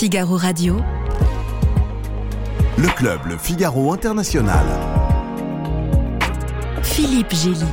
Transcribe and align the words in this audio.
Figaro 0.00 0.38
Radio. 0.38 0.76
Le 2.78 2.88
club 2.96 3.20
Le 3.28 3.36
Figaro 3.36 3.92
International. 3.92 4.64
Philippe 6.82 7.34
Gély. 7.34 7.66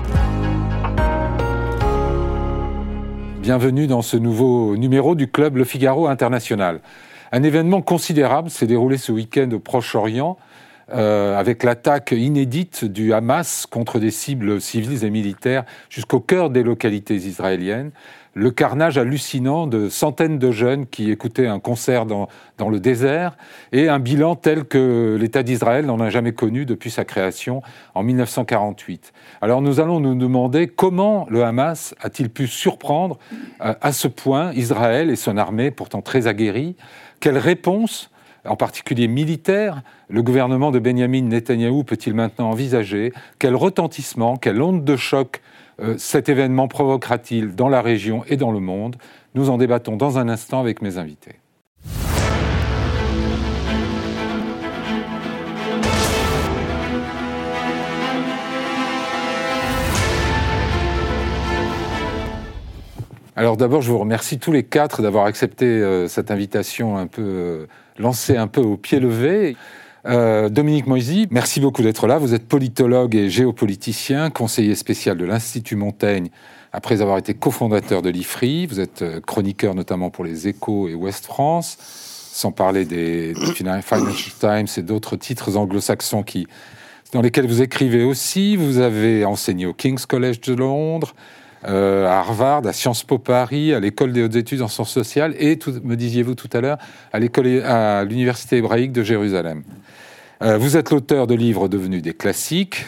Bienvenue 3.42 3.88
dans 3.88 4.02
ce 4.02 4.18
nouveau 4.18 4.76
numéro 4.76 5.16
du 5.16 5.32
club 5.32 5.56
Le 5.56 5.64
Figaro 5.64 6.08
International. 6.08 6.82
Un 7.32 7.44
événement 7.44 7.82
considérable 7.82 8.50
s'est 8.50 8.68
déroulé 8.68 8.98
ce 8.98 9.14
week-end 9.14 9.50
au 9.54 9.60
Proche-Orient 9.60 10.38
euh, 10.94 11.38
avec 11.38 11.64
l'attaque 11.64 12.12
inédite 12.12 12.86
du 12.86 13.14
Hamas 13.14 13.66
contre 13.66 14.00
des 14.00 14.12
cibles 14.12 14.62
civiles 14.62 15.04
et 15.04 15.10
militaires 15.10 15.66
jusqu'au 15.90 16.20
cœur 16.20 16.50
des 16.50 16.64
localités 16.64 17.16
israéliennes 17.16 17.92
le 18.38 18.52
carnage 18.52 19.00
hallucinant 19.00 19.66
de 19.66 19.90
centaines 19.90 20.38
de 20.38 20.52
jeunes 20.52 20.86
qui 20.86 21.10
écoutaient 21.10 21.48
un 21.48 21.60
concert 21.60 22.06
dans, 22.06 22.28
dans 22.60 22.70
le 22.70 22.80
désert 22.80 23.36
et 23.72 23.90
un 23.90 23.98
bilan 23.98 24.36
tel 24.36 24.66
que 24.66 25.18
l'État 25.20 25.42
d'Israël 25.42 25.88
n'en 25.88 26.00
a 26.00 26.12
jamais 26.12 26.34
connu 26.34 26.68
depuis 26.68 26.92
sa 26.92 27.04
création 27.04 27.64
en 27.96 28.04
1948. 28.04 29.12
Alors 29.42 29.64
nous 29.64 29.80
allons 29.80 30.00
nous 30.00 30.14
demander 30.14 30.68
comment 30.68 31.26
le 31.32 31.44
Hamas 31.44 31.96
a-t-il 32.00 32.30
pu 32.30 32.46
surprendre 32.46 33.18
euh, 33.62 33.74
à 33.82 33.92
ce 33.92 34.08
point 34.08 34.54
Israël 34.54 35.10
et 35.10 35.16
son 35.16 35.36
armée 35.36 35.72
pourtant 35.72 36.04
très 36.04 36.28
aguerrie 36.28 36.76
Quelle 37.20 37.40
réponse 37.40 38.12
en 38.48 38.56
particulier 38.56 39.08
militaire, 39.08 39.82
le 40.10 40.24
gouvernement 40.24 40.72
de 40.72 40.80
Benjamin 40.80 41.24
Netanyahou 41.24 41.84
peut-il 41.84 42.14
maintenant 42.14 42.50
envisager 42.50 43.14
Quel 43.40 43.56
retentissement, 43.56 44.38
quelle 44.38 44.62
onde 44.62 44.84
de 44.84 44.96
choc 44.96 45.42
euh, 45.80 45.96
cet 45.98 46.30
événement 46.30 46.68
provoquera-t-il 46.68 47.56
dans 47.56 47.70
la 47.70 47.82
région 47.82 48.24
et 48.28 48.38
dans 48.38 48.52
le 48.52 48.60
monde? 48.60 48.96
Nous 49.36 49.50
en 49.50 49.58
débattons 49.58 49.98
dans 49.98 50.18
un 50.18 50.30
instant 50.30 50.60
avec 50.60 50.82
mes 50.82 50.98
invités. 50.98 51.36
Alors 63.38 63.56
d'abord, 63.56 63.84
je 63.84 63.92
vous 63.92 64.00
remercie 64.00 64.40
tous 64.40 64.52
les 64.52 64.64
quatre 64.64 65.04
d'avoir 65.04 65.26
accepté 65.26 65.66
euh, 65.66 66.08
cette 66.08 66.32
invitation 66.32 66.98
un 66.98 67.06
peu 67.06 67.22
euh, 67.22 67.68
lancée 68.00 68.38
un 68.38 68.48
peu 68.48 68.62
au 68.62 68.78
pied 68.78 69.00
levé. 69.00 69.56
Euh, 70.06 70.48
Dominique 70.50 70.88
Moisy, 70.88 71.28
merci 71.32 71.60
beaucoup 71.60 71.82
d'être 71.82 72.08
là. 72.08 72.18
Vous 72.18 72.34
êtes 72.34 72.48
politologue 72.48 73.16
et 73.16 73.30
géopoliticien, 73.30 74.30
conseiller 74.30 74.76
spécial 74.76 75.18
de 75.18 75.26
l'Institut 75.26 75.76
Montaigne, 75.76 76.30
après 76.72 77.02
avoir 77.02 77.18
été 77.18 77.34
cofondateur 77.34 78.02
de 78.02 78.10
l'IFRI. 78.10 78.68
Vous 78.68 78.80
êtes 78.80 79.02
euh, 79.02 79.20
chroniqueur 79.20 79.76
notamment 79.76 80.10
pour 80.10 80.24
les 80.24 80.48
Échos 80.48 80.88
et 80.88 80.94
Ouest 80.94 81.26
France, 81.26 81.78
sans 82.32 82.52
parler 82.52 82.86
des 82.86 83.34
Financial 83.54 84.02
Times 84.40 84.68
et 84.78 84.82
d'autres 84.82 85.18
titres 85.18 85.58
anglo-saxons 85.58 86.24
dans 87.14 87.22
lesquels 87.22 87.48
vous 87.48 87.62
écrivez 87.62 88.04
aussi. 88.04 88.56
Vous 88.56 88.78
avez 88.78 89.26
enseigné 89.26 89.66
au 89.66 89.74
King's 89.74 90.06
College 90.06 90.40
de 90.42 90.54
Londres, 90.54 91.16
euh, 91.66 92.08
à 92.08 92.20
Harvard, 92.20 92.66
à 92.66 92.74
Sciences 92.74 93.04
Po 93.04 93.18
Paris, 93.18 93.74
à 93.74 93.80
l'école 93.80 94.14
des 94.14 94.24
hautes 94.24 94.36
études 94.36 94.62
en 94.62 94.68
sciences 94.68 94.92
sociales 94.92 95.36
et, 95.40 95.58
me 95.84 95.96
disiez-vous 95.96 96.36
tout 96.36 96.50
à 96.54 96.62
l'heure, 96.62 96.78
à 97.12 97.20
l'université 98.04 98.58
hébraïque 98.58 98.92
de 98.92 99.04
Jérusalem. 99.04 99.64
Euh, 100.44 100.58
vous 100.58 100.78
êtes 100.78 100.92
l'auteur 100.92 101.26
de 101.26 101.34
livres 101.34 101.68
devenus 101.68 102.04
des 102.04 102.14
classiques, 102.14 102.86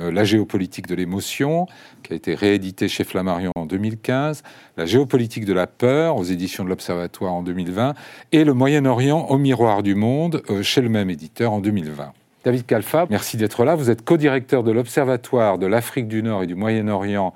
euh, 0.00 0.10
La 0.10 0.24
géopolitique 0.24 0.86
de 0.86 0.94
l'émotion, 0.94 1.66
qui 2.02 2.14
a 2.14 2.16
été 2.16 2.34
réédité 2.34 2.88
chez 2.88 3.04
Flammarion 3.04 3.52
en 3.54 3.66
2015, 3.66 4.42
La 4.78 4.86
géopolitique 4.86 5.44
de 5.44 5.52
la 5.52 5.66
peur, 5.66 6.16
aux 6.16 6.24
éditions 6.24 6.64
de 6.64 6.70
l'Observatoire 6.70 7.34
en 7.34 7.42
2020, 7.42 7.94
et 8.32 8.44
Le 8.44 8.54
Moyen-Orient 8.54 9.26
au 9.28 9.36
miroir 9.36 9.82
du 9.82 9.94
monde, 9.94 10.42
euh, 10.48 10.62
chez 10.62 10.80
le 10.80 10.88
même 10.88 11.10
éditeur 11.10 11.52
en 11.52 11.60
2020. 11.60 12.12
David 12.44 12.64
Kalfa, 12.64 13.06
merci 13.10 13.36
d'être 13.36 13.64
là. 13.64 13.74
Vous 13.74 13.90
êtes 13.90 14.02
co-directeur 14.02 14.62
de 14.62 14.72
l'Observatoire 14.72 15.58
de 15.58 15.66
l'Afrique 15.66 16.08
du 16.08 16.22
Nord 16.22 16.44
et 16.44 16.46
du 16.46 16.54
Moyen-Orient 16.54 17.34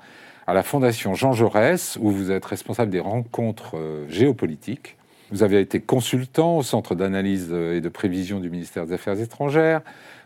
à 0.51 0.53
la 0.53 0.63
Fondation 0.63 1.15
Jean 1.15 1.31
Jaurès, 1.31 1.97
où 2.01 2.11
vous 2.11 2.29
êtes 2.29 2.43
responsable 2.43 2.91
des 2.91 2.99
rencontres 2.99 3.77
géopolitiques. 4.09 4.97
Vous 5.31 5.43
avez 5.43 5.61
été 5.61 5.79
consultant 5.79 6.57
au 6.57 6.61
Centre 6.61 6.93
d'analyse 6.93 7.53
et 7.53 7.79
de 7.79 7.87
prévision 7.87 8.41
du 8.41 8.49
ministère 8.49 8.85
des 8.85 8.91
Affaires 8.91 9.17
étrangères. 9.17 9.79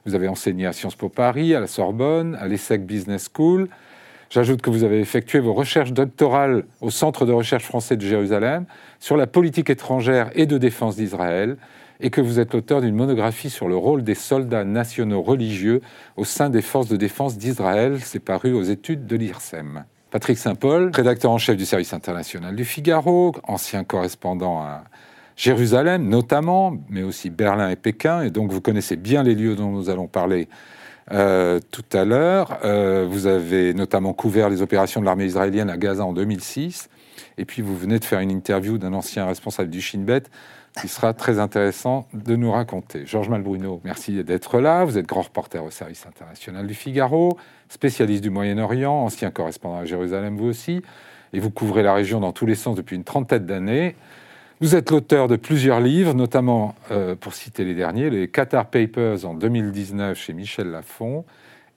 Vous 0.07 0.15
avez 0.15 0.27
enseigné 0.27 0.65
à 0.65 0.73
Sciences 0.73 0.95
Po 0.95 1.09
Paris, 1.09 1.53
à 1.53 1.59
la 1.59 1.67
Sorbonne, 1.67 2.35
à 2.41 2.47
l'ESSEC 2.47 2.87
Business 2.87 3.29
School. 3.31 3.69
J'ajoute 4.31 4.63
que 4.63 4.71
vous 4.71 4.83
avez 4.83 4.99
effectué 4.99 5.37
vos 5.37 5.53
recherches 5.53 5.93
doctorales 5.93 6.63
au 6.81 6.89
Centre 6.89 7.27
de 7.27 7.31
recherche 7.31 7.65
français 7.65 7.95
de 7.95 8.01
Jérusalem 8.01 8.65
sur 8.99 9.17
la 9.17 9.27
politique 9.27 9.69
étrangère 9.69 10.31
et 10.33 10.47
de 10.47 10.57
défense 10.57 10.95
d'Israël 10.95 11.55
et 11.99 12.09
que 12.09 12.19
vous 12.19 12.39
êtes 12.39 12.55
l'auteur 12.55 12.81
d'une 12.81 12.95
monographie 12.95 13.51
sur 13.51 13.67
le 13.67 13.77
rôle 13.77 14.03
des 14.03 14.15
soldats 14.15 14.63
nationaux 14.63 15.21
religieux 15.21 15.81
au 16.17 16.25
sein 16.25 16.49
des 16.49 16.63
forces 16.63 16.87
de 16.87 16.97
défense 16.97 17.37
d'Israël. 17.37 17.99
C'est 18.01 18.17
paru 18.17 18.53
aux 18.53 18.63
études 18.63 19.05
de 19.05 19.17
l'IRSEM. 19.17 19.85
Patrick 20.11 20.37
Saint-Paul, 20.37 20.91
rédacteur 20.93 21.31
en 21.31 21.37
chef 21.37 21.57
du 21.57 21.65
service 21.65 21.93
international 21.93 22.55
du 22.55 22.65
Figaro, 22.65 23.33
ancien 23.43 23.83
correspondant 23.83 24.61
à 24.61 24.83
Jérusalem 25.35 26.07
notamment, 26.07 26.77
mais 26.89 27.03
aussi 27.03 27.29
Berlin 27.29 27.69
et 27.69 27.75
Pékin, 27.75 28.21
et 28.21 28.29
donc 28.29 28.51
vous 28.51 28.61
connaissez 28.61 28.95
bien 28.95 29.23
les 29.23 29.35
lieux 29.35 29.55
dont 29.55 29.69
nous 29.69 29.89
allons 29.89 30.07
parler 30.07 30.47
euh, 31.11 31.59
tout 31.71 31.83
à 31.93 32.05
l'heure. 32.05 32.59
Euh, 32.63 33.05
vous 33.09 33.27
avez 33.27 33.73
notamment 33.73 34.13
couvert 34.13 34.49
les 34.49 34.61
opérations 34.61 35.01
de 35.01 35.05
l'armée 35.05 35.25
israélienne 35.25 35.69
à 35.69 35.77
Gaza 35.77 36.05
en 36.05 36.13
2006, 36.13 36.89
et 37.37 37.45
puis 37.45 37.61
vous 37.61 37.75
venez 37.75 37.99
de 37.99 38.05
faire 38.05 38.19
une 38.19 38.31
interview 38.31 38.77
d'un 38.77 38.93
ancien 38.93 39.25
responsable 39.25 39.69
du 39.69 39.81
Shin 39.81 39.99
Bet 39.99 40.23
qui 40.79 40.87
sera 40.87 41.13
très 41.13 41.39
intéressant 41.39 42.07
de 42.13 42.35
nous 42.35 42.51
raconter. 42.51 43.05
Georges 43.05 43.29
Malbruno, 43.29 43.81
merci 43.83 44.23
d'être 44.23 44.59
là. 44.59 44.83
Vous 44.83 44.97
êtes 44.97 45.05
grand 45.05 45.21
reporter 45.21 45.63
au 45.63 45.71
service 45.71 46.05
international 46.05 46.67
du 46.67 46.73
Figaro, 46.73 47.37
spécialiste 47.69 48.21
du 48.21 48.29
Moyen-Orient, 48.29 48.93
ancien 48.93 49.31
correspondant 49.31 49.77
à 49.77 49.85
Jérusalem 49.85 50.37
vous 50.37 50.47
aussi, 50.47 50.81
et 51.33 51.39
vous 51.39 51.49
couvrez 51.49 51.81
la 51.81 51.93
région 51.93 52.19
dans 52.19 52.33
tous 52.33 52.45
les 52.45 52.55
sens 52.55 52.75
depuis 52.75 52.95
une 52.95 53.05
trentaine 53.05 53.45
d'années. 53.45 53.95
Vous 54.61 54.75
êtes 54.75 54.91
l'auteur 54.91 55.27
de 55.27 55.35
plusieurs 55.35 55.79
livres, 55.79 56.13
notamment, 56.13 56.75
euh, 56.91 57.15
pour 57.15 57.33
citer 57.33 57.63
les 57.63 57.73
derniers, 57.73 58.09
les 58.09 58.27
Qatar 58.27 58.67
Papers 58.67 59.25
en 59.25 59.33
2019 59.33 60.17
chez 60.17 60.33
Michel 60.33 60.71
Lafon, 60.71 61.25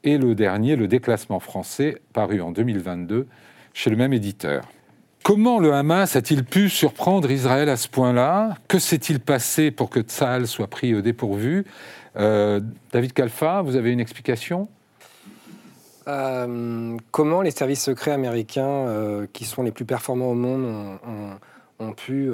et 0.05 0.17
le 0.17 0.35
dernier, 0.35 0.77
Le 0.77 0.87
déclassement 0.87 1.41
français, 1.41 2.01
paru 2.13 2.41
en 2.41 2.53
2022 2.53 3.27
chez 3.75 3.91
le 3.91 3.97
même 3.97 4.13
éditeur. 4.13 4.65
Comment 5.23 5.59
le 5.59 5.75
Hamas 5.75 6.17
a-t-il 6.17 6.45
pu 6.45 6.71
surprendre 6.71 7.31
Israël 7.31 7.69
à 7.69 7.77
ce 7.77 7.89
point-là? 7.89 8.57
Que 8.67 8.79
s'est-il 8.79 9.21
passé 9.21 9.71
pour 9.71 9.91
que 9.91 10.01
Tsahal 10.01 10.47
soit 10.47 10.69
pris 10.69 10.95
au 10.95 11.03
dépourvu? 11.03 11.67
Euh, 12.17 12.61
David 12.93 13.13
Kalfa, 13.13 13.63
vous 13.63 13.77
avez 13.77 13.93
une 13.93 14.01
explication? 14.01 14.69
Euh, 16.07 16.97
comment 17.11 17.43
les 17.43 17.51
services 17.51 17.83
secrets 17.83 18.13
américains, 18.13 18.67
euh, 18.67 19.27
qui 19.33 19.45
sont 19.45 19.63
les 19.63 19.73
plus 19.73 19.85
performants 19.85 20.31
au 20.31 20.35
monde, 20.35 20.99
ont, 21.79 21.93
pu 21.93 22.31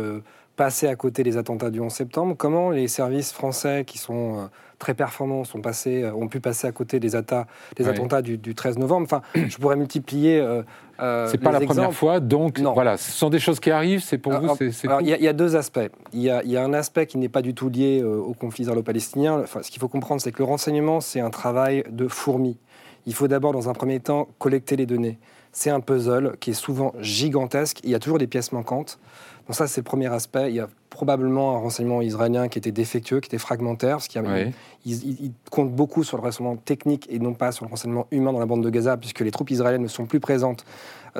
passer 0.57 0.87
à 0.89 0.97
côté 0.97 1.23
des 1.23 1.37
attentats 1.37 1.71
du 1.71 1.81
11 1.81 1.93
septembre 1.93 2.35
Comment 2.37 2.71
les 2.71 2.89
services 2.89 3.33
français, 3.33 3.85
qui 3.87 3.99
sont 3.99 4.49
très 4.79 4.95
performants 4.95 5.45
sont 5.45 5.61
passés, 5.61 6.03
euh, 6.03 6.13
ont 6.13 6.29
pu 6.29 6.41
passer 6.41 6.67
à 6.67 6.73
côté 6.73 7.01
des, 7.01 7.11
des 7.11 7.89
attentats 7.89 8.23
du, 8.23 8.55
13 8.55 8.79
novembre? 8.79 9.07
Enfin, 9.07 9.23
je 9.49 9.57
pourrais 9.57 9.77
multiplier. 9.77 10.39
Euh, 10.41 10.63
euh 11.01 11.29
c'est 11.31 11.39
pas 11.39 11.53
la 11.53 11.61
première 11.61 11.93
fois, 11.93 12.21
donc 12.21 12.59
non. 12.59 12.73
voilà, 12.73 12.97
ce 12.97 13.11
sont 13.11 13.31
des 13.31 13.39
choses 13.39 13.61
qui 13.61 13.71
arrivent. 13.71 14.03
C'est 14.03 14.19
pour 14.19 14.33
vous. 14.33 14.57
Il 15.01 15.09
y, 15.09 15.29
a 15.29 15.33
deux 15.33 15.57
aspects. 15.57 15.91
Il 16.13 16.21
y, 16.21 16.25
y, 16.25 16.57
a 16.57 16.65
un 16.65 16.73
aspect 16.73 17.07
qui 17.07 17.19
n'est 17.19 17.29
pas 17.29 17.43
du 17.43 17.55
tout 17.55 17.69
lié 17.69 18.01
euh, 18.03 18.17
au 18.17 18.35
conflit 18.35 18.63
israélo-palestinien. 18.63 19.41
Enfin, 19.43 19.63
ce 19.63 19.71
qu'il 19.71 19.81
faut 19.81 19.89
comprendre, 19.89 20.21
c'est 20.21 20.33
que 20.33 20.39
le 20.39 20.45
renseignement, 20.45 21.01
c'est 21.01 21.21
un 21.21 21.31
travail 21.31 21.85
de 21.91 22.07
fourmi. 22.07 22.59
Il 23.07 23.15
faut 23.15 23.29
d'abord, 23.29 23.53
dans 23.53 23.69
un 23.69 23.75
premier 23.75 24.01
temps, 24.01 24.29
collecter 24.39 24.77
les 24.77 24.87
données. 24.87 25.19
C'est 25.53 25.71
un 25.71 25.81
puzzle 25.81 26.37
qui 26.41 26.51
est 26.51 26.55
souvent 26.55 26.93
gigantesque. 26.99 27.81
Il 27.85 27.91
y 27.91 27.95
a 27.95 27.99
toujours 27.99 28.19
des 28.19 28.27
pièces 28.27 28.51
manquantes. 28.51 28.99
Donc 29.47 29.57
ça, 29.57 29.67
c'est 29.67 29.81
le 29.81 29.85
premier 29.85 30.13
aspect. 30.13 30.51
Il 30.51 30.57
y 30.57 30.61
a 30.61 30.69
probablement 30.89 31.57
un 31.57 31.59
renseignement 31.59 32.01
israélien 32.01 32.49
qui 32.49 32.59
était 32.59 32.73
défectueux, 32.73 33.21
qui 33.21 33.27
était 33.27 33.39
fragmentaire, 33.39 33.97
parce 33.97 34.09
qu'il 34.09 35.33
compte 35.51 35.73
beaucoup 35.73 36.05
sur 36.05 36.17
le 36.17 36.23
renseignement 36.23 36.57
technique 36.57 37.07
et 37.11 37.19
non 37.19 37.35
pas 37.35 37.53
sur 37.53 37.65
le 37.65 37.71
renseignement 37.71 38.07
humain 38.11 38.33
dans 38.33 38.39
la 38.39 38.47
bande 38.47 38.63
de 38.63 38.71
Gaza, 38.71 38.97
puisque 38.97 39.21
les 39.21 39.31
troupes 39.31 39.51
israéliennes 39.51 39.83
ne 39.83 39.89
sont 39.89 40.07
plus 40.07 40.21
présentes 40.21 40.65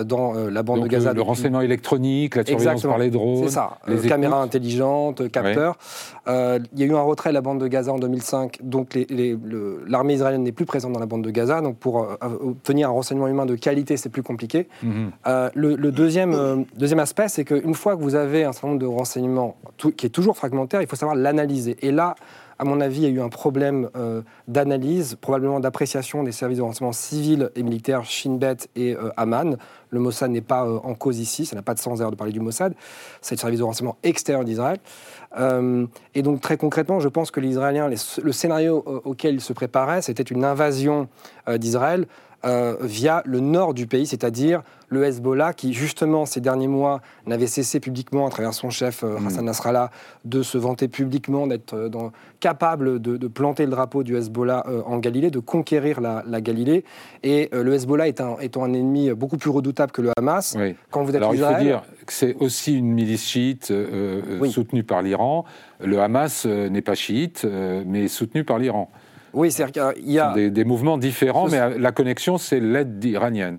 dans 0.03 0.35
euh, 0.35 0.51
la 0.51 0.63
bande 0.63 0.83
de 0.83 0.89
Gaza. 0.89 1.13
Le, 1.13 1.23
renseignement 1.23 1.61
électronique, 1.61 2.37
la 2.37 2.45
surveillance 2.45 2.83
par 2.83 2.99
les 2.99 3.11
drones. 3.11 3.45
C'est 3.45 3.55
ça, 3.55 3.79
les 3.87 4.05
euh, 4.05 4.09
caméras 4.09 4.41
intelligentes, 4.41 5.31
capteurs. 5.31 5.77
il 6.27 6.79
y 6.79 6.83
a 6.83 6.87
eu 6.87 6.95
un 6.95 7.03
retrait 7.03 7.31
de 7.31 7.35
la 7.35 7.41
bande 7.41 7.61
de 7.61 7.67
Gaza 7.67 7.93
en 7.93 7.99
2005, 7.99 8.61
donc 8.63 8.99
l'armée 9.87 10.15
israélienne 10.15 10.43
n'est 10.43 10.53
plus 10.53 10.67
présente 10.67 10.93
dans 10.93 11.01
la 11.01 11.07
bande 11.07 11.23
de 11.23 11.31
Gaza, 11.31 11.61
donc 11.61 11.77
pour 11.77 12.09
obtenir 12.21 12.89
un 12.89 12.93
renseignement 12.93 13.29
humain 13.29 13.47
de 13.47 13.57
qualité, 13.57 13.97
c'est 13.97 14.09
plus 14.09 14.23
compliqué. 14.23 14.69
Mhm. 14.83 15.11
le, 15.55 15.91
deuxième, 15.91 16.65
deuxième 16.77 17.01
aspect, 17.01 17.29
c'est 17.29 17.45
qu'une 17.45 17.75
fois 17.75 17.97
que 17.97 18.03
vous 18.03 18.15
vous 18.15 18.21
avez 18.21 18.45
un 18.45 18.53
certain 18.53 18.69
nombre 18.69 18.81
de 18.81 18.87
renseignements 18.87 19.57
qui 19.97 20.07
est 20.07 20.11
toujours 20.11 20.37
fragmentaire, 20.37 20.81
il 20.83 20.87
faut 20.87 20.97
savoir 20.97 21.17
l'analyser. 21.17 21.77
Et 21.83 21.91
là, 21.91 22.15
à 22.59 22.65
mon 22.65 22.81
avis, 22.81 22.99
il 22.99 23.03
y 23.05 23.07
a 23.07 23.11
eu 23.11 23.21
un 23.21 23.29
problème 23.29 23.89
euh, 23.97 24.23
d'analyse, 24.49 25.17
probablement 25.21 25.61
d'appréciation 25.61 26.23
des 26.23 26.33
services 26.33 26.59
de 26.59 26.63
renseignement 26.63 26.93
civils 26.93 27.51
et 27.57 27.63
militaires 27.63 28.05
Shin 28.05 28.37
Bet 28.37 28.69
et 28.77 28.95
euh, 28.95 29.11
Aman. 29.17 29.57
Le 29.91 30.01
Mossad 30.01 30.31
n'est 30.31 30.41
pas 30.41 30.67
euh, 30.67 30.79
en 30.83 30.95
cause 30.95 31.19
ici, 31.19 31.47
ça 31.47 31.57
n'a 31.57 31.63
pas 31.63 31.75
de 31.75 31.79
sens 31.79 31.99
d'ailleurs 31.99 32.11
de 32.11 32.17
parler 32.17 32.33
du 32.33 32.41
Mossad. 32.41 32.75
C'est 33.21 33.35
le 33.35 33.41
service 33.41 33.59
de 33.59 33.65
renseignement 33.65 33.97
extérieur 34.03 34.45
d'Israël. 34.45 34.79
et 36.15 36.23
donc 36.23 36.41
très 36.41 36.57
concrètement, 36.57 37.01
je 37.01 37.09
pense 37.09 37.31
que 37.31 37.41
les 37.41 37.49
Israéliens, 37.49 37.89
le 37.89 38.33
scénario 38.33 38.85
auquel 39.05 39.35
ils 39.35 39.41
se 39.41 39.53
préparaient, 39.53 40.01
c'était 40.01 40.23
une 40.23 40.45
invasion 40.45 41.09
d'Israël 41.59 42.07
via 42.81 43.23
le 43.25 43.41
nord 43.41 43.75
du 43.75 43.87
pays, 43.87 44.07
c'est-à-dire 44.07 44.63
le 44.95 45.05
Hezbollah, 45.05 45.53
qui 45.53 45.73
justement 45.75 46.25
ces 46.25 46.41
derniers 46.41 46.69
mois 46.69 47.01
n'avait 47.27 47.47
cessé 47.47 47.81
publiquement, 47.81 48.27
à 48.27 48.31
travers 48.31 48.55
son 48.55 48.71
chef 48.71 49.03
euh, 49.03 49.19
mm. 49.19 49.27
Hassan 49.27 49.45
Nasrallah, 49.45 49.91
de 50.25 50.43
se 50.43 50.57
vanter 50.57 50.89
publiquement 50.89 51.47
d'être 51.47 51.75
euh, 51.75 52.11
capable 52.41 53.01
de, 53.01 53.29
planter 53.29 53.65
le 53.65 53.71
drapeau 53.71 54.03
du 54.03 54.17
Hezbollah 54.17 54.65
euh, 54.69 54.83
en 54.87 54.99
Galilée, 54.99 55.31
de 55.31 55.41
conquérir 55.41 56.01
la, 56.01 56.41
Galilée. 56.41 56.85
Et 57.23 57.49
le 57.53 57.75
Hezbollah 57.75 58.09
est 58.09 58.21
un, 58.21 58.37
étant 58.39 58.65
un 58.65 58.73
ennemi 58.73 59.11
beaucoup 59.11 59.39
plus 59.39 59.51
redoutable 59.51 59.93
que 59.93 60.03
le 60.03 60.11
Hamas. 60.17 60.57
Quand 60.91 61.03
vous 61.03 61.11
êtes 61.11 61.17
Alors 61.17 61.35
il 61.35 61.43
faut 61.43 61.63
dire 61.63 61.83
que 62.07 62.13
c'est 62.13 62.37
aussi 62.37 62.77
une 62.77 62.93
milice 62.93 63.25
chiite 63.25 63.73
soutenue 64.51 64.85
par 64.85 65.03
l'Iran. 65.03 65.45
Le 65.83 65.99
Hamas 66.01 66.45
n'est 66.45 66.83
pas 66.83 66.95
chiite, 66.95 67.47
mais 67.87 68.09
soutenu 68.09 68.45
par 68.45 68.59
l'Iran. 68.59 68.91
Oui, 69.35 69.53
c'est-à-dire 69.53 69.95
qu'il 69.95 70.11
y 70.11 70.19
a... 70.19 70.33
Des, 70.33 70.51
des, 70.51 70.65
mouvements 70.65 70.99
différents, 70.99 71.49
mais 71.49 71.79
la 71.79 71.93
connexion, 71.93 72.39
c'est 72.39 72.61
l'aide 72.61 73.05
iranienne. 73.05 73.59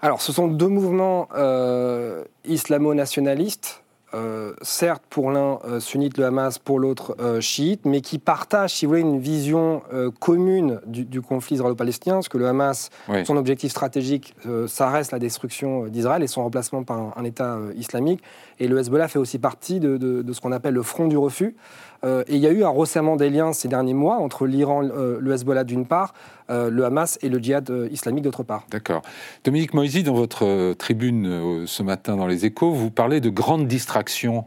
Alors, 0.00 0.22
ce 0.22 0.32
sont 0.32 0.46
deux 0.46 0.68
mouvements 0.68 1.28
euh, 1.36 2.24
islamo-nationalistes, 2.44 3.82
euh, 4.14 4.54
certes 4.62 5.02
pour 5.10 5.30
l'un 5.30 5.58
euh, 5.64 5.80
sunnite, 5.80 6.16
le 6.18 6.24
Hamas, 6.24 6.58
pour 6.58 6.78
l'autre 6.78 7.16
chiite, 7.40 7.82
mais 7.84 8.00
qui 8.00 8.18
partagent, 8.18 8.74
si 8.74 8.86
vous 8.86 8.90
voulez, 8.90 9.02
une 9.02 9.18
vision 9.18 9.82
commune 10.20 10.80
du, 10.86 11.20
conflit 11.20 11.56
israélo-palestinien, 11.56 12.14
parce 12.14 12.28
que 12.28 12.38
le 12.38 12.46
Hamas, 12.46 12.90
son 13.24 13.36
objectif 13.36 13.70
stratégique, 13.70 14.34
ça 14.66 14.88
reste 14.90 15.12
la 15.12 15.18
destruction 15.18 15.86
d'Israël 15.86 16.22
et 16.22 16.26
son 16.26 16.42
remplacement 16.42 16.82
par 16.82 17.12
un, 17.16 17.24
État 17.24 17.58
islamique, 17.76 18.22
et 18.60 18.68
le 18.68 18.78
Hezbollah 18.78 19.08
fait 19.08 19.18
aussi 19.18 19.38
partie 19.38 19.80
de 19.80 20.32
ce 20.32 20.40
qu'on 20.40 20.52
appelle 20.52 20.74
le 20.74 20.82
front 20.82 21.06
du 21.06 21.16
refus. 21.16 21.56
Euh, 22.04 22.22
et 22.28 22.36
il 22.36 22.40
y 22.40 22.46
a 22.46 22.50
eu 22.50 22.62
un 22.64 22.68
resserrement 22.68 23.16
des 23.16 23.30
liens 23.30 23.52
ces 23.52 23.68
derniers 23.68 23.94
mois 23.94 24.16
entre 24.16 24.46
l'Iran, 24.46 24.84
euh, 24.84 25.18
le 25.20 25.32
Hezbollah 25.32 25.64
d'une 25.64 25.86
part, 25.86 26.14
euh, 26.50 26.70
le 26.70 26.84
Hamas 26.84 27.18
et 27.22 27.28
le 27.28 27.38
djihad 27.38 27.70
islamique 27.90 28.24
d'autre 28.24 28.42
part. 28.42 28.66
D'accord. 28.70 29.02
Dominique 29.44 29.74
Moisy, 29.74 30.02
dans 30.02 30.14
votre 30.14 30.74
tribune 30.74 31.64
ce 31.66 31.82
matin 31.82 32.16
dans 32.16 32.26
les 32.26 32.46
échos, 32.46 32.72
vous 32.72 32.90
parlez 32.90 33.20
de 33.20 33.30
grandes 33.30 33.66
distractions 33.66 34.44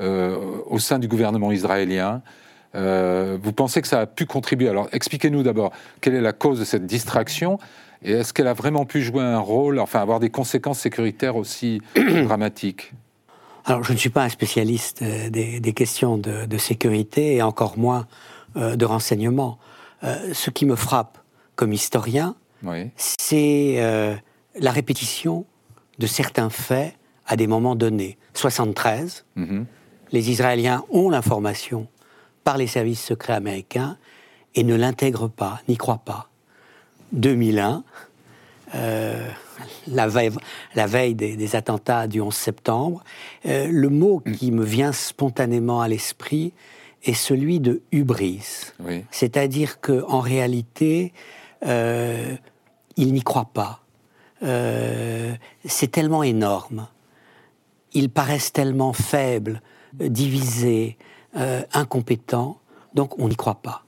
au 0.00 0.78
sein 0.78 0.98
du 0.98 1.06
gouvernement 1.06 1.52
israélien. 1.52 2.22
vous 2.74 3.52
pensez 3.52 3.82
que 3.82 3.88
ça 3.88 4.00
a 4.00 4.06
pu 4.06 4.24
contribuer? 4.24 4.68
Alors 4.68 4.88
expliquez-nous 4.92 5.42
d'abord 5.42 5.72
quelle 6.00 6.14
est 6.14 6.20
la 6.20 6.32
cause 6.32 6.58
de 6.58 6.64
cette 6.64 6.86
distraction 6.86 7.58
et 8.04 8.12
est-ce 8.12 8.32
qu'elle 8.32 8.48
a 8.48 8.52
vraiment 8.52 8.84
pu 8.84 9.02
jouer 9.02 9.22
un 9.22 9.38
rôle, 9.38 9.78
enfin 9.78 10.00
avoir 10.00 10.20
des 10.20 10.30
conséquences 10.30 10.80
sécuritaires 10.80 11.36
aussi 11.36 11.80
dramatiques? 11.94 12.92
Alors, 13.64 13.84
je 13.84 13.92
ne 13.92 13.98
suis 13.98 14.10
pas 14.10 14.24
un 14.24 14.28
spécialiste 14.28 15.02
euh, 15.02 15.30
des, 15.30 15.72
questions 15.72 16.18
de, 16.18 16.58
sécurité 16.58 17.36
et 17.36 17.42
encore 17.42 17.78
moins 17.78 18.06
euh, 18.56 18.74
de 18.74 18.84
renseignement. 18.84 19.58
Euh, 20.02 20.32
ce 20.32 20.50
qui 20.50 20.66
me 20.66 20.74
frappe 20.74 21.18
comme 21.56 21.72
historien, 21.72 22.36
c'est 22.96 24.20
la 24.54 24.70
répétition 24.70 25.46
de 25.98 26.06
certains 26.06 26.50
faits 26.50 26.94
à 27.26 27.36
des 27.36 27.46
moments 27.46 27.74
donnés. 27.74 28.18
73, 28.34 29.24
mhm. 29.36 29.66
les 30.12 30.30
Israéliens 30.30 30.84
ont 30.90 31.10
l'information 31.10 31.88
par 32.44 32.56
les 32.56 32.66
services 32.66 33.02
secrets 33.02 33.34
américains 33.34 33.96
et 34.54 34.64
ne 34.64 34.74
l'intègrent 34.74 35.30
pas, 35.30 35.60
n'y 35.68 35.76
croient 35.76 36.02
pas. 36.04 36.28
2001, 37.12 37.84
la 39.86 40.06
veille, 40.06 41.14
des, 41.14 41.56
attentats 41.56 42.06
du 42.06 42.20
11 42.20 42.34
septembre, 42.34 43.04
euh, 43.46 43.68
le 43.70 43.88
mot 43.88 44.22
mm. 44.24 44.32
qui 44.32 44.50
me 44.50 44.64
vient 44.64 44.92
spontanément 44.92 45.80
à 45.80 45.88
l'esprit 45.88 46.52
est 47.04 47.14
celui 47.14 47.60
de 47.60 47.82
hubris. 47.90 48.72
C'est-à-dire 49.10 49.80
qu'en 49.80 50.20
réalité, 50.20 51.12
euh, 51.66 52.34
ils 52.96 53.12
n'y 53.12 53.22
croient 53.22 53.50
pas. 53.52 53.80
Euh, 54.42 55.34
c'est 55.64 55.90
tellement 55.90 56.22
énorme. 56.22 56.88
Ils 57.92 58.10
paraissent 58.10 58.52
tellement 58.52 58.92
faibles, 58.92 59.60
divisés, 59.94 60.96
incompétents, 61.72 62.58
donc 62.94 63.18
on 63.18 63.28
n'y 63.28 63.36
croit 63.36 63.60
pas. 63.62 63.84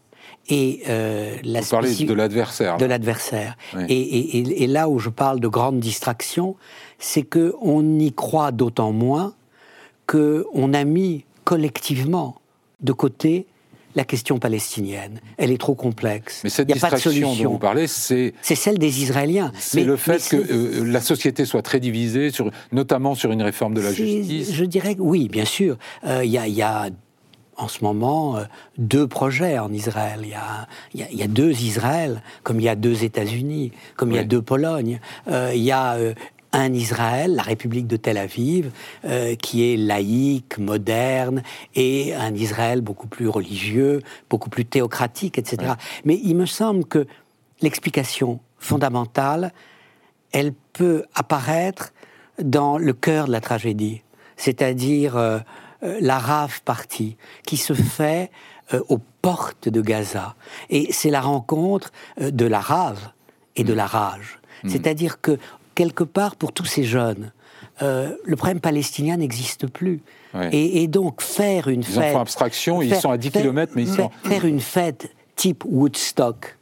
Et 0.49 0.83
euh, 0.89 1.37
la 1.43 1.61
Vous 1.61 1.71
parlez 1.71 1.95
de 1.95 2.13
l'adversaire. 2.13 2.77
De 2.77 2.85
l'adversaire. 2.85 3.57
Et, 3.89 4.67
là 4.67 4.89
où 4.89 4.99
je 4.99 5.09
parle 5.09 5.41
de 5.41 5.49
grande 5.49 5.81
distraction, 5.81 6.57
c'est 6.99 7.23
que 7.23 7.55
on 7.61 7.99
y 7.99 8.13
croit 8.13 8.53
d'autant 8.53 8.93
moins 8.93 9.35
que 10.07 10.47
on 10.53 10.75
a 10.75 10.85
mis 10.85 11.25
collectivement 11.45 12.37
de 12.81 12.93
côté 12.93 13.47
la 13.95 14.05
question 14.05 14.39
palestinienne. 14.39 15.21
Elle 15.37 15.51
est 15.51 15.61
trop 15.61 15.75
complexe. 15.75 16.41
Mais 16.45 16.51
cette 16.51 16.69
distraction 16.69 17.13
dont 17.13 17.51
vous 17.51 17.59
parlez, 17.59 17.87
c'est... 17.87 18.35
C'est 18.43 18.55
celle 18.55 18.79
des 18.79 19.03
Israéliens. 19.03 19.53
C'est 19.59 19.85
le 19.85 19.97
fait 19.97 20.27
que 20.29 20.37
euh, 20.37 20.85
la 20.85 21.01
société 21.01 21.45
soit 21.45 21.63
très 21.63 21.81
divisée, 21.81 22.31
sur, 22.31 22.51
notamment 22.73 23.15
sur 23.15 23.33
une 23.33 23.43
réforme 23.43 23.75
de 23.75 23.81
la 23.81 23.93
justice. 23.93 24.53
Je 24.53 24.65
dirais 24.65 24.95
que 24.95 25.03
oui, 25.03 25.29
bien 25.29 25.45
sûr. 25.45 25.77
Euh, 26.05 26.25
il 26.25 26.31
y, 26.31 26.51
y, 26.51 26.63
a 26.63 26.89
en 27.57 27.69
ce 27.69 27.85
moment 27.85 28.37
euh, 28.37 28.45
deux 28.79 29.07
projets 29.07 29.59
en 29.59 29.73
Israël. 29.73 30.21
Il 30.23 30.29
y, 30.29 30.35
a, 30.35 30.67
il, 30.95 31.19
y 31.19 31.23
a, 31.23 31.27
deux 31.27 31.51
Israël, 31.51 32.23
comme 32.43 32.61
il 32.61 32.65
y 32.65 32.69
a 32.69 32.77
deux 32.77 33.05
États-Unis, 33.05 33.73
comme 33.97 34.11
il 34.11 34.17
y 34.17 34.21
a 34.21 34.25
deux 34.25 34.43
Polognes. 34.43 35.01
Euh, 35.29 35.53
il 35.55 35.63
y 35.63 35.73
a 35.73 35.95
euh, 35.95 36.15
un 36.57 36.73
Israël, 36.73 37.35
la 37.35 37.43
République 37.43 37.87
de 37.87 37.97
Tel 37.97 38.17
Aviv, 38.17 38.71
qui 39.41 39.73
est 39.73 39.77
laïque, 39.77 40.59
moderne, 40.59 41.43
et 41.75 42.15
un 42.15 42.35
Israël 42.35 42.81
beaucoup 42.81 43.09
plus 43.09 43.29
religieux, 43.29 44.01
beaucoup 44.31 44.51
plus 44.51 44.65
théocratique, 44.65 45.37
etc. 45.39 45.75
Mais 46.05 46.19
il 46.23 46.37
me 46.37 46.47
semble 46.47 46.85
que 46.85 47.07
l'explication 47.61 48.41
fondamentale, 48.59 49.53
elle 50.33 50.53
peut 50.73 51.05
apparaître 51.15 51.93
dans 52.43 52.79
le 52.79 52.93
cœur 52.93 53.27
de 53.27 53.33
la 53.33 53.41
tragédie, 53.41 54.03
c'est-à-dire 54.37 55.17
euh, 55.85 55.99
la 56.01 56.19
rave 56.19 56.63
partie 56.63 57.17
qui 57.47 57.57
se 57.57 57.75
fait 57.75 58.31
euh, 58.73 58.81
aux 58.89 58.99
portes 59.23 59.69
de 59.69 59.81
Gaza. 59.81 60.35
Et 60.71 60.93
c'est 60.93 61.11
la 61.11 61.21
rencontre 61.21 61.93
euh, 62.21 62.31
de 62.31 62.47
la 62.47 62.61
rave 62.61 63.11
et 63.57 63.65
de 63.65 63.73
mm. 63.73 63.77
la 63.77 63.87
rage. 63.87 64.41
Mm. 64.63 64.69
C'est-à-dire 64.71 65.21
que, 65.21 65.39
quelque 65.75 66.05
part, 66.05 66.37
pour 66.37 66.53
tous 66.53 66.65
ces 66.65 66.85
jeunes, 66.85 67.33
le 67.81 68.35
problème 68.37 68.61
palestinien 68.61 69.17
n'existe 69.17 69.67
plus. 69.67 70.01
Et, 70.53 70.87
donc, 70.87 71.23
faire 71.23 71.69
une 71.69 71.83
fête. 71.83 72.05
Ils 72.07 72.13
font 72.13 72.21
abstraction, 72.21 72.83
ils 72.83 72.95
sont 72.95 73.11
à 73.11 73.19
10 73.19 73.31
km, 73.31 73.73
mais 73.75 73.83
ils 73.83 73.93
sont. 73.93 74.11
Faire 74.25 74.45
une 74.45 74.61
fête 74.61 75.11
type 75.37 75.65
Woodstock, 75.67 76.57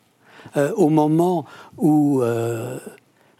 au 0.57 0.89
moment 0.89 1.45
où. 1.77 2.23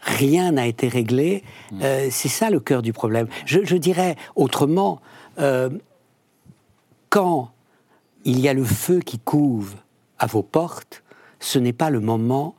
rien 0.05 0.51
n'a 0.51 0.67
été 0.67 0.87
réglé, 0.87 1.43
c'est 1.81 2.29
ça 2.29 2.49
le 2.49 2.59
cœur 2.59 2.81
du 2.81 2.93
problème. 2.93 3.27
je 3.45 3.75
dirais 3.75 4.15
autrement, 4.35 5.01
euh, 5.39 5.69
quand 7.09 7.51
il 8.25 8.39
y 8.39 8.47
a 8.47 8.53
le 8.53 8.63
feu 8.63 8.99
qui 8.99 9.19
couve 9.19 9.75
à 10.19 10.25
vos 10.25 10.43
portes, 10.43 11.03
ce 11.39 11.59
n'est 11.59 11.73
pas 11.73 11.89
le 11.89 11.99
moment 11.99 12.55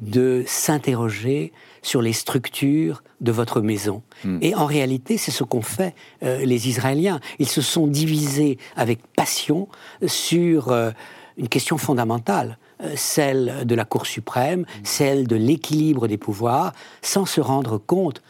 de 0.00 0.44
s'interroger 0.46 1.52
sur 1.82 2.02
les 2.02 2.12
structures 2.12 3.02
de 3.20 3.32
votre 3.32 3.60
maison. 3.60 4.02
Hmm. 4.24 4.38
Et 4.40 4.54
en 4.54 4.66
réalité, 4.66 5.16
c'est 5.16 5.30
ce 5.30 5.44
qu'ont 5.44 5.62
fait 5.62 5.94
euh, 6.22 6.44
les 6.44 6.68
Israéliens. 6.68 7.20
Ils 7.38 7.48
se 7.48 7.62
sont 7.62 7.86
divisés 7.86 8.58
avec 8.76 9.00
passion 9.16 9.68
sur 10.06 10.70
euh, 10.70 10.90
une 11.36 11.48
question 11.48 11.78
fondamentale, 11.78 12.58
celle 12.96 13.66
de 13.66 13.74
la 13.74 13.84
Cour 13.84 14.06
suprême, 14.06 14.60
hmm. 14.60 14.64
celle 14.84 15.26
de 15.26 15.36
l'équilibre 15.36 16.08
des 16.08 16.18
pouvoirs, 16.18 16.72
sans 17.02 17.26
se 17.26 17.40
rendre 17.40 17.78
compte 17.78 18.22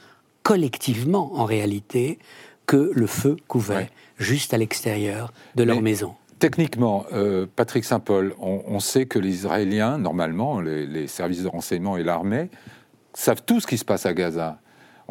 collectivement, 0.43 1.33
en 1.35 1.45
réalité, 1.45 2.19
que 2.67 2.91
le 2.95 3.07
feu 3.07 3.37
couvait 3.49 3.91
juste 4.19 4.55
à 4.55 4.59
l'extérieur 4.59 5.33
de 5.57 5.65
leur 5.65 5.81
maison. 5.81 6.15
Techniquement, 6.39 7.05
euh, 7.13 7.47
Patrick 7.55 7.85
Saint-Paul, 7.85 8.35
on, 8.41 8.81
sait 8.81 9.05
que 9.05 9.19
les 9.19 9.29
Israéliens, 9.31 9.99
normalement, 9.99 10.61
les, 10.61 11.07
services 11.07 11.43
de 11.43 11.49
renseignement 11.49 11.99
et 11.99 12.03
l'armée, 12.03 12.49
savent 13.15 13.43
tout 13.45 13.61
ce 13.61 13.67
qui 13.67 13.79
se 13.79 13.85
passe 13.85 14.07
à 14.07 14.15
Gaza. 14.15 14.59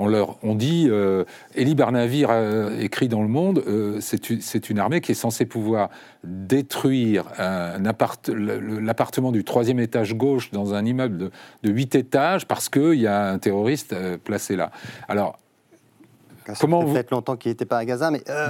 On 0.01 0.07
leur 0.07 0.37
on 0.43 0.55
dit, 0.55 0.87
euh, 0.89 1.25
Elie 1.57 1.75
Barnavir 1.75 2.31
écrit 2.79 3.09
dans 3.09 3.21
Le 3.21 3.27
Monde, 3.27 3.61
euh, 3.67 3.99
c'est 3.99 4.69
une 4.69 4.79
armée 4.79 5.01
qui 5.01 5.11
est 5.11 5.15
censée 5.15 5.45
pouvoir 5.45 5.89
détruire 6.23 7.25
l'appartement 7.37 9.33
du 9.33 9.43
troisième 9.43 9.79
étage 9.79 10.15
gauche 10.15 10.51
dans 10.51 10.73
un 10.73 10.85
immeuble 10.85 11.31
de 11.63 11.69
huit 11.69 11.95
étages 11.95 12.47
parce 12.47 12.69
qu'il 12.69 12.95
y 12.95 13.07
a 13.07 13.29
un 13.29 13.39
terroriste 13.39 13.93
placé 14.23 14.55
là. 14.55 14.71
Alors, 15.09 15.37
Comment 16.59 16.81
fait 16.81 16.93
peut-être 16.93 17.11
longtemps 17.11 17.35
qu'il 17.35 17.51
n'était 17.51 17.65
pas 17.65 17.77
à 17.77 17.85
Gaza, 17.85 18.11
mais 18.11 18.23
euh, 18.29 18.49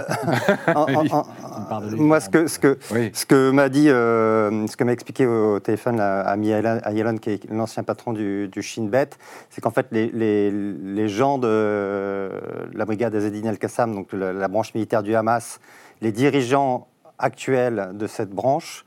moi, 1.98 2.20
ce 2.20 2.30
que, 2.30 2.48
ce 2.48 2.60
que, 2.60 2.78
ce 3.14 3.26
que 3.26 3.52
m'a 3.52 3.70
dit, 3.70 3.90
euh, 3.90 4.68
ce 4.68 4.78
que 4.78 4.84
m'a 4.84 4.92
expliqué 4.92 5.26
au 5.26 5.60
téléphone 5.60 6.00
à 6.00 6.36
Yelon, 6.38 7.18
qui 7.18 7.32
est 7.32 7.50
l'ancien 7.50 7.84
patron 7.84 8.14
du, 8.14 8.48
du 8.48 8.62
Shin 8.62 8.86
Bet, 8.86 9.10
c'est 9.50 9.62
qu'en 9.62 9.72
fait, 9.72 9.88
les, 9.92 10.08
les, 10.08 10.52
les, 10.52 11.10
gens 11.10 11.38
de 11.38 12.30
la 12.74 12.86
brigade 12.86 13.16
Azedine 13.16 13.48
al-Qassam, 13.48 13.94
donc 13.94 14.14
la, 14.14 14.48
branche 14.48 14.74
militaire 14.74 15.04
du 15.04 15.16
Hamas, 15.16 15.60
les 16.02 16.12
dirigeants 16.12 16.88
actuels 17.18 17.92
de 17.94 18.08
cette 18.08 18.30
branche, 18.30 18.86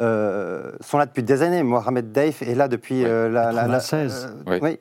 euh, 0.00 0.72
sont 0.80 0.96
là 0.96 1.06
depuis 1.06 1.22
des 1.22 1.42
années. 1.42 1.62
Mohamed 1.62 2.12
Deif 2.12 2.42
est 2.42 2.54
là 2.54 2.68
depuis 2.68 3.02
la, 3.02 3.52
la, 3.52 3.80
16. 3.80 4.34
oui. 4.46 4.78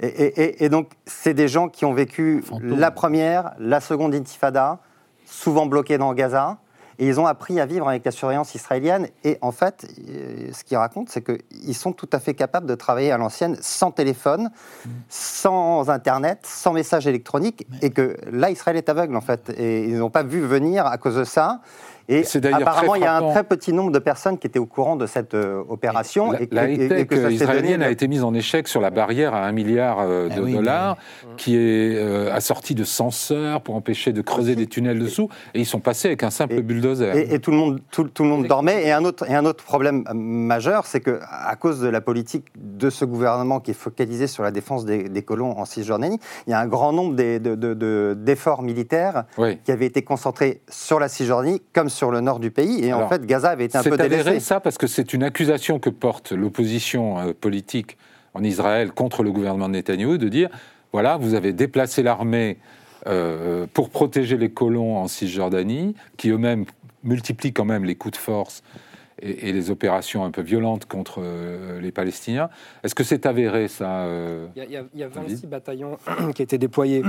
Et, 0.00 0.68
donc, 0.68 0.90
c'est 1.06 1.34
des 1.34 1.48
gens 1.48 1.68
qui 1.68 1.84
ont 1.84 1.94
vécu 1.94 2.44
la 2.60 2.90
première, 2.90 3.54
la 3.58 3.80
seconde 3.80 4.14
intifada, 4.14 4.78
souvent 5.24 5.66
bloqués 5.66 5.98
dans 5.98 6.12
Gaza, 6.12 6.58
et 6.98 7.06
ils 7.06 7.20
ont 7.20 7.26
appris 7.26 7.60
à 7.60 7.66
vivre 7.66 7.88
avec 7.88 8.04
la 8.04 8.10
surveillance 8.10 8.54
israélienne. 8.54 9.08
Et 9.22 9.36
en 9.42 9.52
fait, 9.52 9.86
euh, 10.08 10.48
ce 10.52 10.64
qu'ils 10.64 10.78
racontent, 10.78 11.10
c'est 11.12 11.22
qu'ils 11.22 11.74
sont 11.74 11.92
tout 11.92 12.08
à 12.12 12.18
fait 12.18 12.34
capables 12.34 12.66
de 12.66 12.74
travailler 12.74 13.12
à 13.12 13.18
l'ancienne 13.18 13.56
sans 13.60 13.90
téléphone, 13.90 14.50
sans 15.08 15.90
Internet, 15.90 16.40
sans 16.44 16.72
message 16.72 17.06
électronique, 17.06 17.66
et 17.82 17.90
que 17.90 18.16
là, 18.30 18.50
Israël 18.50 18.76
est 18.76 18.88
aveugle, 18.88 19.14
en 19.16 19.20
fait. 19.20 19.50
Et 19.58 19.84
ils 19.84 19.98
n'ont 19.98 20.10
pas 20.10 20.22
vu 20.22 20.40
venir 20.40 20.86
à 20.86 20.96
cause 20.96 21.16
de 21.16 21.24
ça. 21.24 21.60
Et 22.08 22.24
apparemment, 22.52 22.94
il 22.94 23.02
y 23.02 23.04
a 23.04 23.16
un 23.16 23.30
très 23.30 23.44
petit 23.44 23.72
nombre 23.72 23.90
de 23.90 23.98
personnes 23.98 24.38
qui 24.38 24.46
étaient 24.46 24.58
au 24.58 24.66
courant 24.66 24.96
de 24.96 25.06
cette 25.06 25.34
euh, 25.34 25.62
opération. 25.68 26.30
La, 26.30 26.68
et, 26.68 26.88
la 26.88 27.04
que 27.04 27.30
israélienne 27.30 27.82
a 27.82 27.90
été 27.90 28.06
mise 28.06 28.22
en 28.22 28.32
échec 28.32 28.68
sur 28.68 28.80
la 28.80 28.90
barrière 28.90 29.34
à 29.34 29.44
un 29.44 29.52
milliard 29.52 29.98
euh, 30.00 30.28
de 30.28 30.46
eh 30.46 30.52
dollars, 30.52 30.96
qui 31.36 31.56
est 31.56 31.96
euh, 31.96 32.32
assortie 32.32 32.74
de 32.74 32.84
censeurs 32.84 33.60
pour 33.60 33.74
empêcher 33.74 34.12
de 34.12 34.22
creuser 34.22 34.54
des 34.54 34.66
tunnels 34.66 34.98
dessous. 34.98 35.28
Et 35.54 35.60
ils 35.60 35.66
sont 35.66 35.80
passés 35.80 36.08
avec 36.08 36.22
un 36.22 36.30
simple 36.30 36.62
bulldozer. 36.62 37.16
Et, 37.16 37.40
tout 37.40 37.50
le 37.50 37.56
monde, 37.56 37.80
tout, 37.90 38.04
tout, 38.04 38.22
le 38.22 38.28
monde 38.28 38.46
dormait. 38.46 38.86
Et 38.86 38.92
un 38.92 39.04
autre, 39.04 39.28
et 39.28 39.34
un 39.34 39.44
autre 39.44 39.64
problème 39.64 40.04
majeur, 40.14 40.86
c'est 40.86 41.00
que 41.00 41.18
à 41.22 41.56
cause 41.56 41.80
de 41.80 41.88
la 41.88 42.00
politique 42.00 42.46
de 42.56 42.88
ce 42.90 43.04
gouvernement 43.04 43.58
qui 43.58 43.72
est 43.72 43.74
focalisé 43.74 44.26
sur 44.26 44.42
la 44.42 44.52
défense 44.52 44.84
des, 44.84 45.22
colons 45.22 45.58
en 45.58 45.64
Cisjordanie, 45.64 46.20
il 46.46 46.50
y 46.50 46.52
a 46.52 46.60
un 46.60 46.66
grand 46.66 46.92
nombre 46.92 47.16
d'efforts 48.14 48.62
militaires 48.62 49.24
qui 49.64 49.72
avaient 49.72 49.86
été 49.86 50.02
concentrés 50.02 50.60
sur 50.68 51.00
la 51.00 51.08
Cisjordanie 51.08 51.62
comme 51.72 51.88
sur 51.88 51.95
le 52.04 52.20
nord 52.20 52.38
du 52.38 52.50
pays. 52.50 52.84
Et 52.84 52.92
en 52.92 53.08
fait, 53.08 53.24
Gaza 53.24 53.50
avait 53.50 53.66
été 53.66 53.78
un 53.78 53.82
peu 53.82 53.96
délaissé. 53.96 54.34
C'est 54.34 54.40
ça 54.40 54.60
parce 54.60 54.78
que 54.78 54.86
c'est 54.86 55.12
une 55.12 55.22
accusation 55.22 55.78
que 55.78 55.90
porte 55.90 56.32
l'opposition 56.32 57.18
euh, 57.18 57.32
politique 57.32 57.96
en 58.34 58.42
Israël 58.44 58.92
contre 58.92 59.22
le 59.22 59.32
gouvernement 59.32 59.68
de 59.68 59.74
Netanyahou 59.74 60.18
de 60.18 60.28
dire 60.28 60.50
voilà, 60.92 61.16
vous 61.16 61.34
avez 61.34 61.52
déplacé 61.52 62.02
l'armée 62.02 62.58
euh, 63.06 63.66
pour 63.72 63.90
protéger 63.90 64.36
les 64.36 64.50
colons 64.50 64.96
en 64.96 65.08
Cisjordanie, 65.08 65.94
qui 66.16 66.30
eux-mêmes 66.30 66.64
multiplient 67.04 67.52
quand 67.52 67.64
même 67.64 67.84
les 67.84 67.94
coups 67.94 68.18
de 68.18 68.22
force 68.22 68.62
et, 69.20 69.52
les 69.52 69.70
opérations 69.70 70.24
un 70.24 70.30
peu 70.30 70.42
violentes 70.42 70.86
contre 70.86 71.20
euh, 71.20 71.80
les 71.80 71.92
Palestiniens. 71.92 72.50
Est-ce 72.82 72.94
que 72.94 73.04
c'est 73.04 73.26
avéré 73.26 73.68
ça 73.68 74.06
Il 74.56 74.62
y, 74.62 74.98
y, 74.98 75.02
a 75.02 75.08
26 75.08 75.46
bataillons 75.46 75.98
qui 76.34 76.42
étaient 76.42 76.58
déployés 76.58 77.02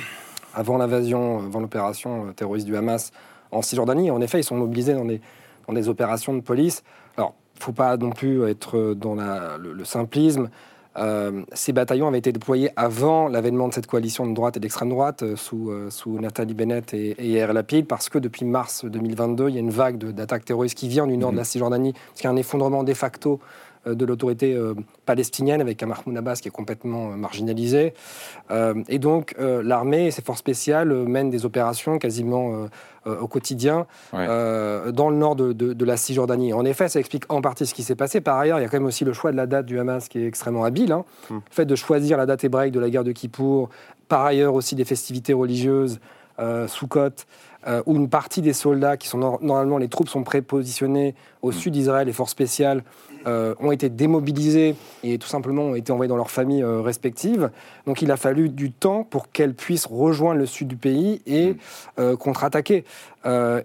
avant 0.54 0.78
l'invasion, 0.78 1.38
avant 1.38 1.60
l'opération 1.60 2.32
terroriste 2.32 2.66
du 2.66 2.76
Hamas 2.76 3.12
en 3.52 3.62
Cisjordanie. 3.62 4.10
En 4.10 4.20
effet, 4.20 4.40
ils 4.40 4.44
sont 4.44 4.56
mobilisés 4.56 4.94
dans 4.94 5.04
des, 5.04 5.20
dans 5.66 5.74
des 5.74 5.88
opérations 5.88 6.34
de 6.34 6.40
police. 6.40 6.82
Alors, 7.16 7.34
il 7.56 7.60
ne 7.60 7.64
faut 7.64 7.72
pas 7.72 7.96
non 7.96 8.10
plus 8.10 8.48
être 8.48 8.94
dans 8.94 9.14
le, 9.14 9.84
simplisme. 9.84 10.48
Euh, 10.96 11.42
ces 11.52 11.72
bataillons 11.72 12.08
avaient 12.08 12.18
été 12.18 12.32
déployés 12.32 12.70
avant 12.74 13.28
l'avènement 13.28 13.68
de 13.68 13.74
cette 13.74 13.86
coalition 13.86 14.26
de 14.26 14.34
droite 14.34 14.56
et 14.56 14.60
d'extrême 14.60 14.88
droite 14.88 15.22
euh, 15.22 15.36
sous, 15.36 15.70
euh, 15.70 15.88
sous 15.88 16.18
Nathalie 16.18 16.52
Bennett 16.52 16.92
et, 16.94 17.10
et 17.16 17.28
Yair 17.28 17.52
Lapid, 17.52 17.86
parce 17.86 18.08
que 18.08 18.18
depuis 18.18 18.44
mars 18.44 18.84
2022, 18.84 19.50
il 19.50 19.54
y 19.54 19.58
a 19.58 19.60
une 19.60 19.70
vague 19.70 19.98
d'attaques 19.98 20.44
terroristes 20.44 20.76
qui 20.76 20.88
vient 20.88 21.06
du 21.06 21.16
nord 21.16 21.30
de 21.30 21.36
la 21.36 21.42
mmh. 21.42 21.44
Cisjordanie, 21.44 21.92
parce 21.92 22.14
qu'il 22.16 22.24
y 22.24 22.26
a 22.26 22.30
un 22.30 22.36
effondrement 22.36 22.82
de 22.82 22.92
facto 22.92 23.38
de 23.86 24.04
l'autorité 24.04 24.54
euh, 24.54 24.74
palestinienne 25.06 25.60
avec 25.60 25.82
un 25.82 25.86
Mahmoud 25.86 26.16
Abbas 26.16 26.36
qui 26.36 26.48
est 26.48 26.52
complètement 26.52 27.12
euh, 27.12 27.16
marginalisé. 27.16 27.94
et 28.88 28.98
donc 28.98 29.34
l'armée 29.38 30.06
et 30.06 30.10
ses 30.10 30.22
forces 30.22 30.40
spéciales 30.40 30.92
mènent 30.92 31.30
des 31.30 31.44
opérations 31.44 31.98
quasiment 31.98 32.66
au 33.06 33.26
quotidien 33.28 33.86
dans 34.12 35.10
le 35.10 35.16
nord 35.16 35.36
de, 35.36 35.84
la 35.84 35.96
Cisjordanie. 35.96 36.52
En 36.52 36.64
effet, 36.64 36.88
ça 36.88 36.98
explique 36.98 37.24
en 37.28 37.40
partie 37.40 37.66
ce 37.66 37.74
qui 37.74 37.82
s'est 37.82 37.94
passé. 37.94 38.20
Par 38.20 38.38
ailleurs, 38.38 38.58
il 38.58 38.62
y 38.62 38.64
a 38.64 38.68
quand 38.68 38.78
même 38.78 38.86
aussi 38.86 39.04
le 39.04 39.12
choix 39.12 39.30
de 39.32 39.36
la 39.36 39.46
date 39.46 39.66
du 39.66 39.78
Hamas 39.78 40.08
qui 40.08 40.18
est 40.18 40.26
extrêmement 40.26 40.64
habile. 40.64 40.92
Hein. 40.92 41.04
Hmm. 41.30 41.36
Le 41.36 41.40
fait 41.54 41.66
de 41.66 41.76
choisir 41.76 42.18
la 42.18 42.26
date 42.26 42.44
hébraïque 42.44 42.72
de 42.72 42.80
la 42.80 42.90
guerre 42.90 43.04
de 43.04 43.12
Kippour, 43.12 43.70
par 44.08 44.24
ailleurs 44.24 44.54
aussi 44.54 44.74
des 44.74 44.84
festivités 44.84 45.32
religieuses, 45.32 46.00
sous 46.66 46.86
côte. 47.64 47.82
où 47.86 47.96
une 47.96 48.08
partie 48.08 48.42
des 48.42 48.52
soldats, 48.52 48.96
qui 48.96 49.08
sont 49.08 49.38
normalement 49.40 49.78
les 49.78 49.88
troupes 49.88 50.08
sont 50.08 50.22
prépositionnées 50.22 51.14
au 51.42 51.50
hmm. 51.50 51.52
sud 51.52 51.72
d'Israël, 51.72 52.06
les 52.06 52.12
forces 52.12 52.32
spéciales, 52.32 52.82
euh, 53.26 53.54
ont 53.60 53.70
été 53.70 53.90
démobilisés 53.90 54.74
et 55.04 55.18
tout 55.18 55.28
simplement 55.28 55.64
ont 55.64 55.74
été 55.74 55.92
envoyés 55.92 56.08
dans 56.08 56.16
leurs 56.16 56.30
familles 56.30 56.62
euh, 56.62 56.80
respectives. 56.80 57.50
Donc 57.86 58.00
il 58.00 58.10
a 58.10 58.16
fallu 58.16 58.48
du 58.48 58.72
temps 58.72 59.04
pour 59.04 59.30
qu'elles 59.30 59.54
puissent 59.54 59.84
rejoindre 59.84 60.38
le 60.38 60.46
sud 60.46 60.68
du 60.68 60.76
pays 60.76 61.20
et 61.26 61.50
mm. 61.50 61.56
euh, 61.98 62.16
contre-attaquer. 62.16 62.84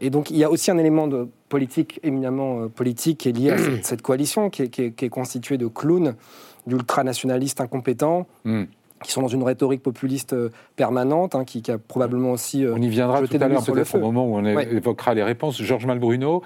et 0.01 0.09
donc 0.09 0.29
il 0.29 0.37
y 0.37 0.43
a 0.43 0.51
aussi 0.51 0.71
un 0.71 0.77
élément 0.77 1.07
de 1.07 1.29
politique, 1.47 2.01
éminemment 2.03 2.67
politique, 2.67 3.19
qui 3.19 3.29
est 3.29 3.31
lié 3.31 3.51
à 3.51 3.57
cette, 3.81 4.01
coalition, 4.01 4.49
qui 4.49 4.63
est, 4.63 5.09
constituée 5.09 5.57
de 5.57 5.67
clowns, 5.67 6.15
d'ultranationalistes 6.67 7.61
incompétents. 7.61 8.27
Mm. 8.43 8.63
Qui 9.05 9.11
sont 9.11 9.21
dans 9.21 9.27
une 9.27 9.43
rhétorique 9.43 9.83
populiste 9.83 10.35
permanente, 10.75 11.35
hein, 11.35 11.45
qui, 11.45 11.63
a 11.71 11.77
probablement 11.77 12.31
aussi. 12.31 12.65
on 12.67 12.77
y 12.77 12.89
viendra 12.89 13.21
tout 13.21 13.37
à 13.39 13.47
l'heure, 13.47 13.63
peut-être 13.63 13.95
au 13.95 13.99
moment 13.99 14.25
où 14.25 14.35
on 14.35 14.45
évoquera 14.45 15.13
les 15.13 15.23
réponses. 15.23 15.61
Georges 15.61 15.85
Malbruno, 15.85 16.41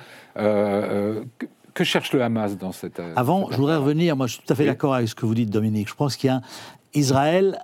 que 1.80 1.86
cherche 1.86 2.12
le 2.14 2.22
Hamas 2.22 2.58
dans 2.58 2.74
cette... 2.74 3.00
Euh, 3.00 3.14
Avant, 3.16 3.50
je 3.52 3.58
voudrais 3.58 3.78
revenir, 3.78 4.18
moi 4.18 4.28
je 4.28 4.34
suis 4.34 4.44
tout 4.46 4.52
à 4.52 4.56
fait 4.56 4.66
d'accord 4.66 4.96
avec 4.96 5.08
ce 5.08 5.16
que 5.16 5.26
vous 5.26 5.34
dites 5.34 5.50
Dominique, 5.50 5.88
je 5.88 5.96
pense 5.96 6.18
qu'il 6.18 6.30
y 6.30 6.34
a... 6.34 6.42
Israël 6.94 7.62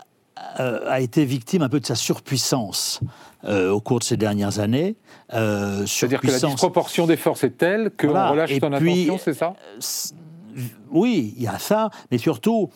euh, 0.59 0.89
a 0.89 1.01
été 1.01 1.25
victime 1.25 1.63
un 1.63 1.69
peu 1.69 1.79
de 1.79 1.85
sa 1.85 1.95
surpuissance 1.95 3.01
euh, 3.43 3.71
au 3.71 3.81
cours 3.81 3.99
de 3.99 4.05
ces 4.05 4.15
dernières 4.15 4.59
années. 4.59 4.95
C'est-à-dire 5.29 6.21
que 6.21 6.27
la 6.27 6.39
disproportion 6.39 7.07
des 7.07 7.17
forces 7.17 7.43
est 7.43 7.57
telle 7.57 7.91
qu'on 7.99 8.07
relâche 8.07 8.57
son 8.57 8.71
attention, 8.71 9.17
c'est 9.17 9.33
ça? 9.33 9.53
Oui, 10.91 11.33
il 11.35 11.43
y 11.43 11.47
a 11.47 11.59
ça, 11.59 11.89
mais 12.11 12.17
surtout, 12.17 12.69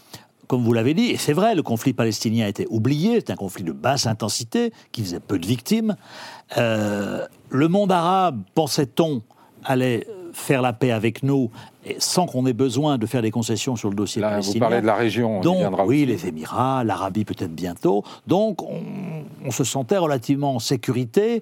comme 0.49 0.63
vous 0.63 0.73
l'avez 0.73 0.93
dit, 0.93 1.11
et 1.11 1.17
c'est 1.17 1.31
vrai, 1.31 1.55
le 1.55 1.63
conflit 1.63 1.93
palestinien 1.93 2.45
a 2.45 2.49
été 2.49 2.67
oublié, 2.69 3.21
c'est 3.21 3.31
un 3.31 3.37
conflit 3.37 3.63
de 3.63 3.71
basse 3.71 4.07
intensité 4.07 4.73
qui 4.91 5.03
faisait 5.03 5.21
peu 5.21 5.39
de 5.39 5.45
victimes. 5.47 5.95
le 6.57 7.67
monde 7.67 7.91
arabe, 7.91 8.41
pensait-on, 8.55 9.21
allait 9.63 10.05
faire 10.33 10.61
la 10.61 10.73
paix 10.73 10.91
avec 10.91 11.23
nous 11.23 11.49
sans 11.97 12.25
qu'on 12.25 12.45
ait 12.45 12.53
besoin 12.53 12.97
de 12.97 13.05
faire 13.05 13.21
des 13.21 13.31
concessions 13.31 13.75
sur 13.75 13.89
le 13.89 13.95
dossier 13.95 14.21
Là, 14.21 14.31
palestinien. 14.31 14.53
Vous 14.53 14.59
parlez 14.59 14.81
de 14.81 14.85
la 14.85 14.95
région, 14.95 15.41
Donc, 15.41 15.73
oui, 15.85 16.05
les 16.05 16.27
Émirats, 16.27 16.83
l'Arabie 16.83 17.25
peut-être 17.25 17.53
bientôt. 17.53 18.03
Donc, 18.27 18.61
on, 18.61 19.51
se 19.51 19.63
sentait 19.63 19.97
relativement 19.97 20.55
en 20.55 20.59
sécurité. 20.59 21.41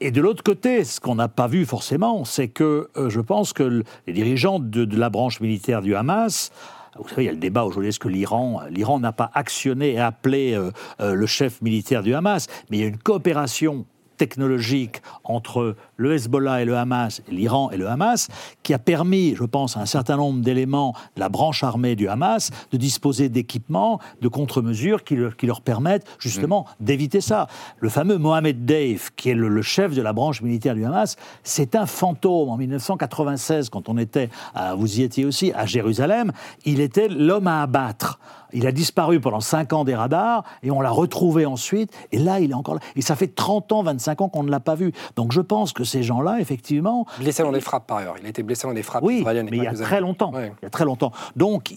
Et 0.00 0.10
de 0.10 0.20
l'autre 0.20 0.42
côté, 0.42 0.84
ce 0.84 1.00
qu'on 1.00 1.14
n'a 1.14 1.28
pas 1.28 1.46
vu 1.46 1.66
forcément, 1.66 2.24
c'est 2.24 2.48
que 2.48 2.88
euh, 2.96 3.10
je 3.10 3.20
pense 3.20 3.52
que 3.52 3.82
les 4.06 4.12
dirigeants 4.12 4.58
de, 4.58 4.96
la 4.96 5.10
branche 5.10 5.40
militaire 5.40 5.82
du 5.82 5.94
Hamas 5.94 6.50
vous 6.98 7.08
savez, 7.08 7.24
il 7.24 7.26
y 7.26 7.28
a 7.28 7.32
le 7.32 7.38
débat 7.38 7.64
aujourd'hui, 7.64 7.88
est-ce 7.88 7.98
que 7.98 8.08
l'Iran, 8.08 8.62
l'Iran 8.70 9.00
n'a 9.00 9.12
pas 9.12 9.30
actionné 9.34 9.92
et 9.92 10.00
appelé 10.00 10.54
euh, 10.54 10.70
euh, 11.00 11.14
le 11.14 11.26
chef 11.26 11.60
militaire 11.62 12.02
du 12.02 12.14
Hamas, 12.14 12.46
mais 12.70 12.78
il 12.78 12.80
y 12.80 12.84
a 12.84 12.88
une 12.88 12.98
coopération 12.98 13.86
technologique 14.16 15.02
entre 15.24 15.76
le 15.96 16.14
Hezbollah 16.14 16.62
et 16.62 16.64
le 16.64 16.76
Hamas, 16.76 17.22
l'Iran 17.28 17.70
et 17.70 17.76
le 17.76 17.88
Hamas, 17.88 18.28
qui 18.62 18.74
a 18.74 18.78
permis, 18.78 19.34
je 19.34 19.44
pense, 19.44 19.76
à 19.76 19.80
un 19.80 19.86
certain 19.86 20.16
nombre 20.16 20.40
d'éléments 20.40 20.94
de 21.14 21.20
la 21.20 21.28
branche 21.28 21.64
armée 21.64 21.96
du 21.96 22.08
Hamas 22.08 22.50
de 22.72 22.76
disposer 22.76 23.28
d'équipements, 23.28 24.00
de 24.20 24.28
contre-mesures 24.28 25.04
qui, 25.04 25.16
qui, 25.38 25.46
leur 25.46 25.60
permettent 25.60 26.06
justement 26.18 26.66
mm. 26.80 26.84
d'éviter 26.84 27.20
ça. 27.20 27.46
Le 27.80 27.88
fameux 27.88 28.18
Mohamed 28.18 28.64
Deif, 28.64 29.10
qui 29.16 29.30
est 29.30 29.34
le, 29.34 29.62
chef 29.62 29.94
de 29.94 30.02
la 30.02 30.12
branche 30.12 30.42
militaire 30.42 30.74
du 30.74 30.84
Hamas, 30.84 31.16
c'est 31.42 31.74
un 31.74 31.86
fantôme. 31.86 32.48
En 32.48 32.56
1996, 32.56 33.70
quand 33.70 33.88
on 33.88 33.98
était, 33.98 34.30
vous 34.76 35.00
y 35.00 35.02
étiez 35.02 35.24
aussi, 35.24 35.52
à 35.52 35.66
Jérusalem, 35.66 36.32
il 36.64 36.80
était 36.80 37.08
l'homme 37.08 37.46
à 37.46 37.62
abattre. 37.62 38.18
Il 38.52 38.66
a 38.66 38.72
disparu 38.72 39.20
pendant 39.20 39.40
5 39.40 39.72
ans 39.72 39.84
des 39.84 39.94
radars 39.94 40.44
et 40.62 40.70
on 40.70 40.80
l'a 40.80 40.90
retrouvé 40.90 41.46
ensuite. 41.46 41.92
Et 42.12 42.18
là, 42.18 42.40
il 42.40 42.50
est 42.50 42.54
encore 42.54 42.74
là. 42.74 42.80
Et 42.94 43.02
ça 43.02 43.16
fait 43.16 43.34
30 43.34 43.72
ans, 43.72 43.82
25 43.82 44.20
ans 44.20 44.28
qu'on 44.28 44.42
ne 44.42 44.50
l'a 44.50 44.60
pas 44.60 44.74
vu. 44.74 44.92
Donc 45.16 45.32
je 45.32 45.40
pense 45.40 45.72
que 45.72 45.84
ces 45.84 46.02
gens-là, 46.02 46.38
effectivement. 46.40 47.06
Blessé 47.18 47.42
dans 47.42 47.52
des 47.52 47.60
frappes, 47.60 47.86
par 47.86 47.98
ailleurs. 47.98 48.16
Il 48.20 48.26
a 48.26 48.28
été 48.28 48.42
blessé 48.42 48.66
dans 48.66 48.74
des 48.74 48.82
frappes. 48.82 49.02
Oui, 49.04 49.24
mais 49.26 49.44
il 49.56 49.62
y 49.62 49.66
a 49.66 49.72
très 49.72 50.00
longtemps. 50.00 50.32
Il 50.34 50.52
y 50.62 50.66
a 50.66 50.70
très 50.70 50.84
longtemps. 50.84 51.12
Donc 51.34 51.72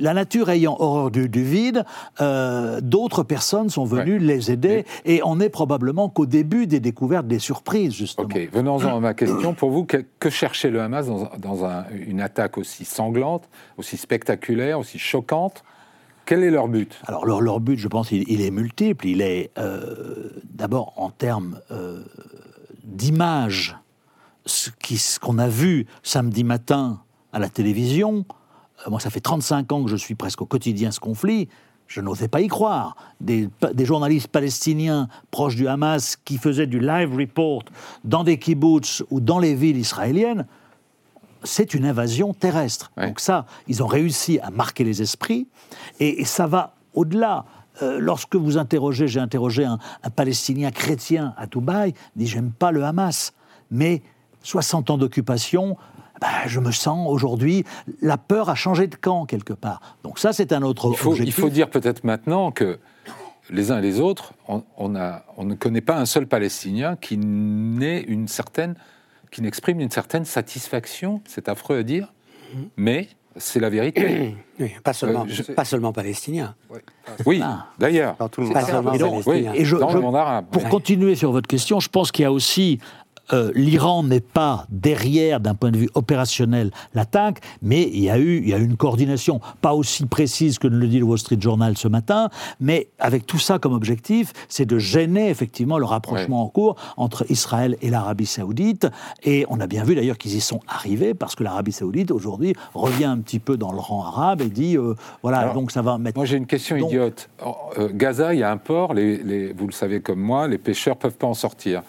la 0.00 0.14
nature 0.14 0.50
ayant 0.50 0.76
horreur 0.78 1.10
du, 1.10 1.28
vide, 1.42 1.84
euh, 2.20 2.80
d'autres 2.80 3.22
personnes 3.22 3.70
sont 3.70 3.84
venues 3.84 4.18
les 4.18 4.50
aider. 4.50 4.84
Et 5.04 5.20
on 5.24 5.40
est 5.40 5.48
probablement 5.48 6.08
qu'au 6.08 6.26
début 6.26 6.66
des 6.66 6.80
découvertes, 6.80 7.26
des 7.26 7.38
surprises, 7.38 7.94
justement. 7.94 8.26
Ok, 8.26 8.48
venons-en 8.52 8.96
à 8.96 9.00
ma 9.00 9.14
question. 9.14 9.54
Pour 9.54 9.70
vous, 9.70 9.84
que, 9.84 10.30
cherchait 10.30 10.70
le 10.70 10.80
Hamas 10.80 11.06
dans, 11.38 11.84
une 12.06 12.20
attaque 12.20 12.58
aussi 12.58 12.84
sanglante, 12.84 13.48
aussi 13.76 13.96
spectaculaire, 13.96 14.78
aussi 14.78 14.98
choquante 14.98 15.64
Quel 16.30 16.44
est 16.44 16.50
leur 16.52 16.68
but? 16.68 16.96
Alors 17.08 17.26
leur, 17.26 17.40
leur, 17.40 17.58
but, 17.58 17.76
je 17.76 17.88
pense, 17.88 18.12
il, 18.12 18.40
est 18.40 18.52
multiple. 18.52 19.08
Il 19.08 19.20
est 19.20 19.50
euh, 19.58 20.30
d'abord 20.44 20.92
en 20.94 21.10
termes 21.10 21.58
euh, 21.72 22.04
d'image, 22.84 23.76
ce 24.46 25.18
qu'on 25.18 25.38
a 25.38 25.48
vu 25.48 25.88
samedi 26.04 26.44
matin 26.44 27.02
à 27.32 27.40
la 27.40 27.48
télévision. 27.48 28.24
Euh, 28.86 28.90
moi, 28.90 29.00
ça 29.00 29.10
fait 29.10 29.18
35 29.18 29.72
ans 29.72 29.82
que 29.82 29.90
je 29.90 29.96
suis 29.96 30.14
presque 30.14 30.40
au 30.40 30.46
quotidien 30.46 30.92
ce 30.92 31.00
conflit. 31.00 31.48
Je 31.88 32.00
n'osais 32.00 32.28
pas 32.28 32.40
y 32.40 32.46
croire. 32.46 32.94
Des, 33.20 33.48
des, 33.74 33.84
journalistes 33.84 34.28
palestiniens 34.28 35.08
proches 35.32 35.56
du 35.56 35.66
Hamas 35.66 36.14
qui 36.14 36.38
faisaient 36.38 36.68
du 36.68 36.78
live 36.78 37.12
report 37.12 37.64
dans 38.04 38.22
des 38.22 38.38
kibbutz 38.38 39.02
ou 39.10 39.18
dans 39.18 39.40
les 39.40 39.56
villes 39.56 39.78
israéliennes, 39.78 40.46
c'est 41.42 41.74
une 41.74 41.84
invasion 41.84 42.34
terrestre. 42.34 42.92
Donc 42.96 43.20
ça, 43.20 43.46
ils 43.68 43.82
ont 43.82 43.86
réussi 43.86 44.38
à 44.40 44.50
marquer 44.50 44.84
les 44.84 45.02
esprits, 45.02 45.48
et, 45.98 46.24
ça 46.24 46.46
va 46.46 46.74
au-delà. 46.94 47.44
Euh, 47.82 47.98
lorsque 47.98 48.36
vous 48.36 48.58
interrogez, 48.58 49.08
j'ai 49.08 49.20
interrogé 49.20 49.64
un, 49.64 49.78
Palestinien 50.14 50.70
chrétien 50.70 51.34
à 51.36 51.46
Dubaï, 51.46 51.94
il 52.16 52.18
dit 52.18 52.26
j'aime 52.26 52.50
pas 52.50 52.72
le 52.72 52.84
Hamas, 52.84 53.32
mais 53.70 54.02
60 54.42 54.90
ans 54.90 54.98
d'occupation, 54.98 55.76
ben, 56.20 56.28
je 56.46 56.60
me 56.60 56.72
sens 56.72 57.08
aujourd'hui, 57.08 57.64
la 58.02 58.18
peur 58.18 58.50
a 58.50 58.54
changé 58.54 58.86
de 58.86 58.96
camp 58.96 59.24
quelque 59.24 59.54
part. 59.54 59.80
Donc 60.02 60.18
ça, 60.18 60.32
c'est 60.32 60.52
un 60.52 60.62
autre 60.62 60.90
il 60.90 60.96
faut, 60.96 61.14
Il 61.14 61.32
faut 61.32 61.48
dire 61.48 61.70
peut-être 61.70 62.04
maintenant 62.04 62.50
que 62.50 62.78
les 63.50 63.70
uns 63.70 63.78
et 63.78 63.82
les 63.82 64.00
autres, 64.00 64.34
on, 64.46 64.96
a, 64.96 65.24
on 65.36 65.44
ne 65.44 65.54
connaît 65.54 65.80
pas 65.80 65.96
un 65.96 66.06
seul 66.06 66.26
Palestinien 66.26 66.96
qui 66.96 67.16
n'ait 67.16 68.02
une 68.02 68.28
certaine, 68.28 68.74
qui 69.30 69.42
n'exprime 69.42 69.80
une 69.80 69.90
certaine 69.90 70.24
satisfaction. 70.24 71.20
C'est 71.26 71.48
affreux 71.48 71.78
à 71.78 71.82
dire, 71.82 72.12
mhm. 72.54 72.68
mais 72.76 73.08
c'est 73.36 73.60
la 73.60 73.70
vérité. 73.70 74.34
oui, 74.58 74.72
pas 74.82 74.92
seulement, 74.92 75.24
euh, 75.26 75.54
pas 75.54 75.64
seulement 75.64 75.92
palestinien. 75.92 76.54
Oui, 77.24 77.40
d'ailleurs. 77.78 78.16
Dans 78.18 78.28
tout 78.28 78.40
le 78.40 78.48
monde. 78.48 78.56
et 79.54 79.64
dans 79.64 79.92
le 79.92 80.00
monde 80.00 80.16
arabe. 80.16 80.46
Pour 80.50 80.68
continuer 80.68 81.14
sur 81.14 81.32
votre 81.32 81.46
question, 81.46 81.80
je 81.80 81.88
pense 81.88 82.10
qu'il 82.12 82.24
y 82.24 82.26
a 82.26 82.32
aussi 82.32 82.78
euh, 83.32 83.52
l'Iran 83.54 84.02
n'est 84.02 84.20
pas 84.20 84.66
derrière, 84.70 85.40
d'un 85.40 85.54
point 85.54 85.70
de 85.70 85.78
vue 85.78 85.88
opérationnel, 85.94 86.70
l'attaque, 86.94 87.40
mais 87.62 87.82
il 87.82 88.00
y, 88.00 88.10
a 88.10 88.18
eu, 88.18 88.38
il 88.38 88.48
y 88.48 88.54
a 88.54 88.58
une 88.58 88.76
coordination, 88.76 89.40
pas 89.60 89.74
aussi 89.74 90.06
précise 90.06 90.58
que 90.58 90.68
ne 90.68 90.76
le 90.76 90.86
dit 90.86 90.98
le 90.98 91.04
Wall 91.04 91.18
Street 91.18 91.40
Journal 91.40 91.76
ce 91.76 91.88
matin, 91.88 92.28
mais 92.60 92.88
avec 92.98 93.26
tout 93.26 93.38
ça 93.38 93.58
comme 93.58 93.72
objectif, 93.72 94.32
c'est 94.48 94.66
de 94.66 94.78
gêner 94.78 95.28
effectivement 95.28 95.78
le 95.78 95.84
rapprochement 95.84 96.42
en 96.42 96.48
cours 96.48 96.76
entre 96.96 97.24
Israël 97.30 97.76
et 97.82 97.90
l'Arabie 97.90 98.26
saoudite. 98.26 98.86
Et 99.22 99.46
on 99.48 99.60
a 99.60 99.66
bien 99.66 99.84
vu 99.84 99.94
d'ailleurs 99.94 100.18
qu'ils 100.18 100.34
y 100.34 100.40
sont 100.40 100.60
arrivés, 100.68 101.14
parce 101.14 101.34
que 101.34 101.44
l'Arabie 101.44 101.72
saoudite, 101.72 102.10
aujourd'hui, 102.10 102.54
revient 102.74 103.04
un 103.04 103.18
petit 103.18 103.38
peu 103.38 103.56
dans 103.56 103.72
le 103.72 103.78
rang 103.78 104.04
arabe 104.04 104.42
et 104.42 104.48
dit, 104.48 104.76
euh, 104.76 104.94
voilà, 105.22 105.52
donc 105.52 105.70
ça 105.70 105.82
va 105.82 105.98
mettre... 105.98 106.18
Moi 106.18 106.26
j'ai 106.26 106.36
une 106.36 106.46
question 106.46 106.76
idiote. 106.76 107.28
Euh, 107.78 107.88
Gaza, 107.92 108.34
il 108.34 108.40
y 108.40 108.42
a 108.42 108.50
un 108.50 108.56
port, 108.56 108.94
les, 108.94 109.52
vous 109.52 109.66
le 109.66 109.72
savez 109.72 110.00
comme 110.00 110.20
moi, 110.20 110.48
les 110.48 110.58
pêcheurs 110.58 110.96
peuvent 110.96 111.16
pas 111.16 111.26
en 111.26 111.34
sortir. 111.34 111.82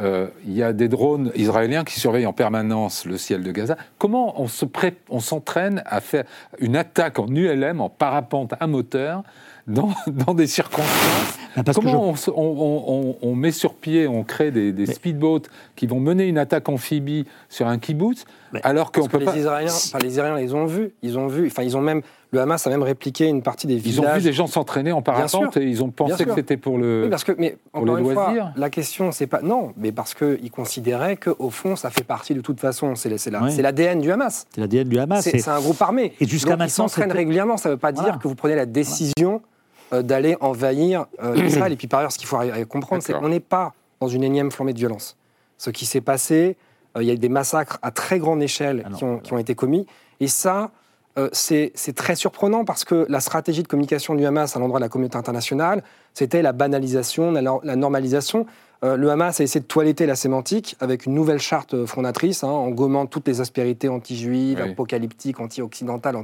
Euh, 0.00 0.28
il 0.46 0.52
y 0.52 0.62
a 0.62 0.72
des 0.72 0.88
drones 0.88 1.32
israéliens 1.34 1.84
qui 1.84 1.98
surveillent 1.98 2.26
en 2.26 2.32
permanence 2.32 3.04
le 3.04 3.16
ciel 3.16 3.42
de 3.42 3.50
Gaza. 3.50 3.76
Comment 3.98 4.40
on, 4.40 4.46
se 4.46 4.64
on 5.08 5.20
s'entraîne 5.20 5.82
à 5.86 6.00
faire 6.00 6.24
une 6.58 6.76
attaque 6.76 7.18
en 7.18 7.26
ULM, 7.26 7.80
en 7.80 7.88
parapente 7.88 8.54
à 8.60 8.66
moteur, 8.66 9.22
dans, 9.66 9.92
des 10.34 10.46
circonstances 10.46 11.38
Comment 11.74 12.14
on, 12.36 13.34
met 13.34 13.50
sur 13.50 13.74
pied, 13.74 14.06
on 14.06 14.22
crée 14.22 14.50
des, 14.50 14.86
speedboats 14.86 15.48
qui 15.76 15.86
vont 15.86 16.00
mener 16.00 16.26
une 16.26 16.38
attaque 16.38 16.68
amphibie 16.68 17.26
sur 17.48 17.66
un 17.66 17.78
kibbutz, 17.78 18.24
alors 18.62 18.92
qu'on 18.92 19.06
peut 19.06 19.18
les 19.18 19.40
Israéliens, 19.40 19.72
les 20.00 20.08
Israéliens, 20.08 20.40
ils 20.40 20.54
ont 20.54 20.66
vu, 20.66 20.92
ils 21.02 21.18
ont 21.18 21.26
vu, 21.26 21.46
enfin 21.46 21.62
ils 21.62 21.76
ont 21.76 21.80
même 21.80 22.02
le 22.30 22.40
Hamas 22.40 22.66
a 22.66 22.70
même 22.70 22.82
répliqué 22.82 23.26
une 23.26 23.42
partie 23.42 23.66
des 23.66 23.76
villages. 23.76 24.04
Ils 24.04 24.08
ont 24.08 24.14
vu 24.14 24.22
des 24.22 24.32
gens 24.32 24.46
s'entraîner 24.46 24.92
en 24.92 25.00
parapente 25.00 25.56
et 25.56 25.64
ils 25.64 25.82
ont 25.82 25.90
pensé 25.90 26.24
que 26.24 26.34
c'était 26.34 26.56
pour 26.56 26.78
le. 26.78 27.04
Oui, 27.04 27.10
parce 27.10 27.24
que, 27.24 27.32
mais 27.38 27.56
encore 27.72 27.96
une 27.96 28.12
fois, 28.12 28.52
la 28.56 28.70
question, 28.70 29.12
c'est 29.12 29.26
pas. 29.26 29.40
Non, 29.40 29.72
mais 29.76 29.92
parce 29.92 30.14
qu'ils 30.14 30.50
considéraient 30.50 31.16
qu'au 31.16 31.50
fond, 31.50 31.76
ça 31.76 31.90
fait 31.90 32.04
partie 32.04 32.34
de 32.34 32.40
toute 32.40 32.60
façon. 32.60 32.94
C'est 32.94 33.08
l'ADN 33.60 34.00
du 34.00 34.12
Hamas. 34.12 34.46
C'est 34.54 34.60
l'ADN 34.60 34.88
du 34.88 34.98
Hamas. 34.98 35.22
C'est 35.22 35.48
un 35.48 35.60
groupe 35.60 35.80
armé. 35.80 36.12
Et 36.20 36.26
jusqu'à 36.26 36.50
maintenant. 36.50 36.66
Ils 36.66 36.70
s'entraînent 36.70 37.12
régulièrement. 37.12 37.56
Ça 37.56 37.70
ne 37.70 37.74
veut 37.74 37.78
pas 37.78 37.92
dire 37.92 38.18
que 38.18 38.28
vous 38.28 38.34
prenez 38.34 38.54
la 38.54 38.66
décision 38.66 39.40
euh, 39.92 40.02
d'aller 40.02 40.36
envahir 40.40 41.06
euh, 41.22 41.34
Israël. 41.36 41.72
et 41.72 41.76
puis 41.76 41.86
par 41.86 42.00
ailleurs, 42.00 42.12
ce 42.12 42.18
qu'il 42.18 42.28
faut 42.28 42.38
comprendre, 42.68 43.02
c'est 43.02 43.14
qu'on 43.14 43.30
n'est 43.30 43.40
pas 43.40 43.72
dans 44.00 44.08
une 44.08 44.22
énième 44.22 44.50
flambée 44.50 44.74
de 44.74 44.78
violence. 44.78 45.16
Ce 45.56 45.70
qui 45.70 45.86
s'est 45.86 46.02
passé, 46.02 46.56
euh, 46.56 46.67
il 47.00 47.06
y 47.06 47.10
a 47.10 47.14
eu 47.14 47.18
des 47.18 47.28
massacres 47.28 47.78
à 47.82 47.90
très 47.90 48.18
grande 48.18 48.42
échelle 48.42 48.84
ah 48.84 48.90
qui, 48.96 49.04
ont, 49.04 49.18
qui 49.18 49.32
ont 49.32 49.38
été 49.38 49.54
commis. 49.54 49.86
Et 50.20 50.28
ça, 50.28 50.70
euh, 51.18 51.28
c'est 51.32 51.72
très 51.94 52.14
surprenant 52.14 52.64
parce 52.64 52.84
que 52.84 53.06
la 53.08 53.20
stratégie 53.20 53.62
de 53.62 53.68
communication 53.68 54.14
du 54.14 54.24
Hamas 54.24 54.56
à 54.56 54.60
l'endroit 54.60 54.78
de 54.78 54.84
la 54.84 54.88
communauté 54.88 55.16
internationale, 55.16 55.82
c'était 56.14 56.42
la 56.42 56.52
banalisation, 56.52 57.32
la 57.32 57.76
normalisation. 57.76 58.46
Euh, 58.84 58.96
le 58.96 59.10
Hamas 59.10 59.40
a 59.40 59.44
essayé 59.44 59.60
de 59.60 59.66
toiletter 59.66 60.06
la 60.06 60.14
sémantique 60.14 60.76
avec 60.78 61.06
une 61.06 61.14
nouvelle 61.14 61.40
charte 61.40 61.74
euh, 61.74 61.86
fondatrice, 61.86 62.44
hein, 62.44 62.48
en 62.48 62.70
gommant 62.70 63.06
toutes 63.06 63.26
les 63.26 63.40
aspérités 63.40 63.88
anti-juives, 63.88 64.60
apocalyptiques, 64.60 65.40
anti-occidentales, 65.40 66.14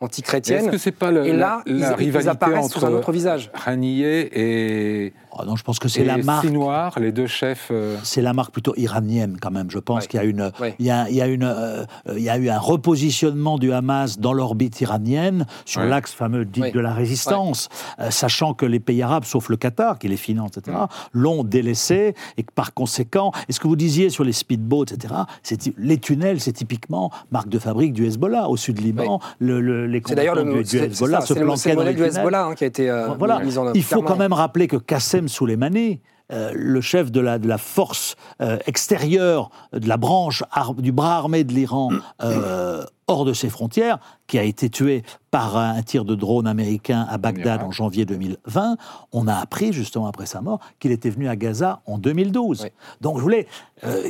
anti-chrétiennes. 0.00 0.64
Est-ce 0.64 0.70
que 0.70 0.78
c'est 0.78 0.90
pas 0.90 1.12
le, 1.12 1.24
et 1.24 1.32
là, 1.32 1.62
la, 1.64 1.94
ils, 2.00 2.28
apparaissent 2.28 2.70
sous 2.70 2.84
un 2.84 2.92
autre 2.92 3.12
visage 3.12 3.52
et 3.78 5.12
oh 5.38 5.44
non, 5.44 5.56
je 5.56 5.64
pense 5.64 5.78
que 5.78 5.88
c'est 5.88 6.04
la 6.04 6.18
marque. 6.18 6.46
Noir, 6.46 6.98
les 6.98 7.12
deux 7.12 7.26
chefs. 7.26 7.68
Euh, 7.70 7.96
c'est 8.02 8.22
la 8.22 8.32
marque 8.32 8.52
plutôt 8.52 8.74
iranienne 8.76 9.38
quand 9.40 9.50
même. 9.50 9.70
Je 9.70 9.78
pense 9.78 10.06
qu'il 10.06 10.18
y 10.18 10.22
a 10.22 10.26
une, 10.26 10.52
il, 10.78 10.86
y 10.86 10.90
a, 10.90 11.08
il 11.08 11.16
y 11.16 11.22
a 11.22 11.26
une, 11.26 11.54
il 12.14 12.22
y 12.22 12.30
a 12.30 12.36
eu 12.36 12.48
un 12.48 12.58
repositionnement 12.58 13.58
du 13.58 13.72
Hamas 13.72 14.18
dans 14.18 14.32
l'orbite 14.32 14.80
iranienne 14.80 15.46
sur 15.64 15.82
l'axe 15.82 16.12
fameux 16.12 16.44
dit 16.44 16.70
de 16.72 16.80
la 16.80 16.92
résistance, 16.92 17.68
sachant 18.10 18.54
que 18.54 18.66
les 18.66 18.80
pays 18.80 19.02
arabes, 19.02 19.24
sauf 19.24 19.48
le 19.48 19.56
Qatar 19.56 19.98
qui 19.98 20.08
les 20.08 20.16
finance, 20.16 20.56
etc., 20.56 20.76
l'ont 21.12 21.44
délaissé 21.44 22.14
et 22.36 22.42
que 22.42 22.52
par 22.52 22.74
conséquent, 22.74 23.32
et 23.48 23.52
ce 23.52 23.60
que 23.60 23.68
vous 23.68 23.76
disiez 23.76 24.10
sur 24.10 24.24
les 24.24 24.32
speedboats, 24.32 24.92
etc., 24.92 25.14
les 25.78 25.98
tunnels, 25.98 26.40
c'est 26.40 26.52
typiquement 26.52 27.10
marque 27.30 27.48
de 27.48 27.58
fabrique 27.58 27.92
du 27.92 28.06
Hezbollah. 28.06 28.48
Au 28.48 28.56
sud 28.56 28.80
Liban, 28.80 29.20
le, 29.38 29.86
les 29.86 30.00
combattants 30.00 30.44
du, 30.44 30.62
du, 30.62 30.78
Hezbollah 30.78 31.20
se 31.20 31.34
planquaient 31.34 31.74
dans 31.74 31.82
les 31.82 31.94
du 31.94 32.04
Hezbollah 32.04 32.46
hein, 32.46 32.54
qui 32.54 32.64
a 32.64 32.66
été 32.66 32.90
euh, 32.90 33.08
voilà. 33.18 33.40
mis 33.40 33.58
en 33.58 33.66
œuvre. 33.66 33.76
Il 33.76 33.82
faut 33.82 34.02
quand 34.02 34.16
même 34.16 34.32
rappeler 34.32 34.66
que 34.66 34.76
Qassem 34.76 35.21
Soleimani, 35.28 36.00
euh, 36.32 36.52
le 36.54 36.80
chef 36.80 37.10
de 37.10 37.20
la, 37.20 37.58
force 37.58 38.16
euh, 38.40 38.58
extérieure 38.66 39.50
de 39.72 39.86
la 39.86 39.96
branche 39.96 40.42
du 40.78 40.92
bras 40.92 41.16
armé 41.16 41.44
de 41.44 41.52
l'Iran 41.52 41.90
hors 43.12 43.24
de 43.24 43.32
ses 43.32 43.50
frontières, 43.50 43.98
qui 44.26 44.38
a 44.38 44.42
été 44.42 44.70
tué 44.70 45.02
par 45.30 45.56
un 45.56 45.80
tir 45.82 46.04
de 46.04 46.14
drone 46.14 46.46
américain 46.46 47.06
à 47.08 47.16
Bagdad 47.16 47.62
en 47.62 47.70
janvier 47.70 48.04
2020, 48.04 48.76
on 49.12 49.26
a 49.26 49.34
appris 49.34 49.72
justement 49.72 50.06
après 50.06 50.26
sa 50.26 50.42
mort 50.42 50.60
qu'il 50.78 50.92
était 50.92 51.08
venu 51.08 51.26
à 51.26 51.36
Gaza 51.36 51.80
en 51.86 51.96
2012. 51.96 52.66
Donc 53.00 53.16
je 53.16 53.22
voulais, 53.22 53.46
euh, 53.84 54.02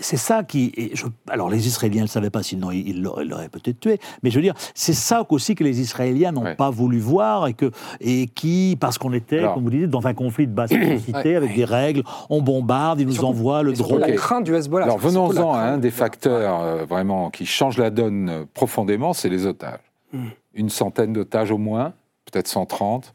c'est 0.00 0.18
ça 0.18 0.44
qui, 0.44 0.90
je, 0.92 1.06
alors 1.30 1.48
les 1.48 1.66
Israéliens 1.66 2.02
ne 2.02 2.06
le 2.06 2.08
savaient 2.08 2.28
pas, 2.28 2.42
sinon 2.42 2.70
ils 2.72 3.02
l'auraient 3.02 3.48
peut-être 3.48 3.80
tué. 3.80 3.98
Mais 4.22 4.30
je 4.30 4.36
veux 4.36 4.42
dire, 4.42 4.52
c'est 4.74 4.92
ça 4.92 5.24
aussi 5.30 5.54
que 5.54 5.64
les 5.64 5.80
Israéliens 5.80 6.32
n'ont 6.32 6.54
pas 6.54 6.68
voulu 6.68 6.98
voir 6.98 7.46
et 7.46 7.54
que 7.54 7.70
et 8.00 8.26
qui, 8.26 8.76
parce 8.78 8.98
qu'on 8.98 9.14
était, 9.14 9.42
comme 9.54 9.64
vous 9.64 9.70
dites, 9.70 9.88
dans 9.88 10.06
un 10.06 10.14
conflit 10.14 10.46
de 10.46 10.52
basse 10.52 10.72
intensité 10.72 11.36
avec 11.36 11.54
des 11.54 11.64
règles, 11.64 12.02
on 12.28 12.42
bombarde, 12.42 13.00
ils 13.00 13.06
nous 13.06 13.24
envoient 13.24 13.62
le 13.62 13.72
drone. 13.72 14.00
La 14.00 14.12
crainte 14.12 14.44
du 14.44 14.54
Hezbollah. 14.54 14.84
Alors 14.84 14.98
venons-en 14.98 15.54
à 15.54 15.60
un 15.60 15.78
des 15.78 15.90
facteurs 15.90 16.62
euh, 16.62 16.84
vraiment 16.84 17.30
qui 17.30 17.46
change 17.46 17.78
la 17.78 17.88
donne 17.88 18.29
profondément, 18.54 19.12
c'est 19.12 19.28
les 19.28 19.46
otages. 19.46 19.80
Hmm. 20.12 20.28
Une 20.54 20.70
centaine 20.70 21.12
d'otages 21.12 21.50
au 21.50 21.58
moins, 21.58 21.94
peut-être 22.24 22.48
130, 22.48 23.14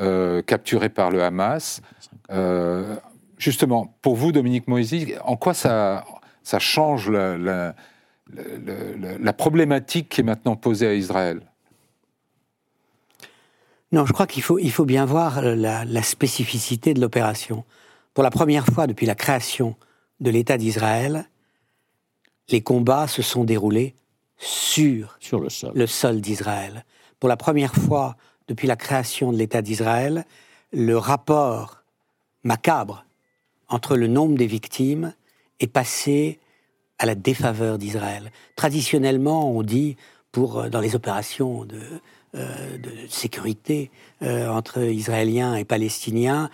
euh, 0.00 0.42
capturés 0.42 0.88
par 0.88 1.10
le 1.10 1.22
Hamas. 1.22 1.82
Euh, 2.30 2.96
justement, 3.36 3.94
pour 4.00 4.16
vous, 4.16 4.32
Dominique 4.32 4.66
Moïse, 4.66 4.94
en 5.24 5.36
quoi 5.36 5.54
ça, 5.54 6.04
ça 6.42 6.58
change 6.58 7.10
la, 7.10 7.74
la, 8.26 9.32
problématique 9.32 10.08
qui 10.08 10.22
est 10.22 10.24
maintenant 10.24 10.56
posée 10.56 10.86
à 10.86 10.94
Israël? 10.94 11.40
Non, 13.92 14.06
je 14.06 14.12
crois 14.14 14.26
qu'il 14.26 14.42
faut, 14.42 14.58
il 14.58 14.72
faut 14.72 14.86
bien 14.86 15.04
voir 15.04 15.42
la 15.42 16.02
spécificité 16.02 16.94
de 16.94 17.00
l'opération. 17.00 17.64
Pour 18.14 18.24
la 18.24 18.30
première 18.30 18.64
fois 18.66 18.86
depuis 18.86 19.04
la 19.04 19.14
création 19.14 19.76
de 20.20 20.30
l'État 20.30 20.56
d'Israël, 20.56 21.28
les 22.48 22.62
combats 22.62 23.08
se 23.08 23.20
sont 23.20 23.44
déroulés 23.44 23.94
sur, 24.42 25.16
sur 25.20 25.38
le 25.38 25.48
sol, 25.48 25.72
le 25.74 25.86
sol 25.86 26.20
d'Israël. 26.20 26.84
Pour 27.20 27.28
la 27.28 27.36
première 27.36 27.74
fois 27.74 28.16
depuis 28.48 28.66
la 28.66 28.76
création 28.76 29.32
de 29.32 29.38
l'État 29.38 29.62
d'Israël, 29.62 30.24
le 30.72 30.98
rapport 30.98 31.82
macabre 32.42 33.04
entre 33.68 33.96
le 33.96 34.08
nombre 34.08 34.36
des 34.36 34.46
victimes 34.46 35.14
est 35.60 35.68
passé 35.68 36.40
à 36.98 37.06
la 37.06 37.14
défaveur 37.14 37.78
d'Israël. 37.78 38.32
Traditionnellement, 38.56 39.50
on 39.50 39.62
dit, 39.62 39.96
pour, 40.32 40.58
euh, 40.58 40.68
dans 40.68 40.80
les 40.80 40.94
opérations 40.94 41.64
de, 41.64 41.80
euh, 42.34 42.78
de 42.78 42.90
sécurité 43.08 43.90
euh, 44.22 44.48
entre 44.48 44.82
Israéliens 44.82 45.54
et 45.54 45.64
Palestiniens, 45.64 46.50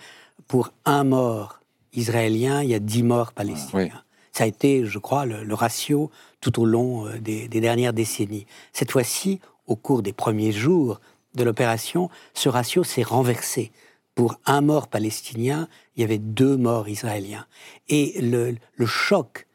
pour 0.47 0.71
un 0.85 1.03
mort 1.03 1.59
israélien, 1.93 2.63
il 2.63 2.69
y 2.69 2.73
a 2.75 2.79
dix 2.79 3.03
morts 3.03 3.33
palestiniens. 3.33 4.03
Ça 4.31 4.43
a 4.43 4.47
été, 4.47 4.85
je 4.85 4.99
crois, 4.99 5.25
le, 5.25 5.53
ratio 5.53 6.11
tout 6.41 6.61
au 6.61 6.65
long 6.65 7.07
euh, 7.07 7.19
des, 7.19 7.47
dernières 7.47 7.93
décennies. 7.93 8.45
Cette 8.73 8.91
fois-ci, 8.91 9.39
au 9.67 9.75
cours 9.75 10.01
des 10.01 10.13
premiers 10.13 10.51
jours 10.51 10.99
de 11.35 11.43
l'opération, 11.43 12.09
ce 12.33 12.49
ratio 12.49 12.83
s'est 12.83 13.03
renversé. 13.03 13.71
Pour 14.15 14.39
un 14.45 14.61
mort 14.61 14.87
palestinien, 14.87 15.67
il 15.95 16.01
y 16.01 16.03
avait 16.03 16.17
deux 16.17 16.57
morts 16.57 16.89
israéliens. 16.89 17.45
Et 17.87 18.19
le, 18.21 18.57
choc 18.85 19.47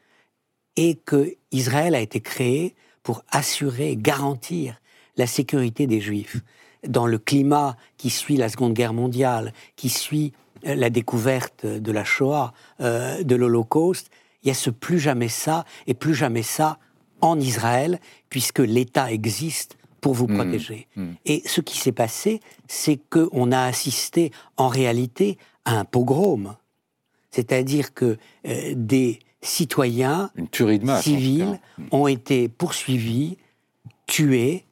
est 0.75 1.03
que 1.03 1.35
Israël 1.51 1.95
a 1.95 1.99
été 1.99 2.19
créé 2.19 2.75
pour 3.03 3.23
assurer, 3.29 3.95
garantir 3.95 4.79
la 5.17 5.27
sécurité 5.27 5.85
des 5.87 6.01
Juifs. 6.01 6.37
Dans 6.87 7.07
le 7.07 7.17
climat 7.17 7.77
qui 7.97 8.09
suit 8.09 8.37
la 8.37 8.49
Seconde 8.49 8.73
Guerre 8.73 8.93
mondiale, 8.93 9.53
qui 9.75 9.89
suit 9.89 10.33
euh, 10.65 10.75
la 10.75 10.89
découverte 10.89 11.65
de 11.65 11.91
la 11.91 12.03
Shoah, 12.03 12.53
euh, 12.81 13.23
de 13.23 13.35
l'Holocauste, 13.35 14.09
il 14.45 14.49
y 14.49 14.51
a 14.51 14.53
ce 14.53 14.69
plus 14.69 14.99
jamais 14.99 15.27
ça, 15.27 15.65
et 15.87 15.95
plus 15.95 16.13
jamais 16.13 16.43
ça 16.43 16.77
en 17.19 17.39
Israël, 17.39 17.99
puisque 18.29 18.59
l'État 18.59 19.11
existe 19.11 19.77
pour 20.01 20.13
vous 20.13 20.27
mmh. 20.27 20.35
protéger. 20.35 20.87
Mmh. 20.95 21.05
Et 21.25 21.41
ce 21.45 21.61
qui 21.61 21.79
s'est 21.79 21.91
passé, 21.91 22.39
c'est 22.67 22.99
qu'on 23.09 23.51
a 23.51 23.63
assisté 23.63 24.31
en 24.55 24.67
réalité 24.67 25.39
à 25.65 25.79
un 25.79 25.83
pogrom. 25.83 26.55
C'est-à-dire 27.31 27.93
que 27.95 28.17
euh, 28.47 28.73
des 28.75 29.19
citoyens 29.41 30.29
civils 31.01 31.59
mmh. 31.77 31.83
ont 31.91 32.07
été 32.07 32.47
poursuivis, 32.47 33.37
tués, 34.05 34.65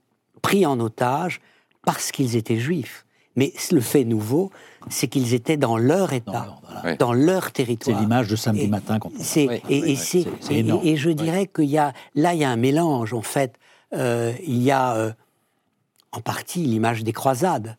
pris 0.43 0.67
en 0.67 0.79
otage 0.79 1.41
parce 1.83 2.11
qu'ils 2.11 2.35
étaient 2.35 2.59
juifs. 2.59 3.05
Mais 3.35 3.51
le 3.71 3.81
fait 3.81 4.03
nouveau, 4.03 4.51
c'est 4.89 5.07
qu'ils 5.07 5.33
étaient 5.33 5.57
dans 5.57 5.77
leur 5.77 6.13
État, 6.13 6.59
dans 6.99 7.13
leur 7.13 7.51
territoire. 7.51 7.97
C'est 7.97 8.01
l'image 8.01 8.27
de 8.27 8.35
samedi 8.35 8.67
matin. 8.67 8.99
Quand 8.99 9.09
on... 9.09 9.39
et, 9.39 9.61
et, 9.69 10.95
je 10.95 11.09
dirais 11.09 11.47
qu'il 11.47 11.65
y 11.65 11.77
a 11.77 11.93
là, 12.15 12.33
il 12.33 12.39
y 12.41 12.43
a 12.43 12.49
un 12.49 12.57
mélange 12.57 13.13
en 13.13 13.21
fait. 13.21 13.55
Euh, 13.93 14.33
il 14.45 14.61
y 14.61 14.71
a 14.71 14.95
euh, 14.95 15.11
en 16.11 16.21
partie 16.21 16.59
l'image 16.59 17.03
des 17.03 17.13
croisades. 17.13 17.75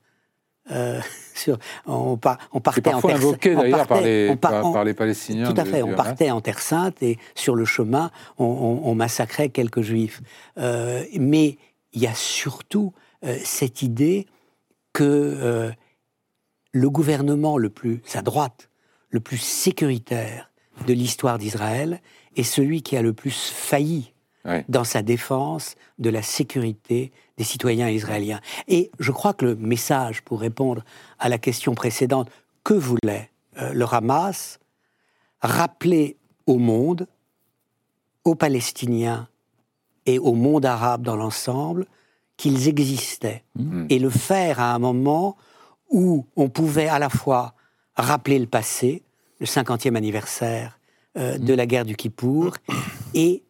Euh, 0.71 1.01
sur, 1.35 1.59
on, 1.87 2.19
on, 2.53 2.61
partait 2.61 2.81
parfois 2.81 3.13
en 3.13 3.17
invoqué 3.17 3.55
d'ailleurs 3.55 3.87
par, 3.87 4.01
les, 4.01 4.35
par, 4.37 4.85
les 4.85 4.95
Palestiniens. 4.95 5.53
Tout 5.53 5.61
à 5.61 5.65
fait, 5.65 5.83
on 5.83 5.95
partait 5.95 6.31
en 6.31 6.41
Terre 6.41 6.61
Sainte 6.61 7.03
et 7.03 7.19
sur 7.35 7.55
le 7.55 7.65
chemin, 7.65 8.11
on, 8.39 8.95
massacrait 8.95 9.51
quelques 9.51 9.83
Juifs. 9.83 10.23
Euh, 10.59 11.05
mais 11.19 11.59
il 11.93 12.03
y 12.03 12.07
a 12.07 12.15
surtout 12.15 12.93
euh, 13.25 13.37
cette 13.45 13.83
idée 13.83 14.27
que 14.95 15.75
le 16.73 16.91
gouvernement 16.91 17.59
le 17.59 17.69
plus 17.69 18.01
à 18.15 18.23
droite, 18.23 18.71
le 19.11 19.21
plus 19.21 19.39
sécuritaire 19.39 20.51
de 20.87 20.93
l'histoire 20.93 21.39
d'Israël 21.39 22.01
est 22.37 22.43
celui 22.43 22.83
qui 22.83 22.97
a 22.97 23.03
le 23.03 23.13
plus 23.13 23.51
failli 23.51 24.15
dans 24.69 24.85
sa 24.85 25.03
défense 25.03 25.77
de 25.99 26.11
la 26.11 26.23
sécurité 26.23 27.13
des 27.39 27.45
citoyens 27.45 27.89
israéliens. 27.89 28.41
Et 28.69 28.91
je 28.99 29.11
crois 29.11 29.33
que 29.33 29.47
le 29.47 29.57
message, 29.57 30.23
pour 30.23 30.41
répondre 30.41 30.85
à 31.19 31.29
la 31.29 31.39
question 31.39 31.75
précédente, 31.75 32.31
que 32.63 32.75
voulait 32.75 33.31
euh, 33.59 33.73
le 33.73 33.87
Hamas? 33.87 34.59
Rappeler 35.41 36.17
au 36.47 36.59
monde, 36.59 37.07
aux 38.25 38.35
Palestiniens 38.35 39.29
et 40.07 40.19
au 40.19 40.33
monde 40.33 40.65
arabe 40.65 41.03
dans 41.03 41.17
l'ensemble, 41.17 41.87
qu'ils 42.37 42.69
existaient. 42.69 43.45
Mmh. 43.57 43.87
Et 43.91 43.99
le 43.99 44.11
faire 44.11 44.61
à 44.61 44.75
un 44.75 44.79
moment 44.79 45.37
où 45.91 46.27
on 46.37 46.49
pouvait 46.49 46.89
à 46.89 46.99
la 46.99 47.09
fois 47.09 47.55
rappeler 47.97 48.39
le 48.39 48.47
passé, 48.47 49.03
le 49.41 49.47
50e 49.47 49.95
anniversaire 49.95 50.79
euh, 51.17 51.39
de 51.39 51.53
mmh. 51.53 51.57
la 51.57 51.67
guerre 51.67 51.85
du 51.85 51.97
Kippour, 51.97 52.57
et 53.15 53.43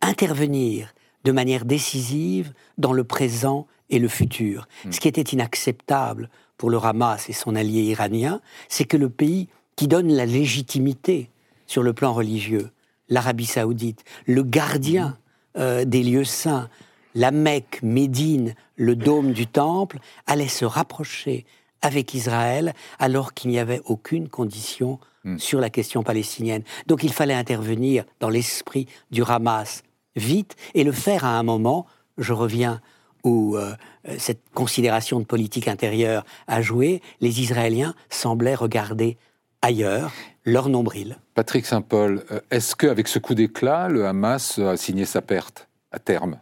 intervenir 0.00 0.94
de 1.24 1.32
manière 1.32 1.64
décisive 1.64 2.52
dans 2.78 2.92
le 2.92 3.04
présent 3.04 3.66
et 3.90 3.98
le 3.98 4.08
futur. 4.08 4.68
Hmm. 4.84 4.92
Ce 4.92 5.00
qui 5.00 5.08
était 5.08 5.22
inacceptable 5.22 6.30
pour 6.56 6.70
le 6.70 6.78
Hamas 6.78 7.28
et 7.28 7.32
son 7.32 7.54
allié 7.54 7.82
iranien, 7.82 8.40
c'est 8.68 8.84
que 8.84 8.96
le 8.96 9.08
pays 9.08 9.48
qui 9.76 9.88
donne 9.88 10.12
la 10.12 10.26
légitimité 10.26 11.30
sur 11.66 11.82
le 11.82 11.92
plan 11.92 12.12
religieux, 12.12 12.70
l'Arabie 13.08 13.46
saoudite, 13.46 14.04
le 14.26 14.42
gardien 14.42 15.08
hmm. 15.08 15.16
Euh, 15.58 15.84
des 15.84 16.02
lieux 16.02 16.24
saints, 16.24 16.68
la 17.14 17.30
Mecque, 17.30 17.80
Médine, 17.82 18.54
le 18.76 18.96
dôme 18.96 19.32
du 19.32 19.46
temple, 19.46 19.98
allait 20.26 20.48
se 20.48 20.64
rapprocher 20.64 21.44
avec 21.82 22.14
Israël 22.14 22.74
alors 22.98 23.34
qu'il 23.34 23.50
n'y 23.50 23.58
avait 23.58 23.82
aucune 23.84 24.28
condition 24.28 24.98
hmm. 25.24 25.38
sur 25.38 25.60
la 25.60 25.70
question 25.70 26.02
palestinienne. 26.02 26.62
Donc 26.86 27.02
il 27.02 27.12
fallait 27.12 27.34
intervenir 27.34 28.04
dans 28.20 28.28
l'esprit 28.28 28.86
du 29.10 29.22
Hamas 29.22 29.82
vite 30.16 30.56
et 30.74 30.84
le 30.84 30.92
faire 30.92 31.24
à 31.24 31.38
un 31.38 31.42
moment, 31.42 31.86
je 32.18 32.32
reviens 32.32 32.80
où 33.24 33.56
euh, 33.56 33.74
cette 34.18 34.42
considération 34.54 35.18
de 35.20 35.24
politique 35.24 35.68
intérieure 35.68 36.24
a 36.46 36.62
joué, 36.62 37.02
les 37.20 37.40
Israéliens 37.40 37.94
semblaient 38.10 38.54
regarder 38.54 39.16
ailleurs 39.62 40.12
leur 40.44 40.68
nombril. 40.68 41.18
Patrick 41.34 41.66
Saint-Paul, 41.66 42.24
euh, 42.30 42.40
est-ce 42.50 42.74
qu'avec 42.74 43.08
ce 43.08 43.18
coup 43.18 43.34
d'éclat, 43.34 43.88
le 43.88 44.06
Hamas 44.06 44.58
a 44.58 44.76
signé 44.76 45.04
sa 45.04 45.20
perte 45.20 45.68
à 45.92 45.98
terme? 45.98 46.38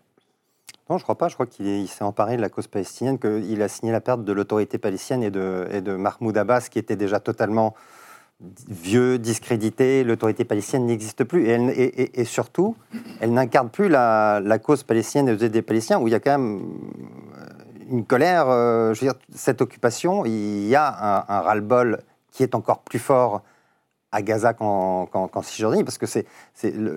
Non, 0.88 0.98
je 0.98 1.02
crois 1.02 1.18
pas. 1.18 1.29
Je 1.29 1.35
crois 1.35 1.46
qu'il 1.46 1.88
s'est 1.88 2.05
emparé 2.05 2.37
de 2.37 2.42
la 2.42 2.48
cause 2.48 2.68
palestinienne, 2.68 3.18
qu'il 3.18 3.61
a 3.61 3.68
signé 3.68 3.90
la 3.90 4.00
perte 4.00 4.24
de 4.24 4.33
l'autorité 4.33 4.79
palestinienne 4.79 5.24
et 5.24 5.31
de, 5.31 5.66
et 5.72 5.81
de 5.81 5.96
Mahmoud 5.96 6.37
Abbas, 6.37 6.68
qui 6.70 6.79
était 6.79 6.96
déjà 6.96 7.18
totalement 7.18 7.74
vieux, 8.68 9.18
discrédité, 9.18 10.05
l'autorité 10.05 10.44
palestinienne 10.44 10.87
n'existe 10.87 11.24
plus. 11.24 11.48
Et, 11.48 12.24
surtout, 12.24 12.76
elle 13.20 13.33
n'incarne 13.33 13.70
plus 13.70 13.88
la, 13.88 14.59
cause 14.62 14.85
palestinienne 14.85 15.37
et 15.40 15.48
des 15.48 15.62
Palestiniens, 15.62 15.98
où 15.98 16.07
il 16.07 16.12
y 16.12 16.14
a 16.14 16.20
quand 16.20 16.38
même 16.38 16.61
euh, 16.61 17.46
une 17.90 18.05
colère. 18.05 18.48
Euh, 18.48 18.94
je 18.94 19.00
veux 19.00 19.07
dire, 19.11 19.18
cette 19.35 19.61
occupation, 19.62 20.24
il 20.24 20.68
y 20.68 20.76
a 20.76 21.24
un 21.29 21.40
ras-le-bol 21.40 21.98
qui 22.37 22.42
est 22.42 22.55
encore 22.55 22.81
plus 22.81 22.99
fort 22.99 23.42
à 24.12 24.22
Gaza 24.22 24.53
qu'en 24.53 25.42
Cisjordanie, 25.42 25.85
parce 25.85 25.99
que 25.99 26.07
c'est 26.07 26.27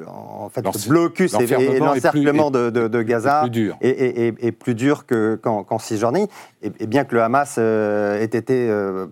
en 0.06 0.50
fait 0.50 0.62
le 0.62 0.90
blocus 0.90 1.34
et, 1.34 1.80
l'encerclement 1.80 2.52
de, 2.52 2.70
de, 2.70 3.02
Gaza 3.02 3.40
est 3.40 3.42
plus 3.44 3.50
dur, 3.50 3.78
et, 3.82 4.52
plus 4.52 4.76
dur 4.76 5.06
qu'en 5.08 5.80
Cisjordanie. 5.80 6.28
Et, 6.62 6.88
bien 6.88 7.06
que 7.06 7.16
le 7.16 7.24
Hamas 7.24 7.56
euh, 7.58 8.20
ait 8.20 8.26
été, 8.26 8.68
euh, 8.70 9.08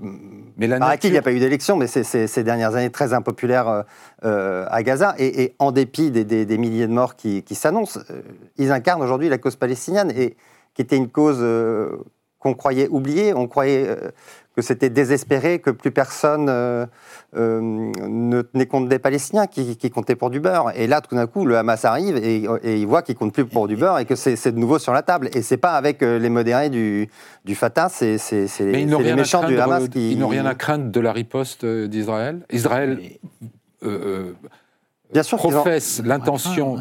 mais 0.58 0.68
la 0.68 0.80
nature... 0.80 1.10
il 1.10 1.13
n'y 1.13 1.18
a 1.18 1.22
pas 1.22 1.32
eu 1.32 1.40
d'élection, 1.40 1.78
mais 1.78 1.88
ces 1.88 2.44
dernières 2.44 2.76
années 2.76 2.92
très 2.92 3.13
impopulaire 3.13 3.86
euh, 4.26 4.66
à 4.70 4.84
Gaza, 4.84 5.16
et, 5.18 5.56
en 5.60 5.72
dépit 5.72 6.12
des, 6.12 6.58
milliers 6.58 6.88
de 6.88 6.94
morts 6.94 7.16
qui, 7.16 7.42
qui 7.44 7.56
s'annoncent, 7.56 8.00
ils 8.58 8.72
incarnent 8.72 9.02
aujourd'hui 9.02 9.30
la 9.30 9.38
cause 9.38 9.56
palestinienne, 9.56 10.12
et 10.16 10.36
qui 10.76 10.82
était 10.82 10.98
une 10.98 11.10
cause 11.10 11.44
qu'on 12.39 12.54
croyait 12.54 12.88
oubliée. 12.89 13.34
On 13.34 13.47
croyait 13.47 13.95
que 14.58 14.63
c'était 14.63 14.89
désespéré, 14.89 15.60
que 15.60 15.69
plus 15.69 15.91
personne 15.91 16.47
euh, 16.50 16.88
euh, 17.36 17.62
ne 17.62 18.41
tenait 18.41 18.65
compte 18.65 18.89
des 18.89 18.97
Palestiniens 18.97 19.45
qui, 19.45 19.78
comptaient 19.91 20.15
pour 20.15 20.32
du 20.32 20.39
beurre. 20.39 20.71
Et 20.76 20.88
là, 20.88 21.00
tout 21.00 21.13
d'un 21.13 21.28
coup, 21.28 21.45
le 21.45 21.56
Hamas 21.60 21.86
arrive 21.86 22.17
et, 22.17 22.47
il 22.63 22.88
voit 22.88 23.04
qu'il 23.04 23.13
compte 23.13 23.34
plus 23.34 23.45
pour 23.45 23.67
du 23.67 23.76
beurre 23.76 24.00
et 24.00 24.06
que 24.06 24.15
c'est 24.15 24.52
de 24.52 24.58
nouveau 24.58 24.80
sur 24.80 24.93
la 24.93 25.04
table. 25.04 25.30
Et 25.34 25.43
c'est 25.43 25.58
pas 25.58 25.73
avec 25.73 26.02
euh, 26.02 26.17
les 26.17 26.30
modérés 26.30 26.71
du, 26.71 27.08
du 27.45 27.54
Fatah, 27.54 27.88
c'est 27.88 28.17
les 28.60 29.13
méchants 29.13 29.45
du 29.45 29.60
Hamas 29.60 29.89
qui... 29.89 30.13
Ils 30.13 30.17
n'ont 30.17 30.28
rien 30.28 30.47
à 30.47 30.56
craindre 30.56 30.89
de 30.89 31.00
la 31.00 31.13
riposte 31.13 31.63
d'Israël 31.63 32.43
Israël, 32.52 33.00
Bien 35.13 35.24
sûr 35.24 35.38
professent 35.38 36.02
l'intention 36.04 36.78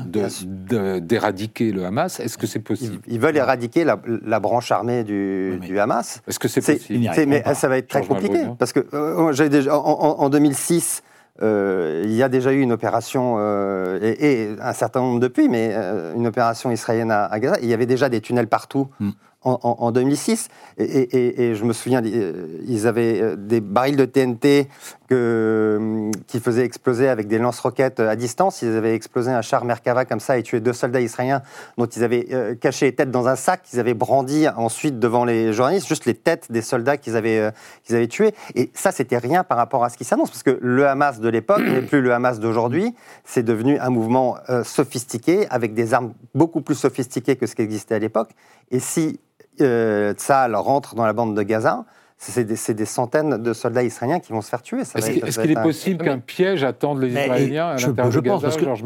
d'éradiquer 1.00 1.72
le 1.72 1.84
Hamas. 1.84 2.20
Est-ce 2.20 2.38
que 2.38 2.46
c'est 2.46 2.60
possible? 2.60 2.98
Ils, 3.06 3.20
veulent 3.20 3.36
éradiquer 3.36 3.84
la, 3.84 4.40
branche 4.40 4.70
armée 4.72 5.04
du, 5.04 5.78
Hamas. 5.78 6.22
Est-ce 6.26 6.38
que 6.38 6.48
c'est 6.48 6.60
possible? 6.60 7.10
Mais 7.26 7.42
ça 7.54 7.68
va 7.68 7.78
être 7.78 7.88
très 7.88 8.04
compliqué. 8.04 8.46
Parce 8.58 8.72
que 8.72 8.86
euh, 8.94 9.48
déjà, 9.48 9.76
en, 9.76 10.28
2006, 10.28 11.02
euh, 11.42 12.02
il 12.04 12.14
y 12.14 12.22
a 12.22 12.28
déjà 12.28 12.52
eu 12.52 12.60
une 12.60 12.72
opération, 12.72 13.36
euh, 13.38 13.98
et, 14.02 14.56
un 14.60 14.72
certain 14.72 15.00
nombre 15.00 15.20
depuis, 15.20 15.48
mais 15.48 15.74
une 16.16 16.26
opération 16.26 16.70
israélienne 16.70 17.10
à, 17.10 17.38
Gaza. 17.38 17.58
il 17.62 17.68
y 17.68 17.74
avait 17.74 17.86
déjà 17.86 18.08
des 18.08 18.20
tunnels 18.20 18.48
partout 18.48 18.88
hmm 19.00 19.10
en, 19.46 19.92
2006. 19.92 20.48
Et, 20.78 21.54
je 21.54 21.64
me 21.64 21.72
souviens, 21.72 22.02
ils 22.02 22.86
avaient 22.86 23.36
des 23.36 23.60
barils 23.60 23.96
de 23.96 24.04
TNT 24.04 24.68
que, 25.08 26.10
qui 26.26 26.40
faisaient 26.40 26.64
exploser 26.64 27.08
avec 27.08 27.28
des 27.28 27.38
lance-roquettes 27.38 28.00
à 28.00 28.16
distance. 28.16 28.62
Ils 28.62 28.76
avaient 28.76 28.94
explosé 28.94 29.30
un 29.30 29.42
char 29.42 29.64
Merkava 29.64 30.04
comme 30.04 30.20
ça 30.20 30.38
et 30.38 30.42
tué 30.42 30.60
deux 30.60 30.72
soldats 30.72 31.00
israéliens 31.00 31.42
dont 31.78 31.86
ils 31.86 32.04
avaient 32.04 32.26
euh, 32.32 32.54
caché 32.54 32.86
les 32.86 32.94
têtes 32.94 33.10
dans 33.10 33.28
un 33.28 33.36
sac 33.36 33.62
qu'ils 33.62 33.80
avaient 33.80 33.94
brandi 33.94 34.46
ensuite 34.56 34.98
devant 34.98 35.24
les 35.24 35.52
journalistes, 35.52 35.88
juste 35.88 36.04
les 36.04 36.14
têtes 36.14 36.50
des 36.50 36.62
soldats 36.62 36.96
qu'ils 36.96 37.16
avaient, 37.16 37.50
euh, 37.90 38.06
tués. 38.06 38.34
Et 38.54 38.70
ça, 38.74 38.92
c'était 38.92 39.18
rien 39.18 39.44
par 39.44 39.56
rapport 39.56 39.84
à 39.84 39.90
ce 39.90 39.96
qui 39.96 40.04
s'annonce, 40.04 40.30
parce 40.30 40.42
que 40.42 40.58
le 40.60 40.86
Hamas 40.86 41.20
de 41.20 41.28
l'époque 41.28 41.62
n'est 41.62 41.82
plus 41.82 42.00
le 42.00 42.12
Hamas 42.12 42.40
d'aujourd'hui. 42.40 42.94
C'est 43.24 43.42
devenu 43.42 43.78
un 43.78 43.90
mouvement 43.90 44.36
euh, 44.50 44.64
sophistiqué, 44.64 45.46
avec 45.50 45.74
des 45.74 45.94
armes 45.94 46.12
beaucoup 46.34 46.60
plus 46.60 46.74
sophistiquées 46.74 47.36
que 47.36 47.46
ce 47.46 47.54
qui 47.54 47.62
existait 47.62 47.94
à 47.94 47.98
l'époque. 47.98 48.30
Et 48.70 48.80
si 48.80 49.20
euh, 49.60 50.12
Tsahal 50.14 50.54
rentre 50.54 50.94
dans 50.94 51.06
la 51.06 51.12
bande 51.12 51.36
de 51.36 51.42
Gaza, 51.42 51.84
c'est 52.18 52.44
des, 52.44 52.84
centaines 52.86 53.42
de 53.42 53.52
soldats 53.52 53.82
israéliens 53.82 54.20
qui 54.20 54.32
vont 54.32 54.40
se 54.40 54.48
faire 54.48 54.62
tuer. 54.62 54.80
Est-ce 54.80 55.40
qu'il 55.40 55.50
est, 55.50 55.62
possible 55.62 56.04
qu'un 56.04 56.18
piège 56.18 56.64
attende 56.64 57.02
les 57.02 57.10
Israéliens 57.10 57.68
à 57.68 57.76
l'intérieur 57.76 58.10
de 58.10 58.20
Gaza, 58.20 58.50
Georges 58.58 58.84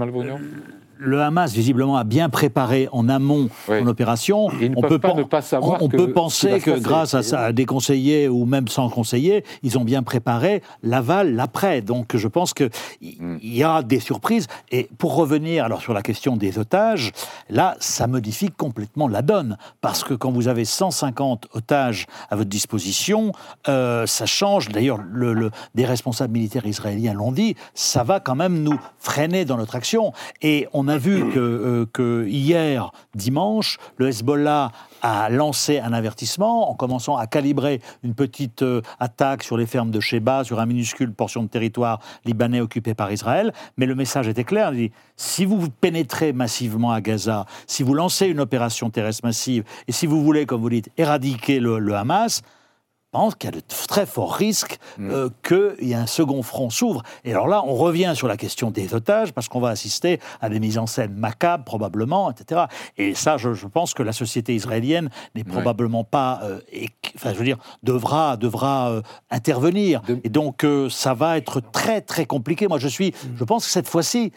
le 1.00 1.22
Hamas, 1.22 1.52
visiblement, 1.52 1.96
a 1.96 2.04
bien 2.04 2.28
préparé 2.28 2.88
en 2.92 3.08
amont 3.08 3.48
son 3.66 3.86
opération. 3.86 4.48
on 4.76 4.82
peut 4.82 4.98
pas 4.98 5.14
ne 5.14 5.22
pas 5.22 5.42
savoir 5.42 5.82
on, 5.82 5.88
peut 5.88 6.12
penser 6.12 6.60
que 6.60 6.78
grâce 6.78 7.14
à, 7.32 7.52
des 7.52 7.64
conseillers 7.64 8.28
ou 8.28 8.44
même 8.44 8.68
sans 8.68 8.88
conseillers, 8.90 9.44
ils 9.62 9.78
ont 9.78 9.84
bien 9.84 10.02
préparé 10.02 10.62
l'aval, 10.82 11.34
l'après. 11.34 11.80
Donc 11.80 12.16
je 12.16 12.28
pense 12.28 12.52
qu'il 12.52 12.70
hmm. 13.18 13.38
y 13.42 13.62
a 13.62 13.82
des 13.82 14.00
surprises. 14.00 14.46
Et 14.70 14.88
pour 14.98 15.14
revenir 15.14 15.64
alors 15.64 15.80
sur 15.80 15.94
la 15.94 16.02
question 16.02 16.36
des 16.36 16.58
otages, 16.58 17.12
là, 17.48 17.76
ça 17.80 18.06
modifie 18.06 18.50
complètement 18.50 19.08
la 19.08 19.22
donne. 19.22 19.56
Parce 19.80 20.04
que 20.04 20.14
quand 20.14 20.30
vous 20.30 20.48
avez 20.48 20.64
150 20.64 21.48
otages 21.54 22.06
à 22.28 22.36
votre 22.36 22.50
disposition, 22.50 23.32
euh, 23.68 24.06
ça 24.06 24.26
change. 24.26 24.68
D'ailleurs, 24.68 24.98
le, 25.10 25.50
des 25.74 25.86
responsables 25.86 26.32
militaires 26.32 26.66
israéliens 26.66 27.14
l'ont 27.14 27.32
dit, 27.32 27.56
ça 27.74 28.02
va 28.02 28.20
quand 28.20 28.34
même 28.34 28.62
nous 28.62 28.78
freiner 28.98 29.44
dans 29.46 29.56
notre 29.56 29.76
action. 29.76 30.12
Et 30.42 30.68
on 30.72 30.89
a 30.90 30.98
vu 30.98 31.24
euh, 31.36 31.86
que 31.92 32.26
hier, 32.28 32.90
dimanche, 33.14 33.78
le 33.96 34.08
Hezbollah 34.08 34.72
a 35.00 35.30
lancé 35.30 35.78
un 35.78 35.92
avertissement 35.92 36.70
en 36.70 36.74
commençant 36.74 37.16
à 37.16 37.26
calibrer 37.26 37.80
une 38.02 38.14
petite 38.14 38.62
euh, 38.62 38.82
attaque 38.98 39.42
sur 39.42 39.56
les 39.56 39.66
fermes 39.66 39.90
de 39.90 40.00
Sheba, 40.00 40.44
sur 40.44 40.60
un 40.60 40.66
minuscule 40.66 41.12
portion 41.12 41.42
de 41.42 41.48
territoire 41.48 42.00
libanais 42.24 42.60
occupé 42.60 42.94
par 42.94 43.10
Israël. 43.10 43.52
Mais 43.78 43.86
le 43.86 43.94
message 43.94 44.28
était 44.28 44.44
clair. 44.44 44.72
Il 44.74 44.88
dit, 44.88 44.92
si 45.16 45.44
vous 45.44 45.70
pénétrez 45.70 46.32
massivement 46.32 46.92
à 46.92 47.00
Gaza, 47.00 47.46
si 47.66 47.82
vous 47.82 47.94
lancez 47.94 48.26
une 48.26 48.40
opération 48.40 48.90
terrestre 48.90 49.24
massive, 49.24 49.64
et 49.88 49.92
si 49.92 50.06
vous 50.06 50.22
voulez, 50.22 50.44
comme 50.44 50.60
vous 50.60 50.70
dites, 50.70 50.90
éradiquer 50.98 51.60
le 51.60 51.94
Hamas, 51.94 52.42
pense 53.10 53.34
qu'il 53.34 53.50
y 53.50 53.52
a 53.52 53.56
de 53.56 53.62
très 53.88 54.06
forts 54.06 54.34
risques 54.34 54.78
mm. 54.98 55.10
euh, 55.10 55.28
qu'il 55.42 55.88
y 55.88 55.92
ait 55.92 55.96
un 55.96 56.06
second 56.06 56.42
front 56.42 56.70
s'ouvre. 56.70 57.02
Et 57.24 57.32
alors 57.32 57.48
là, 57.48 57.62
on 57.64 57.74
revient 57.74 58.12
sur 58.14 58.28
la 58.28 58.36
question 58.36 58.70
des 58.70 58.94
otages, 58.94 59.32
parce 59.32 59.48
qu'on 59.48 59.60
va 59.60 59.70
assister 59.70 60.20
à 60.40 60.48
des 60.48 60.60
mises 60.60 60.78
en 60.78 60.86
scène 60.86 61.14
macabres, 61.14 61.64
probablement, 61.64 62.30
etc. 62.30 62.62
Et 62.96 63.14
ça, 63.14 63.36
je, 63.36 63.66
pense 63.66 63.94
que 63.94 64.02
la 64.02 64.12
société 64.12 64.54
israélienne 64.54 65.10
n'est 65.34 65.44
probablement 65.44 66.04
pas, 66.04 66.40
euh, 66.42 66.60
enfin, 67.14 67.32
je 67.32 67.38
veux 67.38 67.44
dire, 67.44 67.58
devra, 67.82 68.36
devra 68.36 68.90
euh, 68.90 69.02
intervenir. 69.30 70.02
Et 70.24 70.28
donc, 70.28 70.64
ça 70.90 71.14
va 71.14 71.36
être 71.36 71.60
très, 71.60 72.00
très 72.00 72.26
compliqué. 72.26 72.68
Moi, 72.68 72.78
je 72.78 72.88
suis, 72.88 73.10
mm. 73.10 73.36
je 73.36 73.44
pense 73.44 73.64
que 73.66 73.70
cette 73.70 73.88
fois-ci, 73.88 74.32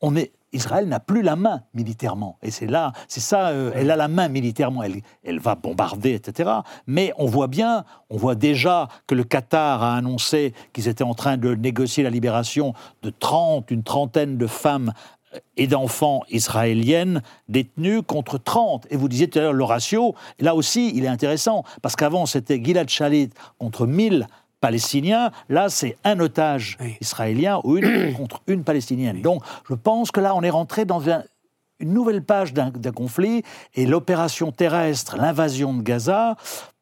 on 0.00 0.16
est 0.16 0.32
Israël 0.52 0.86
n'a 0.86 1.00
plus 1.00 1.22
la 1.22 1.36
main 1.36 1.62
militairement. 1.74 2.38
Et 2.42 2.50
c'est 2.50 2.66
là, 2.66 2.92
c'est 3.08 3.20
ça, 3.20 3.48
euh, 3.48 3.72
elle 3.74 3.90
a 3.90 3.96
la 3.96 4.08
main 4.08 4.28
militairement, 4.28 4.82
elle, 4.82 5.00
elle 5.24 5.38
va 5.38 5.54
bombarder, 5.54 6.14
etc. 6.14 6.50
Mais 6.86 7.12
on 7.18 7.26
voit 7.26 7.48
bien, 7.48 7.84
on 8.10 8.16
voit 8.16 8.34
déjà 8.34 8.88
que 9.06 9.14
le 9.14 9.24
Qatar 9.24 9.82
a 9.82 9.94
annoncé 9.96 10.52
qu'ils 10.72 10.88
étaient 10.88 11.04
en 11.04 11.14
train 11.14 11.36
de 11.36 11.54
négocier 11.54 12.02
la 12.02 12.10
libération 12.10 12.74
de 13.02 13.10
30, 13.10 13.70
une 13.70 13.82
trentaine 13.82 14.36
de 14.36 14.46
femmes 14.46 14.92
euh, 15.34 15.38
et 15.56 15.66
d'enfants 15.66 16.22
israéliennes 16.30 17.22
détenues 17.48 18.02
contre 18.02 18.38
30. 18.38 18.86
Et 18.90 18.96
vous 18.96 19.08
disiez 19.08 19.28
tout 19.28 19.38
à 19.38 19.42
l'heure 19.42 19.52
le 19.52 19.64
ratio, 19.64 20.14
là 20.38 20.54
aussi 20.54 20.92
il 20.94 21.04
est 21.04 21.08
intéressant, 21.08 21.64
parce 21.80 21.96
qu'avant 21.96 22.26
c'était 22.26 22.62
Gilad 22.62 22.88
Shalit 22.88 23.30
contre 23.58 23.86
1000 23.86 24.26
palestinien. 24.62 25.30
Là, 25.50 25.68
c'est 25.68 25.98
un 26.04 26.18
otage 26.20 26.78
israélien 27.02 27.60
ou 27.64 27.76
une 27.76 28.14
contre 28.16 28.40
une 28.46 28.64
palestinienne. 28.64 29.20
Donc, 29.20 29.42
je 29.68 29.74
pense 29.74 30.10
que 30.10 30.20
là, 30.20 30.34
on 30.34 30.42
est 30.42 30.50
rentré 30.50 30.86
dans 30.86 31.00
une 31.00 31.92
nouvelle 31.92 32.22
page 32.22 32.54
d'un 32.54 32.70
conflit 32.92 33.42
et 33.74 33.84
l'opération 33.84 34.52
terrestre, 34.52 35.16
l'invasion 35.18 35.74
de 35.74 35.82
Gaza, 35.82 36.36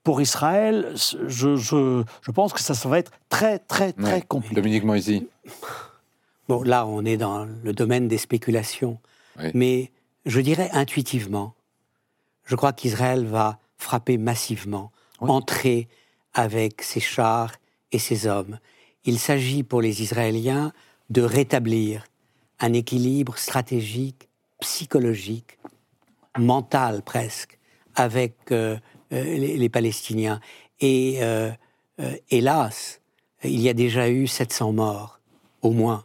pour 0.04 0.22
Israël, 0.22 0.94
je, 1.26 1.56
je, 1.56 2.30
pense 2.30 2.52
que 2.52 2.60
ça, 2.60 2.74
ça 2.74 2.88
va 2.88 2.98
être 2.98 3.12
très, 3.28 3.58
très, 3.58 3.92
très 3.92 4.22
compliqué. 4.22 4.54
Dominique 4.54 4.84
Moisy. 4.84 5.28
Bon, 6.48 6.62
là, 6.62 6.86
on 6.86 7.04
est 7.04 7.18
dans 7.18 7.44
le 7.44 7.72
domaine 7.72 8.08
des 8.08 8.18
spéculations. 8.18 8.98
Mais 9.54 9.90
je 10.26 10.40
dirais 10.40 10.68
intuitivement, 10.72 11.54
je 12.44 12.56
crois 12.56 12.72
qu'Israël 12.72 13.24
va 13.24 13.58
frapper 13.78 14.18
massivement, 14.18 14.90
entrer 15.20 15.88
avec 16.34 16.82
ses 16.82 17.00
chars 17.00 17.52
et 17.92 17.98
ses 17.98 18.26
hommes. 18.26 18.58
Il 19.04 19.18
s'agit 19.18 19.62
pour 19.62 19.80
les 19.80 20.02
Israéliens 20.02 20.72
de 21.08 21.22
rétablir 21.22 22.04
un 22.60 22.72
équilibre 22.72 23.38
stratégique, 23.38 24.28
psychologique, 24.60 25.58
mental 26.38 27.02
presque, 27.02 27.58
avec 27.94 28.34
euh, 28.52 28.76
euh, 29.12 29.22
les, 29.22 29.68
Palestiniens. 29.68 30.40
Et 30.80 31.18
euh, 31.22 31.50
hélas, 32.30 33.00
il 33.42 33.60
y 33.60 33.68
a 33.68 33.74
déjà 33.74 34.08
eu 34.10 34.26
700 34.26 34.72
morts, 34.72 35.20
au 35.62 35.72
moins, 35.72 36.04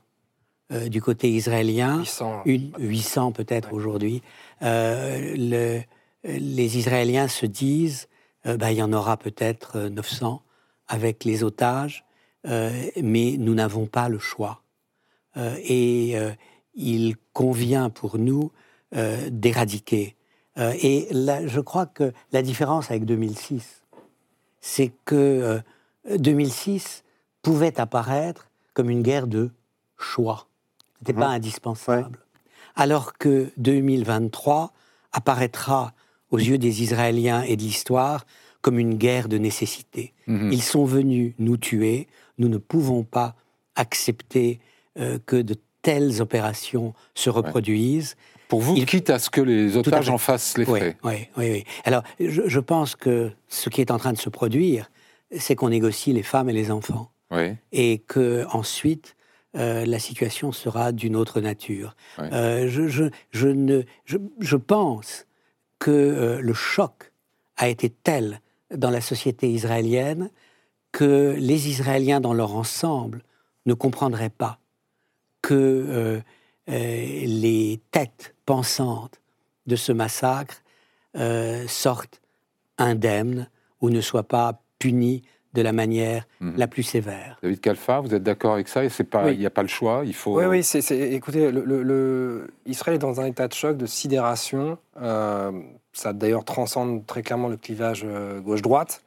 du 0.87 1.01
côté 1.01 1.29
israélien. 1.29 1.99
800, 1.99 2.43
800 2.79 3.31
peut-être 3.33 3.71
aujourd'hui. 3.71 4.23
Le, 4.61 5.81
les 6.23 6.77
Israéliens 6.77 7.27
se 7.27 7.45
disent, 7.45 8.07
bah, 8.43 8.71
il 8.71 8.77
y 8.77 8.81
en 8.81 8.91
aura 8.91 9.15
peut-être 9.17 9.79
900 9.79 10.41
avec 10.87 11.23
les 11.23 11.43
otages, 11.43 12.05
euh, 12.47 12.71
mais 13.01 13.35
nous 13.37 13.53
n'avons 13.53 13.85
pas 13.85 14.09
le 14.09 14.19
choix. 14.19 14.61
Euh, 15.37 15.55
et 15.63 16.17
euh, 16.17 16.31
il 16.75 17.15
convient 17.33 17.89
pour 17.89 18.17
nous 18.17 18.51
d'éradiquer. 19.29 20.15
et 20.57 21.07
là, 21.11 21.45
je 21.45 21.59
crois 21.59 21.85
que 21.85 22.13
la 22.31 22.41
différence 22.41 22.91
avec 22.91 23.03
2006, 23.03 23.83
c'est 24.61 24.93
que 25.03 25.59
2006 26.17 27.03
pouvait 27.41 27.77
apparaître 27.77 28.49
comme 28.73 28.89
une 28.89 29.01
guerre 29.01 29.27
de 29.27 29.51
choix. 29.97 30.47
Ce 30.93 31.01
n'était 31.01 31.19
pas 31.19 31.27
mmh. 31.27 31.35
indispensable. 31.35 32.19
Alors 32.77 33.17
que 33.17 33.51
2023 33.57 34.71
apparaîtra 35.11 35.91
aux 36.31 36.39
yeux 36.39 36.57
des 36.57 36.83
Israéliens 36.83 37.41
et 37.41 37.57
de 37.57 37.63
l'histoire 37.63 38.25
comme 38.65 38.79
une 38.79 38.95
guerre 38.95 39.29
de 39.29 39.37
nécessité. 39.37 40.11
Mhm. 40.25 40.51
Ils 40.51 40.63
sont 40.63 40.85
venus 40.85 41.35
nous 41.37 41.55
tuer. 41.55 42.07
Nous 42.39 42.49
ne 42.49 42.57
pouvons 42.57 43.03
pas 43.03 43.35
accepter 43.75 44.59
euh, 44.97 45.19
que 45.23 45.35
de 45.35 45.55
telles 45.83 46.19
opérations 46.19 46.95
se 47.13 47.29
reproduisent. 47.29 48.15
Pour 48.47 48.61
vous, 48.61 48.73
quitte 48.85 49.11
à 49.11 49.19
ce 49.19 49.29
que 49.29 49.41
les 49.41 49.77
otages 49.77 50.09
en 50.09 50.17
fassent 50.17 50.57
les 50.57 50.65
frais. 50.65 50.97
Oui, 51.03 51.27
oui, 51.37 51.51
oui. 51.51 51.63
Alors, 51.83 52.01
je, 52.19 52.59
pense 52.59 52.95
que 52.95 53.31
ce 53.49 53.69
qui 53.69 53.81
est 53.81 53.91
en 53.91 53.99
train 53.99 54.13
de 54.13 54.17
se 54.17 54.29
produire, 54.29 54.89
c'est 55.37 55.55
qu'on 55.55 55.69
négocie 55.69 56.11
les 56.11 56.23
femmes 56.23 56.49
et 56.49 56.53
les 56.53 56.71
enfants. 56.71 57.11
Oui. 57.29 57.53
Et 57.71 57.99
que 57.99 58.47
ensuite, 58.51 59.15
euh, 59.55 59.85
la 59.85 59.99
situation 59.99 60.51
sera 60.51 60.91
d'une 60.91 61.15
autre 61.15 61.39
nature. 61.39 61.95
Euh, 62.17 62.67
je, 62.67 63.09
je, 63.29 63.47
ne, 63.47 63.83
je, 64.05 64.55
pense 64.55 65.27
que 65.77 66.39
le 66.41 66.53
choc 66.55 67.11
a 67.57 67.69
été 67.69 67.91
tel 67.91 68.41
dans 68.75 68.89
la 68.89 69.01
société 69.01 69.51
israélienne 69.51 70.29
que 70.91 71.35
les 71.37 71.67
Israéliens 71.67 72.21
dans 72.21 72.33
leur 72.33 72.55
ensemble 72.55 73.23
ne 73.65 73.73
comprendraient 73.73 74.29
pas 74.29 74.59
que 75.41 75.53
euh, 75.53 76.19
euh, 76.69 76.71
les 77.25 77.81
têtes 77.91 78.33
pensantes 78.45 79.19
de 79.67 79.75
ce 79.75 79.91
massacre 79.91 80.63
euh, 81.15 81.67
sortent 81.67 82.21
indemnes 82.77 83.49
ou 83.81 83.89
ne 83.89 84.01
soient 84.01 84.27
pas 84.27 84.61
punies 84.79 85.23
de 85.55 85.61
la 85.61 85.71
manière 85.71 86.27
mhm. 86.39 86.53
la 86.57 86.67
plus 86.67 86.83
sévère. 86.83 87.39
David 87.41 87.59
Kalfa, 87.61 88.01
vous 88.01 88.13
êtes 88.13 88.23
d'accord 88.23 88.53
avec 88.53 88.67
ça 88.67 88.83
Il 88.83 89.39
n'y 89.39 89.45
a 89.45 89.49
pas 89.49 89.63
le 89.63 89.67
choix, 89.67 90.03
il 90.05 90.13
faut... 90.13 90.37
Oui, 90.37 90.45
oui, 90.45 90.63
c'est, 90.63 90.79
écoutez, 91.13 91.51
le, 91.51 92.47
Israël 92.65 92.95
est 92.95 92.99
dans 92.99 93.19
un 93.19 93.25
état 93.25 93.47
de 93.47 93.53
choc, 93.53 93.77
de 93.77 93.85
sidération 93.85 94.77
ça 95.95 96.13
d'ailleurs 96.13 96.43
transcende 96.43 97.05
très 97.05 97.23
clairement 97.23 97.47
le 97.47 97.57
clivage 97.57 98.03
euh, 98.05 98.41
gauche-droite. 98.41 99.03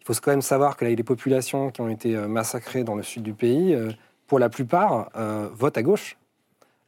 Il 0.00 0.04
faut 0.04 0.12
quand 0.20 0.32
même 0.32 0.42
savoir 0.42 0.76
que 0.76 0.84
les 0.84 1.02
populations 1.02 1.70
qui 1.70 1.80
ont 1.80 1.88
été 1.88 2.14
euh, 2.14 2.28
massacrées 2.28 2.84
dans 2.84 2.94
le 2.94 3.02
sud 3.02 3.22
du 3.22 3.32
pays, 3.32 3.74
euh, 3.74 3.90
pour 4.26 4.38
la 4.38 4.48
plupart, 4.48 5.10
votent 5.52 5.76
à 5.76 5.82
gauche. 5.82 6.16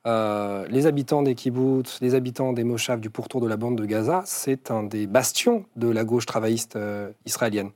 les 0.07 0.87
habitants 0.87 1.23
des 1.23 1.35
kibbutz, 1.35 2.01
les 2.01 2.15
habitants 2.15 2.55
des 2.55 2.65
moshavs 2.65 2.99
du 2.99 3.11
pourtour 3.11 3.43
de 3.43 3.47
la 3.47 3.59
bande 3.59 3.77
de 3.77 3.85
Gaza, 3.85 4.23
c'est 4.25 4.71
un 4.71 4.83
des 4.83 5.07
bastions 5.07 5.67
de 5.77 5.89
la 5.91 6.05
gauche 6.05 6.25
travailliste 6.25 6.79
israélienne. 7.27 7.73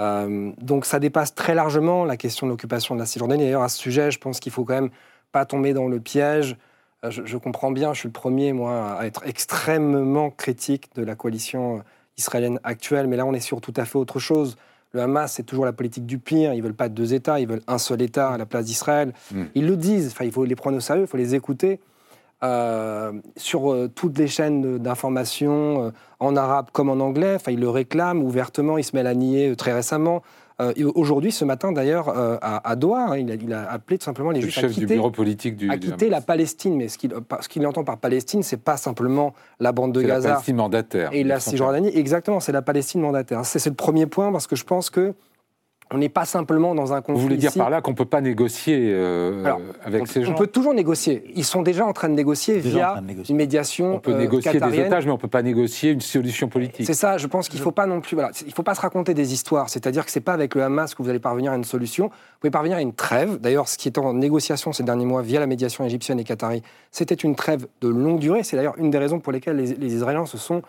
Donc 0.00 0.86
ça 0.86 0.98
dépasse 0.98 1.34
très 1.34 1.54
largement 1.54 2.04
la 2.04 2.16
question 2.16 2.46
de 2.46 2.52
l'occupation 2.52 2.94
de 2.94 3.00
la 3.00 3.06
Cisjordanie. 3.06 3.44
D'ailleurs, 3.44 3.62
à 3.62 3.68
ce 3.68 3.78
sujet, 3.78 4.10
je 4.10 4.18
pense 4.18 4.40
qu'il 4.40 4.50
faut 4.50 4.64
quand 4.64 4.74
même 4.74 4.90
pas 5.30 5.44
tomber 5.44 5.74
dans 5.74 5.88
le 5.88 6.00
piège 6.00 6.56
euh, 7.04 7.10
je, 7.10 7.36
comprends 7.36 7.70
bien, 7.70 7.94
je 7.94 8.00
suis 8.00 8.08
le 8.08 8.12
premier, 8.12 8.52
moi, 8.52 8.98
à 8.98 9.06
être 9.06 9.22
extrêmement 9.26 10.30
critique 10.30 10.90
de 10.94 11.02
la 11.02 11.14
coalition 11.14 11.78
euh, 11.78 11.82
israélienne 12.18 12.60
actuelle, 12.62 13.06
mais 13.06 13.16
là, 13.16 13.26
on 13.26 13.32
est 13.32 13.40
sur 13.40 13.60
tout 13.60 13.74
à 13.76 13.84
fait 13.84 13.96
autre 13.96 14.18
chose. 14.18 14.56
Le 14.92 15.00
Hamas, 15.00 15.32
c'est 15.32 15.44
toujours 15.44 15.64
la 15.64 15.72
politique 15.72 16.04
du 16.04 16.18
pire. 16.18 16.52
Ils 16.52 16.62
veulent 16.62 16.74
pas 16.74 16.88
deux 16.88 17.14
États, 17.14 17.40
ils 17.40 17.46
veulent 17.46 17.62
un 17.68 17.78
seul 17.78 18.02
État 18.02 18.30
à 18.30 18.38
la 18.38 18.44
place 18.44 18.64
d'Israël. 18.64 19.12
Hmm. 19.32 19.44
Ils 19.54 19.66
le 19.66 19.76
disent. 19.76 20.08
Enfin, 20.08 20.24
il 20.24 20.32
faut 20.32 20.44
les 20.44 20.56
prendre 20.56 20.76
au 20.76 20.80
sérieux, 20.80 21.02
il 21.02 21.06
faut 21.06 21.16
les 21.16 21.34
écouter. 21.34 21.80
Euh, 22.42 23.12
sur 23.36 23.76
toutes 23.94 24.16
les 24.18 24.28
chaînes 24.28 24.78
d'information, 24.78 25.92
en 26.20 26.36
arabe 26.36 26.68
comme 26.72 26.88
en 26.88 27.00
anglais, 27.00 27.34
enfin, 27.36 27.52
ils 27.52 27.60
le 27.60 27.68
réclament 27.68 28.22
ouvertement. 28.22 28.76
Mettent 28.76 29.06
à 29.06 29.14
nier 29.14 29.54
très 29.56 29.72
récemment. 29.72 30.22
Euh, 30.60 30.72
aujourd'hui, 30.94 31.32
ce 31.32 31.44
matin 31.44 31.72
d'ailleurs, 31.72 32.08
euh, 32.10 32.36
à, 32.42 32.76
Doha, 32.76 33.12
hein, 33.12 33.16
il, 33.16 33.52
a, 33.52 33.70
appelé 33.70 33.98
tout 33.98 34.04
simplement 34.04 34.30
les 34.30 34.42
Juifs 34.42 34.58
à 34.58 34.68
quitter, 34.68 34.80
du 34.80 34.86
bureau 34.86 35.10
politique 35.10 35.56
du, 35.56 35.70
à 35.70 35.78
quitter 35.78 36.10
la 36.10 36.20
Palestine. 36.20 36.76
Mais 36.76 36.88
ce 36.88 36.98
qu'il 37.48 37.66
entend 37.66 37.84
par 37.84 37.96
Palestine, 37.96 38.42
c'est 38.42 38.58
pas 38.58 38.76
simplement 38.76 39.32
la 39.58 39.72
bande 39.72 39.92
de 39.92 40.02
Gaza. 40.02 40.28
la 40.28 40.34
Palestine 40.34 40.56
mandataire. 40.56 41.10
Et 41.12 41.24
la 41.24 41.40
Cisjordanie, 41.40 41.90
exactement, 41.96 42.40
c'est 42.40 42.52
la 42.52 42.62
Palestine 42.62 43.00
mandataire. 43.00 43.44
C'est 43.44 43.64
le 43.64 43.74
premier 43.74 44.06
point 44.06 44.30
parce 44.32 44.46
que 44.46 44.56
je 44.56 44.64
pense 44.64 44.90
que 44.90 45.14
on 45.92 45.98
n'est 45.98 46.08
pas 46.08 46.24
simplement 46.24 46.74
dans 46.74 46.92
un 46.92 47.00
conflit. 47.00 47.14
Vous 47.14 47.20
voulez 47.20 47.36
dire 47.36 47.52
par 47.52 47.68
là 47.68 47.80
qu'on 47.80 47.90
ne 47.90 47.96
peut 47.96 48.04
pas 48.04 48.20
négocier 48.20 48.78
euh, 48.92 49.44
avec 49.84 50.06
ces 50.06 50.22
gens 50.22 50.32
On 50.32 50.34
peut 50.36 50.46
toujours 50.46 50.72
négocier. 50.72 51.24
Ils 51.34 51.44
sont 51.44 51.62
déjà 51.62 51.84
en 51.84 51.92
train 51.92 52.08
de 52.08 52.14
négocier 52.14 52.58
via 52.58 53.02
une 53.28 53.36
médiation. 53.36 53.96
On 53.96 53.98
peut 53.98 54.16
négocier 54.16 54.52
des 54.52 54.80
otages, 54.80 55.04
mais 55.04 55.10
on 55.10 55.16
ne 55.16 55.20
peut 55.20 55.28
pas 55.28 55.42
négocier 55.42 55.90
une 55.90 56.00
solution 56.00 56.48
politique. 56.48 56.86
C'est 56.86 56.94
ça, 56.94 57.18
je 57.18 57.26
pense 57.26 57.48
qu'il 57.48 57.58
ne 57.58 57.64
faut 57.64 57.72
pas 57.72 57.86
non 57.86 58.00
plus. 58.00 58.14
Voilà, 58.14 58.30
il 58.46 58.52
faut 58.52 58.62
pas 58.62 58.76
se 58.76 58.80
raconter 58.80 59.14
des 59.14 59.32
histoires. 59.32 59.68
C'est-à-dire 59.68 60.04
que 60.04 60.12
ce 60.12 60.18
n'est 60.18 60.24
pas 60.24 60.32
avec 60.32 60.54
le 60.54 60.62
Hamas 60.62 60.94
que 60.94 61.02
vous 61.02 61.08
allez 61.08 61.18
parvenir 61.18 61.52
à 61.52 61.56
une 61.56 61.64
solution. 61.64 62.06
Vous 62.06 62.40
pouvez 62.40 62.52
parvenir 62.52 62.76
à 62.76 62.82
une 62.82 62.94
trêve. 62.94 63.38
D'ailleurs, 63.40 63.68
ce 63.68 63.76
qui 63.76 63.88
est 63.88 63.98
en 63.98 64.14
négociation 64.14 64.72
ces 64.72 64.84
derniers 64.84 65.06
mois 65.06 65.22
via 65.22 65.40
la 65.40 65.46
médiation 65.46 65.84
égyptienne 65.84 66.20
et 66.20 66.24
qatari, 66.24 66.62
c'était 66.92 67.14
une 67.14 67.34
trêve 67.34 67.66
de 67.80 67.88
longue 67.88 68.20
durée. 68.20 68.44
C'est 68.44 68.56
d'ailleurs 68.56 68.78
une 68.78 68.90
des 68.90 68.98
raisons 68.98 69.18
pour 69.18 69.32
lesquelles 69.32 69.56
les, 69.56 69.94
Israéliens 69.94 70.26
se 70.26 70.38
sont 70.38 70.62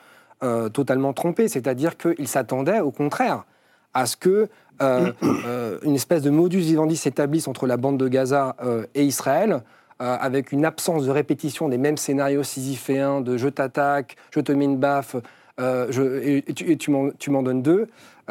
euh, 0.44 0.70
totalement 0.70 1.14
trompés. 1.14 1.48
C'est-à-dire 1.48 1.96
qu'ils 1.98 2.28
s'attendaient, 2.28 2.80
au 2.80 2.92
contraire, 2.92 3.46
à 3.94 4.06
ce 4.06 4.16
que 4.16 4.30
euh, 4.30 4.48
euh, 4.48 4.71
une 4.80 5.96
espèce 5.96 6.22
de 6.22 6.30
modus 6.30 6.60
vivendi 6.60 6.96
s'établisse 6.96 7.48
entre 7.48 7.68
la 7.68 7.78
bande 7.78 7.98
de 7.98 8.08
Gaza 8.08 8.56
euh, 8.64 8.86
et 8.96 9.04
Israël, 9.04 9.64
avec 10.00 10.52
une 10.52 10.66
absence 10.66 11.06
de 11.06 11.12
répétition 11.12 11.70
des 11.70 11.78
mêmes 11.78 11.98
scénarios 11.98 12.42
sisyphéens 12.42 13.22
de 13.22 13.38
je 13.38 13.48
t'attaque, 13.48 14.16
je 14.32 14.40
te 14.40 14.52
mets 14.52 14.66
une 14.66 14.78
baffe, 14.78 15.16
et, 15.60 16.44
tu, 16.80 16.90
m'en 16.90 17.44
donnes 17.44 17.62
deux. 17.62 17.86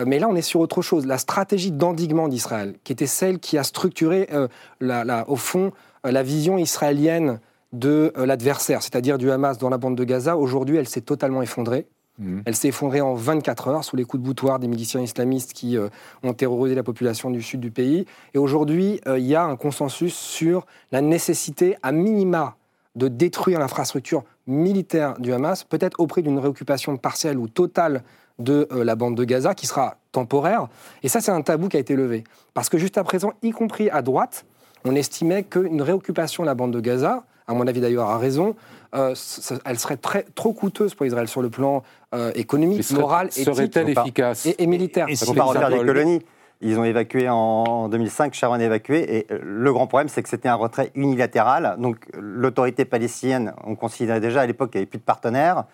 mais 0.04 0.18
là, 0.18 0.28
on 0.28 0.34
est 0.34 0.42
sur 0.42 0.58
autre 0.58 0.82
chose. 0.82 1.06
La 1.06 1.16
stratégie 1.16 1.70
d'endiguement 1.70 2.26
d'Israël, 2.26 2.74
qui 2.82 2.92
était 2.92 3.06
celle 3.06 3.38
qui 3.38 3.56
a 3.56 3.62
structuré, 3.62 4.28
au 5.28 5.36
fond, 5.36 5.70
la 6.02 6.24
vision 6.24 6.58
israélienne 6.58 7.38
de 7.72 8.12
l'adversaire, 8.16 8.82
c'est-à-dire 8.82 9.16
du 9.16 9.30
Hamas 9.30 9.58
dans 9.58 9.70
la 9.70 9.78
bande 9.78 9.96
de 9.96 10.02
Gaza, 10.02 10.36
aujourd'hui, 10.36 10.76
elle 10.76 10.88
s'est 10.88 11.02
totalement 11.02 11.40
effondrée. 11.40 11.86
Mhm. 12.20 12.42
Elle 12.44 12.54
s'est 12.54 12.68
effondrée 12.68 13.00
en 13.00 13.14
24 13.14 13.68
heures 13.68 13.84
sous 13.84 13.96
les 13.96 14.04
coups 14.04 14.22
de 14.22 14.26
boutoir 14.26 14.58
des 14.58 14.68
miliciens 14.68 15.00
islamistes 15.00 15.52
qui 15.52 15.76
euh, 15.76 15.88
ont 16.22 16.34
terrorisé 16.34 16.74
la 16.74 16.82
population 16.82 17.30
du 17.30 17.42
sud 17.42 17.60
du 17.60 17.70
pays. 17.70 18.06
Et 18.34 18.38
aujourd'hui, 18.38 19.00
euh, 19.08 19.18
il 19.18 19.26
y 19.26 19.34
a 19.34 19.42
un 19.42 19.56
consensus 19.56 20.14
sur 20.14 20.66
la 20.92 21.00
nécessité, 21.00 21.76
à 21.82 21.92
minima, 21.92 22.56
de 22.94 23.08
détruire 23.08 23.58
l'infrastructure 23.58 24.24
militaire 24.46 25.18
du 25.18 25.32
Hamas, 25.32 25.64
peut-être 25.64 25.98
au 25.98 26.06
prix 26.06 26.22
d'une 26.22 26.38
réoccupation 26.38 26.96
partielle 26.96 27.38
ou 27.38 27.48
totale 27.48 28.02
de 28.38 28.68
euh, 28.72 28.84
la 28.84 28.96
bande 28.96 29.16
de 29.16 29.24
Gaza, 29.24 29.54
qui 29.54 29.66
sera 29.66 29.96
temporaire. 30.12 30.68
Et 31.02 31.08
ça, 31.08 31.20
c'est 31.20 31.32
un 31.32 31.42
tabou 31.42 31.68
qui 31.68 31.76
a 31.76 31.80
été 31.80 31.96
levé. 31.96 32.24
Parce 32.52 32.68
que 32.68 32.76
juste 32.76 32.98
à 32.98 33.04
présent, 33.04 33.32
y 33.42 33.50
compris 33.50 33.88
à 33.90 34.02
droite, 34.02 34.44
on 34.84 34.94
estimait 34.94 35.44
qu'une 35.44 35.82
réoccupation 35.82 36.42
de 36.42 36.46
la 36.46 36.54
bande 36.54 36.72
de 36.72 36.80
Gaza, 36.80 37.24
à 37.46 37.54
mon 37.54 37.66
avis 37.66 37.80
d'ailleurs 37.80 38.08
à 38.08 38.18
raison, 38.18 38.54
euh, 38.94 39.14
elle 39.64 39.78
serait 39.78 39.96
très, 39.96 40.24
trop 40.34 40.52
coûteuse 40.52 40.94
pour 40.94 41.06
Israël 41.06 41.28
sur 41.28 41.42
le 41.42 41.50
plan 41.50 41.82
euh, 42.14 42.32
économique, 42.34 42.90
moral, 42.92 43.28
éthique 43.28 43.44
serait-elle 43.44 43.90
efficace 43.90 44.48
et, 44.58 44.66
militaire. 44.66 45.06
Et, 45.08 45.14
si 45.14 45.32
pas 45.34 45.44
refaire 45.44 45.70
les 45.70 45.78
colonies. 45.78 46.22
Ils 46.62 46.78
ont 46.78 46.84
évacué 46.84 47.26
en 47.26 47.88
2005, 47.88 48.34
Sharon 48.34 48.54
a 48.54 48.62
évacué, 48.62 49.16
et 49.16 49.26
euh, 49.30 49.38
le 49.42 49.72
grand 49.72 49.86
problème, 49.86 50.08
c'est 50.08 50.22
que 50.22 50.28
c'était 50.28 50.48
un 50.48 50.56
retrait 50.56 50.90
unilatéral. 50.94 51.76
Donc 51.78 52.04
l'autorité 52.12 52.84
palestinienne, 52.84 53.54
on 53.64 53.76
considérait 53.76 54.20
déjà 54.20 54.42
à 54.42 54.46
l'époque 54.46 54.72
qu'il 54.72 54.78
n'y 54.78 54.82
avait 54.82 54.90
plus 54.90 54.98
de 54.98 55.04
partenaires. 55.04 55.64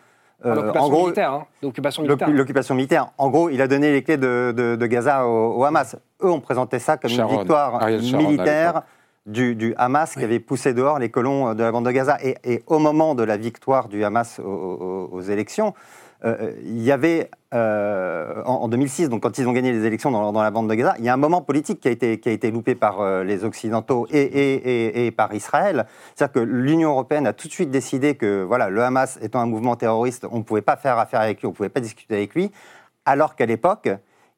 Ah, 0.45 0.55
l'occupation 0.55 1.03
militaire, 1.03 1.33
hein. 1.33 1.47
l'occupation 1.63 2.03
militaire. 2.03 2.31
L'occupation 2.31 2.75
militaire. 2.77 3.07
En 3.19 3.31
gros, 3.31 3.49
il 3.49 3.61
a 3.63 3.67
donné 3.67 3.91
les 3.91 4.03
clés 4.03 4.19
de, 4.19 4.77
Gaza 4.87 5.27
au, 5.27 5.65
Hamas. 5.65 5.97
Eux 6.23 6.31
ont 6.31 6.41
présenté 6.41 6.79
ça 6.79 6.99
comme 6.99 7.11
une 7.11 7.27
victoire 7.27 7.85
militaire 7.89 8.83
du, 9.27 9.75
Hamas 9.77 10.15
qui 10.15 10.25
avait 10.25 10.41
poussé 10.41 10.73
dehors 10.73 10.99
les 10.99 11.11
colons 11.11 11.55
de 11.55 11.63
la 11.63 11.73
bande 11.73 11.87
de 11.87 11.91
Gaza. 11.91 12.19
Et, 12.23 12.63
au 12.67 12.79
moment 12.79 13.15
de 13.15 13.23
la 13.23 13.37
victoire 13.37 13.89
du 13.89 14.05
Hamas 14.05 14.39
aux, 14.41 15.21
élections, 15.23 15.75
euh, 16.25 16.53
il 16.63 16.83
y 16.83 16.93
avait, 16.93 17.29
euh, 17.53 18.43
en, 18.45 18.69
2006, 18.69 19.11
donc 19.11 19.23
quand 19.23 19.37
ils 19.39 19.47
ont 19.47 19.53
gagné 19.53 19.71
les 19.73 19.85
élections 19.85 20.11
dans, 20.11 20.43
la 20.43 20.51
bande 20.51 20.69
de 20.69 20.75
Gaza, 20.75 20.95
il 20.99 21.05
y 21.05 21.09
a 21.09 21.15
un 21.15 21.19
moment 21.19 21.43
politique 21.43 21.81
qui 21.81 21.89
a 21.89 21.91
été, 21.91 22.19
qui 22.21 22.29
a 22.29 22.33
été 22.33 22.51
loupé 22.51 22.75
par 22.75 23.01
euh, 23.01 23.23
les 23.23 23.45
Occidentaux 23.45 24.07
et, 24.11 25.07
et, 25.07 25.11
par 25.11 25.35
Israël. 25.35 25.87
C'est-à-dire 26.15 26.33
que 26.33 26.41
l'Union 26.41 26.91
européenne 26.91 27.27
a 27.27 27.33
tout 27.33 27.49
de 27.49 27.53
suite 27.53 27.71
décidé 27.71 28.15
que 28.15 28.43
voilà, 28.45 28.71
le 28.71 28.83
Hamas 28.83 29.19
étant 29.21 29.41
un 29.41 29.47
mouvement 29.47 29.77
terroriste, 29.77 30.27
on 30.31 30.39
ne 30.39 30.43
pouvait 30.43 30.63
pas 30.63 30.77
faire 30.77 30.99
affaire 30.99 31.21
avec 31.21 31.41
lui, 31.41 31.47
on 31.47 31.51
ne 31.51 31.57
pouvait 31.57 31.69
pas 31.69 31.81
discuter 31.81 32.15
avec 32.15 32.35
lui, 32.35 32.51
alors 33.05 33.37
qu'à 33.37 33.47
l'époque, 33.47 33.91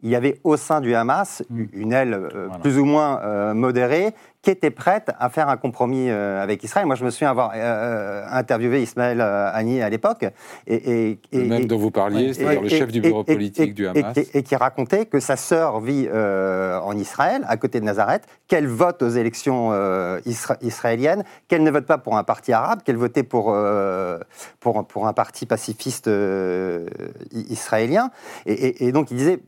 il 0.03 0.11
y 0.11 0.17
avait 0.17 0.41
au 0.45 0.57
sein 0.57 0.81
du 0.81 0.95
Hamas 0.95 1.43
mm. 1.51 1.65
une 1.73 1.93
aile 1.93 2.29
plus 2.63 2.79
ou 2.79 2.85
moins 2.85 3.55
modérée 3.55 4.15
qui 4.43 4.51
était 4.51 4.71
prête 4.71 5.11
à 5.19 5.31
faire 5.31 5.49
un 5.49 5.57
compromis 5.57 6.09
euh, 6.09 6.43
avec 6.43 6.63
Israël. 6.63 6.87
Moi, 6.87 6.95
je 6.95 7.05
me 7.05 7.11
souviens 7.11 7.31
avoir 7.31 7.51
euh, 7.55 7.59
euh, 7.59 8.25
interviewé 8.31 8.83
Ismaël 8.83 9.21
Agni 9.21 9.83
à 9.83 9.91
l'époque. 9.91 10.25
Et, 10.67 11.19
le 11.33 11.45
même 11.45 11.67
dont 11.67 11.79
vous 11.79 11.91
parliez, 11.91 12.35
c'est-à-dire 12.35 12.63
le 12.63 12.69
chef 12.69 12.93
du 12.93 13.01
bureau 13.01 13.25
politique 13.25 13.75
du 13.75 13.89
Hamas. 13.89 14.17
Et, 14.35 14.43
qui 14.43 14.55
racontait 14.55 15.07
que 15.07 15.19
sa 15.19 15.37
sœur 15.37 15.81
vit 15.81 16.09
en 16.11 16.97
Israël, 16.97 17.45
à 17.49 17.57
côté 17.57 17.81
de 17.81 17.85
Nazareth, 17.85 18.27
qu'elle 18.47 18.67
vote 18.67 19.03
aux 19.03 19.09
élections 19.09 19.73
israéliennes, 20.63 21.25
qu'elle 21.49 21.63
ne 21.63 21.71
vote 21.71 21.87
pas 21.87 21.99
pour 21.99 22.17
un 22.17 22.25
parti 22.25 22.53
arabe, 22.53 22.83
qu'elle 22.85 22.97
votait 22.97 23.25
pour, 23.25 23.55
pour, 24.61 24.87
pour, 24.87 25.07
un 25.09 25.13
parti 25.13 25.47
pacifiste 25.47 26.09
israélien. 27.33 28.11
et 28.47 28.93
donc, 28.93 29.11
il 29.11 29.17
disait 29.17 29.41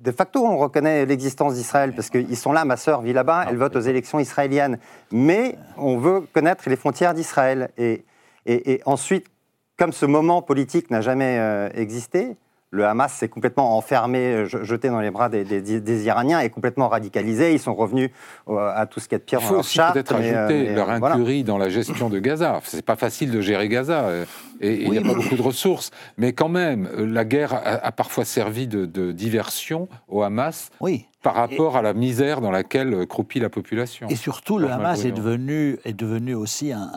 de 0.00 0.12
facto, 0.12 0.44
on 0.44 0.56
reconnaît 0.56 1.04
l'existence 1.04 1.54
d'Israël 1.54 1.92
parce 1.94 2.08
qu'ils 2.10 2.36
sont 2.36 2.52
là, 2.52 2.64
ma 2.64 2.76
sœur 2.76 3.02
vit 3.02 3.12
là-bas, 3.12 3.46
elle 3.48 3.56
vote 3.56 3.76
aux 3.76 3.80
élections 3.80 4.18
israéliennes. 4.18 4.78
Mais 5.12 5.56
on 5.76 5.98
veut 5.98 6.22
connaître 6.32 6.68
les 6.68 6.76
frontières 6.76 7.14
d'Israël. 7.14 7.70
Et, 7.76 8.04
et, 8.46 8.80
ensuite, 8.86 9.26
comme 9.78 9.92
ce 9.92 10.06
moment 10.06 10.42
politique 10.42 10.90
n'a 10.90 11.00
jamais 11.00 11.36
euh, 11.38 11.68
existé, 11.74 12.36
le 12.70 12.86
Hamas 12.86 13.12
s'est 13.12 13.28
complètement 13.28 13.76
enfermé, 13.76 14.44
jeté 14.46 14.88
dans 14.88 15.00
les 15.00 15.10
bras 15.10 15.28
des, 15.28 16.06
Iraniens 16.06 16.40
et 16.40 16.50
complètement 16.50 16.88
radicalisé. 16.88 17.52
Ils 17.52 17.58
sont 17.58 17.74
revenus 17.74 18.10
euh, 18.48 18.72
à 18.74 18.86
tout 18.86 19.00
ce 19.00 19.08
qu'il 19.08 19.16
y 19.16 19.16
a 19.16 19.18
de 19.18 19.24
pire 19.24 19.40
Il 19.42 19.46
faut 19.46 19.56
aussi 19.56 19.78
peut-être 19.92 20.14
ajouter 20.14 20.68
euh, 20.70 20.74
leur 20.76 20.88
incurie 20.88 21.42
dans 21.42 21.58
la 21.58 21.68
gestion 21.68 22.08
de 22.08 22.20
Gaza. 22.20 22.60
C'est 22.64 22.84
pas 22.84 22.96
facile 22.96 23.32
de 23.32 23.40
gérer 23.40 23.68
Gaza 23.68 24.08
et 24.60 24.82
il 24.82 24.90
n'y 24.90 24.98
a 24.98 25.02
pas 25.02 25.14
beaucoup 25.14 25.36
de 25.36 25.42
ressources. 25.42 25.90
Mais 26.16 26.32
quand 26.32 26.48
même, 26.48 26.88
la 26.96 27.24
guerre 27.24 27.54
a, 27.64 27.92
parfois 27.92 28.24
servi 28.24 28.66
de, 28.66 28.86
de, 28.86 29.12
diversion 29.12 29.88
au 30.08 30.22
Hamas. 30.22 30.70
Oui 30.80 31.06
par 31.22 31.34
rapport 31.34 31.76
à 31.76 31.82
la 31.82 31.92
misère 31.92 32.40
dans 32.40 32.50
laquelle 32.50 32.94
euh, 32.94 33.06
croupit 33.06 33.40
la 33.40 33.50
population. 33.50 34.08
Et 34.08 34.16
surtout, 34.16 34.58
le 34.58 34.70
Hamas 34.70 35.04
est 35.04 35.12
devenu, 35.12 35.78
est 35.84 35.92
devenu 35.92 36.34
aussi 36.34 36.72
un, 36.72 36.90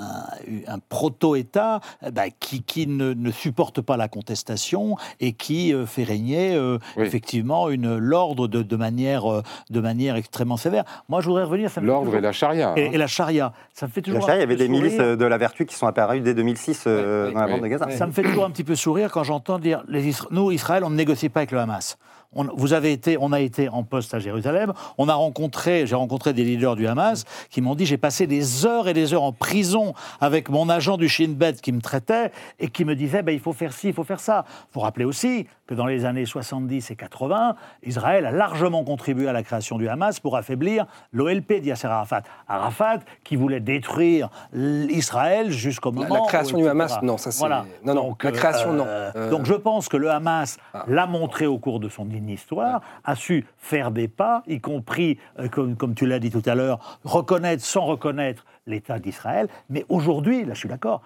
un, 0.67 0.80
proto-État 0.80 1.82
eh 2.06 2.12
ben, 2.12 2.30
qui, 2.39 2.63
qui 2.63 2.88
ne, 2.88 3.13
ne, 3.13 3.32
supporte 3.32 3.82
pas 3.82 3.97
la 3.97 4.08
contestation 4.08 4.95
et 5.19 5.34
qui 5.34 5.73
euh, 5.73 5.86
fait 5.86 6.04
régner 6.04 6.56
euh, 6.56 6.78
effectivement 6.97 7.69
une 7.69 7.97
l'ordre 7.97 8.47
de, 8.47 8.62
de, 8.62 8.76
manière, 8.76 9.26
de 9.69 9.80
manière 9.82 10.15
extrêmement 10.15 10.58
sévère. 10.58 10.86
Moi, 11.10 11.19
je 11.19 11.28
voudrais 11.28 11.43
revenir. 11.43 11.69
L'ordre 11.82 12.15
et 12.15 12.21
la 12.21 12.32
charia. 12.32 12.73
Et, 12.78 12.88
hein. 12.88 12.97
la 12.97 13.08
charia. 13.08 13.54
Ça 13.73 13.88
me 13.88 13.91
fait 13.91 14.02
toujours. 14.02 14.21
La 14.21 14.26
charia, 14.26 14.39
il 14.39 14.49
y 14.49 14.54
avait 14.54 14.56
des 14.56 14.69
milices 14.69 14.97
de 14.97 15.26
la 15.26 15.38
vertu 15.38 15.65
qui 15.65 15.76
sont 15.76 15.88
apparues 15.88 16.21
dès 16.21 16.34
2006 16.34 16.86
dans 16.86 16.91
la 17.34 17.53
bande 17.54 17.63
de 17.63 17.68
Gaza. 17.68 17.89
Ça 17.92 18.08
me 18.08 18.12
fait 18.12 18.24
toujours 18.24 18.46
un 18.46 18.52
petit 18.52 18.63
peu 18.63 18.76
sourire 18.76 19.12
quand 19.12 19.24
j'entends 19.24 19.60
dire 19.60 19.84
les 19.88 20.12
nous, 20.32 20.52
Israël, 20.52 20.84
on 20.84 20.89
ne 20.89 20.96
négocie 20.96 21.30
pas 21.30 21.42
avec 21.42 21.52
le 21.52 21.60
Hamas 21.60 21.98
on, 22.36 22.46
vous 22.56 22.74
avez 22.74 22.92
été, 22.92 23.18
on 23.20 23.32
a 23.32 23.39
été 23.39 23.70
en 23.70 23.84
poste 23.84 24.13
à 24.13 24.20
Jérusalem. 24.20 24.74
On 24.98 25.10
a 25.10 25.13
rencontré, 25.13 25.86
j'ai 25.88 25.96
rencontré 25.96 26.34
des 26.34 26.44
leaders 26.44 26.76
du 26.76 26.88
Hamas 26.88 27.26
qui 27.50 27.62
m'ont 27.62 27.76
dit 27.76 27.86
j'ai 27.86 27.98
passé 27.98 28.28
des 28.28 28.66
heures 28.66 28.88
et 28.88 28.94
des 28.94 29.13
heures 29.13 29.24
en 29.24 29.32
prison 29.32 29.94
avec 30.20 30.50
mon 30.50 30.70
agent 30.70 30.98
du 30.98 31.10
Shin 31.10 31.36
Bet 31.36 31.54
qui 31.54 31.72
me 31.72 31.82
traitait 31.82 32.32
et 32.60 32.68
qui 32.68 32.86
me 32.86 32.96
disait 32.96 33.24
ben, 33.24 33.34
il 33.34 33.39
faut 33.39 33.54
faire 33.54 33.74
ci, 33.74 33.88
il 33.88 33.94
faut 33.94 34.04
faire 34.04 34.20
ça. 34.20 34.46
Vous 34.48 34.76
vous 34.76 34.82
rappelez 34.82 35.06
aussi 35.06 35.48
que 35.74 35.78
dans 35.78 35.86
les 35.88 36.06
années 36.06 36.26
70 36.26 36.92
et 36.92 36.96
80, 36.96 37.56
Israël 37.84 38.26
a 38.26 38.32
largement 38.32 38.84
contribué 38.84 39.28
à 39.28 39.34
la 39.34 39.44
création 39.44 39.78
du 39.78 39.90
Hamas 39.90 40.20
pour 40.20 40.38
affaiblir 40.38 40.86
l'OLP 41.12 41.62
d'Yasser 41.62 41.88
Arafat. 41.88 42.22
Arafat 42.48 43.00
qui 43.24 43.36
voulait 43.36 43.60
détruire 43.60 44.30
Israël 44.54 45.52
jusqu'au 45.52 45.92
moment. 45.92 46.14
La, 46.14 46.22
la 46.22 46.28
création 46.28 46.58
du 46.58 46.68
Hamas, 46.68 47.02
non, 47.02 47.18
ça 47.18 47.32
c'est. 47.32 47.40
Voilà. 47.40 47.66
Non, 47.84 47.96
non, 47.96 48.16
la 48.22 48.32
création, 48.32 48.74
non. 48.74 48.86
Euh, 48.88 49.12
euh, 49.16 49.30
donc 49.30 49.46
je 49.46 49.54
pense 49.54 49.90
que 49.90 49.98
le 49.98 50.10
Hamas 50.12 50.58
ah. 50.74 50.86
l'a 50.88 51.08
montré 51.08 51.46
au 51.48 51.58
cours 51.58 51.80
de 51.80 51.90
son 51.90 52.08
histoire, 52.10 52.82
a 53.04 53.16
su 53.16 53.46
faire 53.58 53.92
des 53.92 54.08
pas, 54.08 54.44
y 54.48 54.60
compris, 54.60 55.18
euh, 55.40 55.48
comme, 55.48 55.76
comme, 55.76 55.96
tu 55.96 56.06
l'as 56.06 56.20
dit 56.20 56.30
tout 56.30 56.44
à 56.46 56.54
l'heure, 56.56 57.00
reconnaître 57.04 57.64
sans 57.64 57.86
reconnaître 57.86 58.46
l'État 58.68 59.00
d'Israël. 59.00 59.48
Mais 59.70 59.86
aujourd'hui, 59.90 60.46
là 60.46 60.54
je 60.54 60.60
suis 60.60 60.70
d'accord, 60.70 61.02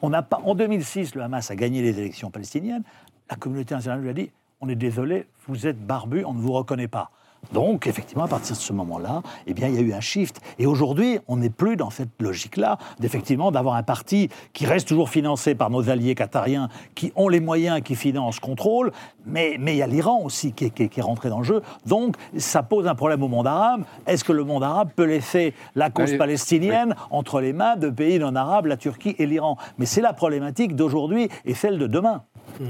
on 0.00 0.10
n'a 0.10 0.22
pas. 0.22 0.40
En 0.44 0.54
2006, 0.54 1.14
le 1.14 1.22
Hamas 1.22 1.50
a 1.50 1.56
gagné 1.56 1.82
les 1.82 1.98
élections 1.98 2.30
palestiniennes. 2.30 2.82
La 3.32 3.36
communauté 3.36 3.74
internationale 3.74 4.02
lui 4.02 4.10
a 4.10 4.12
dit 4.12 4.30
on 4.60 4.68
est 4.68 4.74
désolé, 4.74 5.26
vous 5.46 5.66
êtes 5.66 5.86
barbu, 5.86 6.22
on 6.26 6.34
ne 6.34 6.38
vous 6.38 6.52
reconnaît 6.52 6.86
pas. 6.86 7.10
Donc, 7.52 7.86
effectivement, 7.86 8.24
à 8.24 8.28
partir 8.28 8.56
de 8.56 8.60
ce 8.60 8.72
moment-là, 8.72 9.22
eh 9.46 9.52
bien, 9.52 9.68
il 9.68 9.74
y 9.74 9.78
a 9.78 9.80
eu 9.80 9.92
un 9.92 10.00
shift. 10.00 10.40
Et 10.58 10.66
aujourd'hui, 10.66 11.18
on 11.28 11.36
n'est 11.36 11.50
plus 11.50 11.76
dans 11.76 11.90
cette 11.90 12.20
logique-là, 12.20 12.78
d'effectivement, 12.98 13.50
d'avoir 13.50 13.74
un 13.74 13.82
parti 13.82 14.28
qui 14.52 14.64
reste 14.64 14.88
toujours 14.88 15.10
financé 15.10 15.54
par 15.54 15.68
nos 15.68 15.90
alliés 15.90 16.14
qatariens, 16.14 16.68
qui 16.94 17.12
ont 17.14 17.28
les 17.28 17.40
moyens, 17.40 17.82
qui 17.82 17.94
financent, 17.94 18.40
contrôlent, 18.40 18.92
mais, 19.26 19.56
mais 19.60 19.74
il 19.74 19.78
y 19.78 19.82
a 19.82 19.86
l'Iran 19.86 20.22
aussi 20.24 20.52
qui 20.52 20.66
est, 20.66 20.70
qui, 20.70 21.00
est, 21.00 21.02
rentré 21.02 21.28
dans 21.28 21.38
le 21.38 21.44
jeu. 21.44 21.62
Donc, 21.86 22.16
ça 22.36 22.62
pose 22.62 22.86
un 22.86 22.94
problème 22.94 23.22
au 23.22 23.28
monde 23.28 23.46
arabe. 23.46 23.84
Est-ce 24.06 24.24
que 24.24 24.32
le 24.32 24.44
monde 24.44 24.62
arabe 24.62 24.90
peut 24.94 25.04
laisser 25.04 25.54
la 25.74 25.90
cause 25.90 26.16
palestinienne 26.16 26.94
entre 27.10 27.40
les 27.40 27.52
mains 27.52 27.76
de 27.76 27.90
pays 27.90 28.18
non 28.18 28.34
arabes, 28.34 28.66
la 28.66 28.76
Turquie 28.76 29.14
et 29.18 29.26
l'Iran? 29.26 29.58
Mais 29.78 29.86
c'est 29.86 30.00
la 30.00 30.12
problématique 30.12 30.74
d'aujourd'hui 30.74 31.28
et 31.44 31.54
celle 31.54 31.78
de 31.78 31.86
demain. 31.86 32.22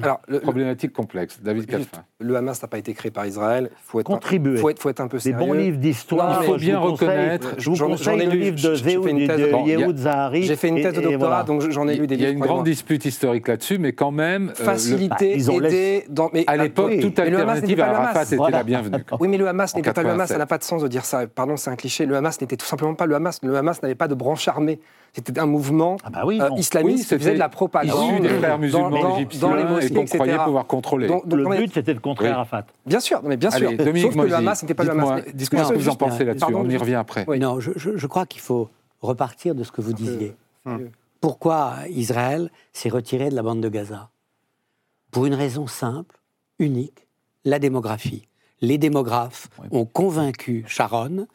Alors, 0.03 0.21
le, 0.29 0.41
problématique 0.41 0.93
complexe. 0.93 1.41
David 1.43 1.67
Kalfin. 1.67 2.05
Le 2.21 2.37
Hamas 2.37 2.63
n'a 2.63 2.69
pas 2.69 2.79
été 2.79 2.95
créé 2.95 3.11
par 3.11 3.27
Israël. 3.27 3.71
Il 3.71 3.77
faut 3.83 4.01
être 4.01 4.07
contribuer. 4.07 4.59
Il 4.63 4.65
faut 4.65 4.71
être, 4.71 4.83
faut 4.83 4.89
être, 4.91 5.01
un 5.01 5.09
peu 5.09 5.19
sérieux. 5.19 5.39
Des 5.39 5.45
bons 5.45 5.53
livres 5.53 5.79
d'histoire. 5.79 6.43
Il 6.43 6.47
faut 6.47 6.57
bien 6.57 6.79
reconnaître. 6.79 7.55
Je 7.59 7.71
vous 7.71 7.77
conseille 7.77 8.27
le 8.27 8.31
livre 8.31 8.57
de 8.57 9.69
Yehoud 9.69 9.99
Zahari. 9.99 10.45
J'ai 10.45 10.57
fait 10.57 10.69
une 10.69 10.81
thèse 10.81 10.95
de 10.95 11.01
doctorat, 11.01 11.45
donc 11.45 11.69
j'en 11.71 11.89
ai 11.89 11.97
lu 11.97 12.07
des 12.07 12.17
livres. 12.17 12.29
Il 12.29 12.33
y 12.33 12.35
a 12.35 12.39
une 12.39 12.41
grande 12.41 12.65
dispute 12.65 13.05
historique 13.05 13.49
là-dessus, 13.49 13.79
mais 13.79 13.93
quand 13.93 14.11
même. 14.11 14.51
Euh, 14.61 14.65
Faciliter, 14.65 15.35
aider. 15.35 16.07
Mais 16.33 16.45
à 16.47 16.57
l'époque, 16.57 16.93
toute 17.01 17.19
alternative 17.19 17.81
à 17.81 17.89
Arafat 17.89 18.23
était 18.23 18.51
la 18.51 18.63
bienvenue. 18.63 19.05
Oui, 19.21 19.29
mais 19.29 19.37
le 19.37 19.49
Hamas 19.49 19.75
n'était 19.75 19.93
pas 19.93 20.03
le 20.03 20.11
Hamas. 20.11 20.29
Ça 20.29 20.39
n'a 20.39 20.47
pas 20.47 20.59
de 20.59 20.65
sens 20.65 20.83
de 20.83 20.89
dire 20.89 21.05
ça. 21.05 21.27
Pardon, 21.27 21.57
c'est 21.57 21.71
un 21.71 21.77
cliché. 21.77 22.07
Le 22.07 22.17
Hamas 22.17 22.41
n'était 22.41 22.57
tout 22.57 22.67
simplement 22.67 22.95
pas 22.95 23.07
le 23.07 23.15
Hamas. 23.15 23.41
Le 23.43 23.57
Hamas 23.57 23.83
n'avait 23.83 23.95
pas 23.95 24.09
de 24.09 24.15
branche 24.15 24.47
armée. 24.49 24.79
C'était 25.15 25.39
un 25.39 25.47
mouvement 25.47 25.99
ah 26.05 26.11
bah 26.11 26.23
oui, 26.25 26.41
euh, 26.41 26.49
islamiste 26.57 27.11
qui 27.11 27.19
faisait 27.19 27.35
de 27.35 27.39
la 27.39 27.51
propagande. 27.51 28.15
Issu 28.15 28.21
des 28.21 28.29
frères 28.31 28.59
musulmans 28.59 29.17
égyptiens 29.17 29.57
les 29.57 29.65
mosquées, 29.65 29.87
et 29.87 29.95
qu'on 29.95 30.05
croyait 30.07 30.39
pouvoir 30.39 30.67
contrôler. 30.67 31.07
Donc, 31.07 31.25
le 31.31 31.45
but, 31.45 31.75
c'était 31.75 31.93
de 31.93 31.99
contrer 31.99 32.29
Arafat. 32.29 32.65
Bien 32.87 33.01
sûr, 33.01 33.21
mais 33.23 33.37
bien 33.37 33.51
sûr. 33.51 33.69
Allez, 33.69 34.01
Sauf 34.01 34.17
que 34.17 34.21
le 34.23 34.35
Hamas 34.35 34.52
n'était 34.61 34.75
pas 34.75 34.85
le 34.85 34.91
Hamas. 34.91 35.23
Dites-moi 35.35 35.65
ce 35.65 35.73
que 35.73 35.79
vous 35.79 35.89
en 35.89 35.97
pensez 35.97 36.25
là-dessus, 36.25 36.55
on 36.55 36.69
y 36.69 36.77
revient 36.77 36.95
après. 36.95 37.25
Non, 37.39 37.61
je 37.61 38.07
crois 38.07 38.27
qu'il 38.27 38.41
faut 38.41 38.71
repartir 39.01 39.55
de 39.55 39.65
ce 39.65 39.73
que 39.73 39.81
vous 39.81 39.93
disiez. 39.93 40.37
Pourquoi 41.21 41.77
Israël 41.89 42.51
s'est 42.73 42.89
retiré 42.89 43.31
de 43.31 43.37
la 43.37 43.43
bande 43.43 43.61
de 43.61 43.69
Gaza? 43.69 44.11
Pour 45.13 45.27
une 45.27 45.35
raison 45.35 45.67
simple, 45.67 46.19
unique, 46.59 47.07
la 47.45 47.59
démographie. 47.59 48.27
Les 48.61 48.79
démographes 48.79 49.49
ont 49.71 49.85
convaincu 49.85 50.65
Sharon 50.67 51.27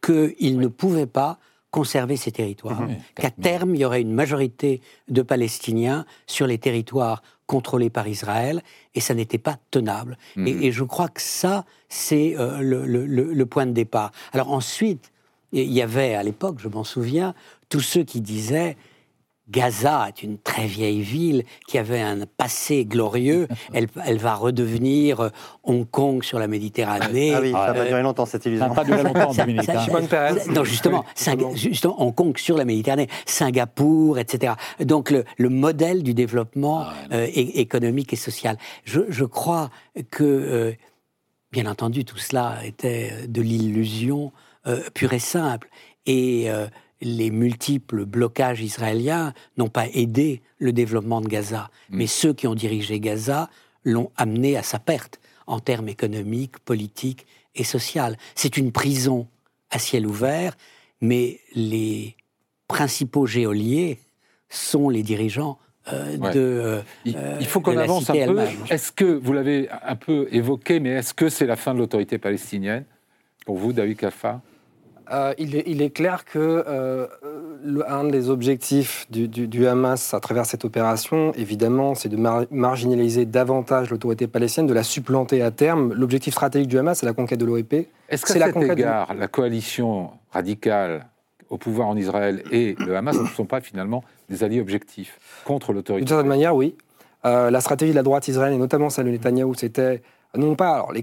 qu'il 0.00 0.58
ne 0.58 0.68
pouvait 0.68 1.06
pas 1.06 1.38
conserver 1.70 2.16
ces 2.16 2.30
territoires, 2.30 2.82
mhm. 2.82 2.96
qu'à 3.16 3.30
terme, 3.30 3.74
il 3.74 3.80
y 3.80 3.84
aurait 3.84 4.00
une 4.00 4.12
majorité 4.12 4.80
de 5.08 5.22
Palestiniens 5.22 6.06
sur 6.26 6.46
les 6.46 6.58
territoires 6.58 7.20
contrôlés 7.46 7.90
par 7.90 8.08
Israël, 8.08 8.62
et 8.94 9.00
ça 9.00 9.14
n'était 9.14 9.38
pas 9.38 9.58
tenable. 9.70 10.16
Et, 10.36 10.54
mhm. 10.54 10.70
je 10.70 10.84
crois 10.84 11.08
que 11.08 11.20
ça, 11.20 11.64
c'est 11.88 12.34
euh, 12.38 12.60
le, 12.60 13.46
point 13.46 13.66
de 13.66 13.72
départ. 13.72 14.12
Alors 14.32 14.52
ensuite, 14.52 15.12
il 15.52 15.72
y 15.72 15.82
avait 15.82 16.14
à 16.14 16.22
l'époque, 16.22 16.56
je 16.58 16.68
m'en 16.68 16.84
souviens, 16.84 17.34
tous 17.68 17.80
ceux 17.80 18.02
qui 18.02 18.20
disaient 18.20 18.76
Gaza 19.50 20.08
est 20.08 20.22
une 20.22 20.38
très 20.38 20.66
vieille 20.66 21.02
ville 21.02 21.44
qui 21.68 21.76
avait 21.76 22.00
un 22.00 22.20
passé 22.24 22.86
glorieux. 22.86 23.46
Elle, 23.74 23.88
elle 24.06 24.18
va 24.18 24.34
redevenir 24.34 25.20
euh, 25.20 25.28
Hong 25.64 25.88
Kong 25.88 26.22
sur 26.22 26.38
la 26.38 26.46
Méditerranée. 26.46 27.34
Ah 27.34 27.40
oui, 27.40 27.52
ça 27.52 27.72
va 27.72 27.84
durer 27.84 28.02
longtemps 28.02 28.26
cette 28.26 28.46
illusion. 28.46 28.64
Ça 28.64 28.68
va 28.68 28.74
pas 28.74 28.84
durer 28.84 29.02
longtemps, 29.02 29.32
Dominique. 29.34 29.68
Hein. 29.68 30.34
Non, 30.48 30.64
justement, 30.64 31.04
justement, 31.54 32.00
Hong 32.00 32.14
Kong 32.14 32.38
sur 32.38 32.56
la 32.56 32.64
Méditerranée, 32.64 33.08
Singapour, 33.26 34.18
etc. 34.18 34.54
Donc 34.80 35.10
le, 35.10 35.24
le 35.36 35.48
modèle 35.48 36.02
du 36.02 36.14
développement 36.14 36.86
ah 36.86 36.94
euh, 37.12 37.26
économique 37.34 38.12
et 38.12 38.16
social. 38.16 38.56
Je, 38.84 39.00
je 39.08 39.24
crois 39.24 39.70
que, 40.10 40.24
euh, 40.24 40.72
bien 41.52 41.66
entendu, 41.66 42.04
tout 42.04 42.18
cela 42.18 42.58
était 42.64 43.26
de 43.28 43.42
l'illusion 43.42 44.32
pure 44.94 45.12
et 45.12 45.18
simple. 45.18 45.68
Et 46.06 46.48
les 47.04 47.30
multiples 47.30 48.04
blocages 48.04 48.62
israéliens 48.62 49.34
n'ont 49.56 49.68
pas 49.68 49.86
aidé 49.92 50.42
le 50.58 50.72
développement 50.72 51.20
de 51.20 51.28
Gaza, 51.28 51.70
mm. 51.90 51.96
mais 51.96 52.06
ceux 52.06 52.32
qui 52.32 52.46
ont 52.46 52.54
dirigé 52.54 52.98
Gaza 52.98 53.50
l'ont 53.84 54.10
amené 54.16 54.56
à 54.56 54.62
sa 54.62 54.78
perte 54.78 55.20
en 55.46 55.60
termes 55.60 55.88
économiques, 55.88 56.58
politiques 56.60 57.26
et 57.54 57.64
sociaux. 57.64 58.02
C'est 58.34 58.56
une 58.56 58.72
prison 58.72 59.28
à 59.70 59.78
ciel 59.78 60.06
ouvert, 60.06 60.56
mais 61.00 61.40
les 61.54 62.16
principaux 62.66 63.26
géoliers 63.26 63.98
sont 64.48 64.88
les 64.88 65.02
dirigeants 65.02 65.58
euh, 65.92 66.16
de. 66.16 66.40
Euh, 66.40 66.80
il, 67.04 67.16
il, 67.40 67.46
faut 67.46 67.60
qu'on 67.60 67.76
avance 67.76 68.08
un 68.08 68.26
peu. 68.26 68.40
Est-ce 68.70 68.90
que, 68.90 69.04
vous 69.04 69.34
l'avez 69.34 69.68
un 69.70 69.96
peu 69.96 70.26
évoqué, 70.32 70.80
mais 70.80 70.90
est-ce 70.90 71.12
que 71.12 71.28
c'est 71.28 71.46
la 71.46 71.56
fin 71.56 71.74
de 71.74 71.78
l'autorité 71.78 72.16
palestinienne 72.16 72.86
Pour 73.44 73.58
vous, 73.58 73.74
David 73.74 73.98
Kaffa 73.98 74.40
euh, 75.10 75.34
il, 75.38 75.82
est, 75.82 75.90
clair 75.90 76.24
que 76.24 76.64
euh, 76.66 77.06
un 77.86 78.04
des 78.04 78.30
objectifs 78.30 79.06
du, 79.10 79.66
Hamas 79.66 80.14
à 80.14 80.20
travers 80.20 80.46
cette 80.46 80.64
opération, 80.64 81.32
évidemment, 81.34 81.94
c'est 81.94 82.08
de 82.08 82.16
marginaliser 82.16 83.26
davantage 83.26 83.90
l'autorité 83.90 84.26
palestinienne, 84.26 84.68
de 84.68 84.74
la 84.74 84.82
supplanter 84.82 85.42
à 85.42 85.50
terme. 85.50 85.92
L'objectif 85.92 86.32
stratégique 86.32 86.68
du 86.68 86.78
Hamas, 86.78 86.98
c'est 87.00 87.06
la 87.06 87.12
conquête 87.12 87.38
de 87.38 87.44
l'OEP. 87.44 87.88
Est-ce 88.08 88.24
qu'à 88.24 88.46
cet 88.46 88.56
égard, 88.56 89.14
la 89.14 89.28
coalition 89.28 90.10
radicale 90.32 91.06
au 91.50 91.58
pouvoir 91.58 91.88
en 91.88 91.96
Israël 91.96 92.42
et 92.50 92.74
le 92.78 92.96
Hamas 92.96 93.18
ne 93.18 93.26
sont 93.26 93.44
pas 93.44 93.60
finalement 93.60 94.02
des 94.30 94.42
alliés 94.42 94.60
objectifs 94.60 95.18
contre 95.44 95.72
l'autorité? 95.72 96.00
D'une 96.00 96.08
certaine 96.08 96.28
manière, 96.28 96.56
oui. 96.56 96.76
Euh, 97.26 97.50
la 97.50 97.60
stratégie 97.60 97.92
de 97.92 97.96
la 97.96 98.02
droite 98.02 98.28
israélienne, 98.28 98.58
et 98.58 98.60
notamment 98.60 98.90
celle 98.90 99.06
de 99.06 99.10
Netanyahou, 99.10 99.54
c'était 99.54 100.02
non 100.36 100.54
pas, 100.56 100.74
alors 100.74 100.92
les, 100.92 101.02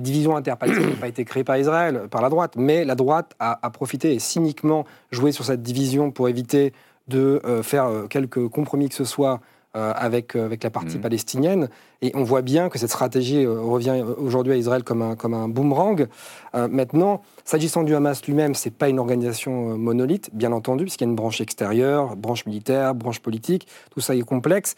divisions 0.00 0.36
interpalestiniennes 0.36 0.90
n'ont 0.90 1.00
pas 1.00 1.08
été 1.08 1.24
créées 1.24 1.44
par 1.44 1.56
Israël, 1.56 2.02
par 2.10 2.22
la 2.22 2.28
droite, 2.28 2.54
mais 2.56 2.84
la 2.84 2.94
droite 2.94 3.34
a, 3.38 3.70
profité 3.70 4.14
et 4.14 4.18
cyniquement 4.18 4.84
joué 5.10 5.32
sur 5.32 5.44
cette 5.44 5.62
division 5.62 6.10
pour 6.10 6.28
éviter 6.28 6.72
de 7.08 7.40
euh, 7.44 7.62
faire 7.62 7.86
euh, 7.86 8.06
quelques 8.06 8.48
compromis 8.48 8.88
que 8.88 8.94
ce 8.94 9.04
soit 9.04 9.40
euh, 9.76 9.92
avec, 9.94 10.36
avec 10.36 10.62
la 10.62 10.70
partie 10.70 10.98
mmh. 10.98 11.00
palestinienne. 11.00 11.68
Et 12.02 12.12
on 12.14 12.22
voit 12.22 12.42
bien 12.42 12.68
que 12.68 12.78
cette 12.78 12.90
stratégie 12.90 13.46
revient 13.46 14.02
aujourd'hui 14.18 14.52
à 14.52 14.56
Israël 14.56 14.84
comme 14.84 15.02
un, 15.02 15.16
comme 15.16 15.34
un 15.34 15.48
boomerang. 15.48 16.06
maintenant, 16.54 17.22
s'agissant 17.44 17.82
du 17.82 17.94
Hamas 17.94 18.24
lui-même, 18.26 18.54
ce 18.54 18.68
n'est 18.68 18.74
pas 18.74 18.88
une 18.88 18.98
organisation 18.98 19.76
monolithe, 19.76 20.30
bien 20.32 20.52
entendu, 20.52 20.84
puisqu'il 20.84 21.04
y 21.04 21.06
a 21.06 21.10
une 21.10 21.16
branche 21.16 21.40
extérieure, 21.40 22.16
branche 22.16 22.46
militaire, 22.46 22.94
branche 22.94 23.20
politique, 23.20 23.66
tout 23.90 24.00
ça 24.00 24.14
est 24.14 24.22
complexe 24.22 24.76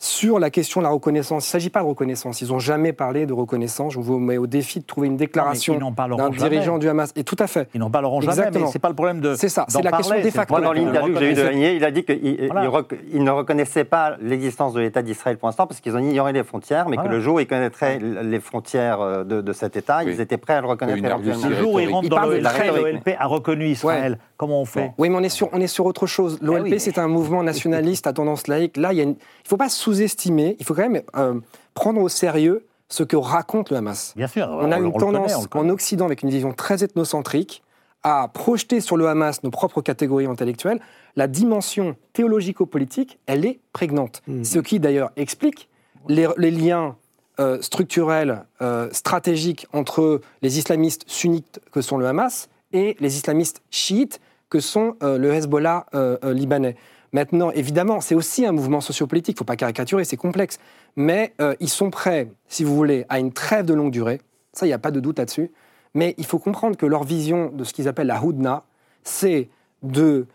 sur 0.00 0.38
la 0.38 0.48
question 0.48 0.80
de 0.80 0.86
la 0.86 0.90
reconnaissance. 0.90 1.44
Il 1.44 1.48
ne 1.48 1.50
s'agit 1.50 1.68
pas 1.68 1.80
de 1.80 1.86
reconnaissance. 1.86 2.40
Ils 2.40 2.48
n'ont 2.48 2.58
jamais 2.58 2.94
parlé 2.94 3.26
de 3.26 3.34
reconnaissance. 3.34 3.92
Je 3.92 4.00
vous 4.00 4.18
mets 4.18 4.38
au 4.38 4.46
défi 4.46 4.80
de 4.80 4.84
trouver 4.86 5.08
une 5.08 5.18
déclaration 5.18 5.78
d'un 5.78 6.30
dirigeant 6.30 6.78
du 6.78 6.88
Hamas. 6.88 7.12
Et 7.16 7.22
tout 7.22 7.36
à 7.38 7.46
fait. 7.46 7.68
Ils 7.74 7.80
n'en 7.80 7.90
parleront 7.90 8.22
jamais, 8.22 8.50
mais 8.50 8.66
ce 8.66 8.72
n'est 8.72 8.80
pas 8.80 8.88
le 8.88 8.94
problème 8.94 9.20
de. 9.20 9.34
C'est 9.34 9.50
ça, 9.50 9.66
c'est 9.68 9.82
la 9.82 9.92
question 9.92 10.20
des 10.20 10.30
facteurs. 10.30 10.62
dans 10.62 10.72
l'interview 10.72 11.14
que 11.14 11.20
j'ai 11.20 11.30
eue 11.30 11.34
de 11.34 11.42
Régnier, 11.42 11.74
il 11.74 11.84
a 11.84 11.90
dit 11.90 12.04
qu'il 12.04 13.22
ne 13.22 13.30
reconnaissait 13.30 13.84
pas 13.84 14.16
l'existence 14.20 14.72
de 14.72 14.80
l'État 14.80 15.02
d'Israël 15.02 15.36
pour 15.36 15.48
l'instant 15.48 15.66
parce 15.66 15.80
qu'ils 15.80 15.94
ont 15.94 15.98
ignoré 15.98 16.32
les 16.32 16.44
frontières, 16.44 16.88
mais 16.88 16.96
que 16.96 17.08
le 17.08 17.20
jour 17.20 17.36
où 17.36 17.40
ils 17.40 17.46
connaîtraient 17.46 17.98
les 17.98 18.40
frontières 18.40 19.00
euh, 19.00 19.24
de, 19.24 19.52
cet 19.52 19.76
État, 19.76 20.02
ils 20.02 20.20
étaient 20.20 20.38
prêts 20.38 20.54
à 20.54 20.60
le 20.62 20.66
reconnaître 20.66 21.02
Le 21.22 21.54
jour 21.54 21.74
où 21.74 21.80
ils 21.80 21.92
rentrent 21.92 22.08
dans 22.08 22.22
l'OLP 22.22 23.16
a 23.18 23.26
reconnu 23.26 23.66
Israël. 23.68 24.18
Comment 24.40 24.62
on 24.62 24.64
fait? 24.64 24.94
Oui, 24.96 25.10
mais 25.10 25.16
on 25.16 25.22
est 25.22 25.28
sur, 25.28 25.50
on 25.52 25.60
est 25.60 25.66
sur 25.66 25.84
autre 25.84 26.06
chose. 26.06 26.38
Eh 26.40 26.46
L'OLP, 26.46 26.78
c'est 26.78 26.96
un 26.96 27.08
mouvement 27.08 27.42
nationaliste 27.42 28.06
à 28.06 28.14
tendance 28.14 28.46
laïque. 28.46 28.78
Là, 28.78 28.94
il 28.94 29.06
ne 29.06 29.14
faut 29.44 29.58
pas 29.58 29.68
sous-estimer, 29.68 30.56
il 30.58 30.64
faut 30.64 30.72
quand 30.72 30.88
même 30.88 31.02
euh, 31.14 31.34
prendre 31.74 32.00
au 32.00 32.08
sérieux 32.08 32.64
ce 32.88 33.02
que 33.02 33.16
raconte 33.16 33.68
le 33.68 33.76
Hamas. 33.76 34.14
Bien 34.16 34.28
sûr. 34.28 34.48
On, 34.50 34.72
a 34.72 34.78
une 34.78 34.94
tendance 34.94 35.46
en 35.52 35.68
Occident, 35.68 36.06
avec 36.06 36.22
une 36.22 36.30
vision 36.30 36.54
très 36.54 36.82
ethnocentrique, 36.82 37.62
à 38.02 38.28
projeter 38.32 38.80
sur 38.80 38.96
le 38.96 39.08
Hamas 39.08 39.42
nos 39.42 39.50
propres 39.50 39.82
catégories 39.82 40.24
intellectuelles. 40.24 40.80
La 41.16 41.26
dimension 41.26 41.94
théologico-politique, 42.14 43.18
elle 43.26 43.44
est 43.44 43.60
prégnante. 43.74 44.22
Hmm. 44.26 44.42
Ce 44.42 44.58
qui 44.58 44.80
d'ailleurs 44.80 45.10
explique 45.16 45.68
les, 46.08 46.50
liens 46.50 46.96
euh, 47.40 47.60
structurels, 47.60 48.46
euh, 48.62 48.88
stratégiques 48.92 49.66
entre 49.74 50.22
les 50.40 50.56
islamistes 50.56 51.04
sunnites 51.08 51.60
que 51.72 51.82
sont 51.82 51.98
le 51.98 52.06
Hamas 52.06 52.48
et 52.72 52.96
les 53.00 53.16
islamistes 53.16 53.60
chiites 53.70 54.18
que 54.50 54.60
sont 54.60 54.96
euh, 55.02 55.16
le 55.16 55.32
Hezbollah 55.32 55.86
euh, 55.94 56.18
euh, 56.24 56.34
libanais. 56.34 56.76
Maintenant, 57.12 57.50
évidemment, 57.52 58.00
c'est 58.00 58.14
aussi 58.14 58.44
un 58.44 58.52
mouvement 58.52 58.80
sociopolitique, 58.80 59.34
il 59.34 59.36
ne 59.36 59.38
faut 59.38 59.44
pas 59.44 59.56
caricaturer, 59.56 60.04
c'est 60.04 60.16
complexe. 60.16 60.58
Mais 60.94 61.34
ils 61.58 61.68
sont 61.68 61.90
prêts, 61.90 62.30
si 62.46 62.62
vous 62.62 62.76
voulez, 62.76 63.04
à 63.08 63.18
une 63.18 63.32
trêve 63.32 63.66
de 63.66 63.74
longue 63.74 63.90
durée. 63.90 64.20
Ça, 64.52 64.66
il 64.66 64.68
n'y 64.68 64.74
a 64.74 64.78
pas 64.78 64.92
de 64.92 65.00
doute 65.00 65.18
là-dessus. 65.18 65.50
Mais 65.94 66.14
il 66.18 66.26
faut 66.26 66.38
comprendre 66.38 66.76
que 66.76 66.86
leur 66.86 67.02
vision 67.02 67.50
de 67.50 67.64
ce 67.64 67.72
qu'ils 67.72 67.88
appellent 67.88 68.06
la 68.06 68.22
Houdna, 68.22 68.62
c'est 69.02 69.48
de 69.82 70.26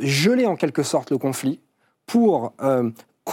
geler 0.00 0.46
en 0.46 0.56
quelque 0.56 0.82
sorte 0.82 1.10
le 1.10 1.18
conflit 1.18 1.60
pour 2.06 2.54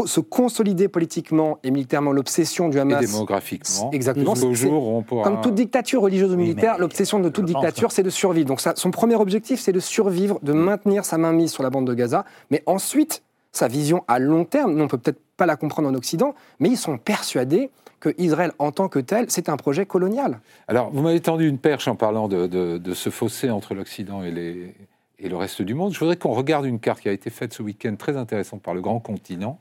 se 0.05 0.19
consolider 0.19 0.87
politiquement 0.87 1.59
et 1.63 1.71
militairement 1.71 2.11
l'obsession 2.11 2.69
du 2.69 2.79
Hamas. 2.79 3.03
Et 3.03 3.07
démographiquement. 3.07 3.91
Exactement. 3.91 4.35
Jour, 4.35 5.03
Comme 5.23 5.41
toute 5.41 5.55
dictature 5.55 6.01
religieuse 6.01 6.31
ou 6.31 6.37
militaire, 6.37 6.77
l'obsession 6.77 7.19
de 7.19 7.29
toute 7.29 7.45
dictature, 7.45 7.91
c'est 7.91 8.03
de 8.03 8.09
survivre. 8.09 8.47
Donc 8.47 8.61
ça, 8.61 8.73
son 8.75 8.91
premier 8.91 9.15
objectif, 9.15 9.59
c'est 9.59 9.73
de 9.73 9.79
survivre, 9.79 10.39
de 10.43 10.53
maintenir 10.53 11.05
sa 11.05 11.17
mainmise 11.17 11.51
sur 11.51 11.63
la 11.63 11.69
bande 11.69 11.85
de 11.87 11.93
Gaza. 11.93 12.25
Mais 12.49 12.63
ensuite, 12.65 13.21
sa 13.51 13.67
vision 13.67 14.03
à 14.07 14.19
long 14.19 14.45
terme. 14.45 14.79
On 14.79 14.87
peut 14.87 14.97
peut-être 14.97 15.21
pas 15.37 15.45
la 15.45 15.55
comprendre 15.55 15.89
en 15.89 15.93
Occident, 15.93 16.35
mais 16.59 16.69
ils 16.69 16.77
sont 16.77 16.97
persuadés 16.97 17.69
que 17.99 18.09
Israël, 18.17 18.51
en 18.57 18.71
tant 18.71 18.87
que 18.87 18.99
tel, 18.99 19.25
c'est 19.29 19.49
un 19.49 19.57
projet 19.57 19.85
colonial. 19.85 20.39
Alors, 20.67 20.89
vous 20.91 21.01
m'avez 21.01 21.19
tendu 21.19 21.47
une 21.47 21.59
perche 21.59 21.87
en 21.87 21.95
parlant 21.95 22.27
de, 22.27 22.47
de, 22.47 22.93
ce 22.93 23.09
fossé 23.09 23.51
entre 23.51 23.75
l'Occident 23.75 24.23
et, 24.23 24.31
les, 24.31 24.73
et 25.19 25.29
le 25.29 25.37
reste 25.37 25.61
du 25.61 25.75
monde. 25.75 25.93
Je 25.93 25.99
voudrais 25.99 26.17
qu'on 26.17 26.33
regarde 26.33 26.65
une 26.65 26.79
carte 26.79 27.01
qui 27.01 27.09
a 27.09 27.11
été 27.11 27.29
faite 27.29 27.53
ce 27.53 27.61
week-end, 27.61 27.95
très 27.97 28.17
intéressante 28.17 28.61
par 28.61 28.73
le 28.73 28.81
Grand 28.81 28.99
Continent, 28.99 29.59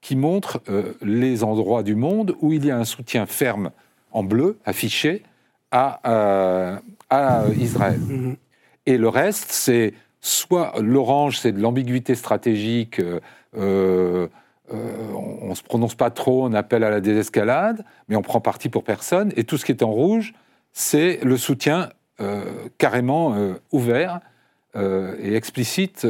qui 0.00 0.16
montre 0.16 0.60
euh, 0.68 0.94
les 1.02 1.44
endroits 1.44 1.82
du 1.82 1.94
monde 1.94 2.34
où 2.40 2.52
il 2.52 2.64
y 2.64 2.70
a 2.70 2.76
un 2.76 2.84
soutien 2.84 3.26
ferme 3.26 3.70
en 4.12 4.22
bleu 4.22 4.58
affiché 4.64 5.22
à, 5.70 6.00
euh, 6.10 6.76
à 7.10 7.44
Israël. 7.58 8.00
Mm-hmm. 8.00 8.36
Et 8.86 8.98
le 8.98 9.08
reste, 9.08 9.50
c'est 9.50 9.94
soit 10.20 10.74
l'orange, 10.80 11.38
c'est 11.38 11.52
de 11.52 11.60
l'ambiguïté 11.60 12.14
stratégique. 12.14 13.00
Euh, 13.56 14.28
on 14.72 15.48
ne 15.48 15.54
se 15.54 15.62
prononce 15.62 15.96
pas 15.96 16.10
trop, 16.10 16.46
on 16.46 16.54
appelle 16.54 16.84
à 16.84 16.90
la 16.90 17.00
désescalade, 17.00 17.84
mais 18.08 18.16
on 18.16 18.22
prend 18.22 18.40
parti 18.40 18.68
pour 18.68 18.84
personne. 18.84 19.32
Et 19.36 19.44
tout 19.44 19.58
ce 19.58 19.64
qui 19.64 19.72
est 19.72 19.82
en 19.82 19.90
rouge, 19.90 20.32
c'est 20.72 21.18
le 21.24 21.36
soutien 21.36 21.90
carrément 22.78 23.36
ouvert 23.72 24.20
et 24.76 25.34
explicite 25.34 26.06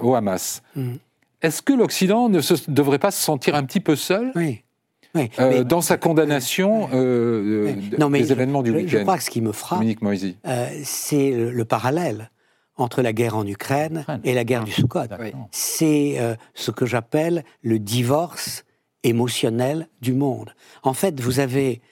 au 0.00 0.14
Hamas. 0.14 0.62
Mm-hmm. 0.76 0.98
Est-ce 1.42 1.62
que 1.62 1.72
l'Occident 1.72 2.28
ne 2.28 2.40
devrait 2.70 2.98
pas 2.98 3.10
se 3.10 3.22
sentir 3.22 3.54
un 3.54 3.64
petit 3.64 3.80
peu 3.80 3.96
seul 3.96 4.32
oui. 4.34 4.62
Euh, 5.14 5.62
dans 5.62 5.82
sa 5.82 5.98
condamnation 5.98 6.88
euh, 6.94 7.74
des 8.10 8.32
événements 8.32 8.62
du 8.62 8.70
week-end 8.70 8.88
Je 8.88 8.98
crois 8.98 9.18
que 9.18 9.22
ce 9.22 9.30
qui 9.30 9.42
me 9.42 9.52
frappe, 9.52 9.82
euh, 9.82 10.68
c'est 10.84 11.30
le, 11.32 11.64
parallèle 11.64 12.30
entre 12.76 13.02
la 13.02 13.12
guerre 13.12 13.36
en 13.36 13.46
Ukraine 13.46 14.06
et 14.24 14.32
la 14.32 14.44
guerre 14.44 14.64
du 14.64 14.72
Sukkot. 14.72 15.00
C'est 15.50 16.18
ce 16.54 16.70
que 16.70 16.86
j'appelle 16.86 17.44
le 17.62 17.78
divorce 17.78 18.64
émotionnel 19.02 19.88
du 20.00 20.14
monde. 20.14 20.54
En 20.82 20.94
fait, 20.94 21.20
vous 21.20 21.40
avez... 21.40 21.82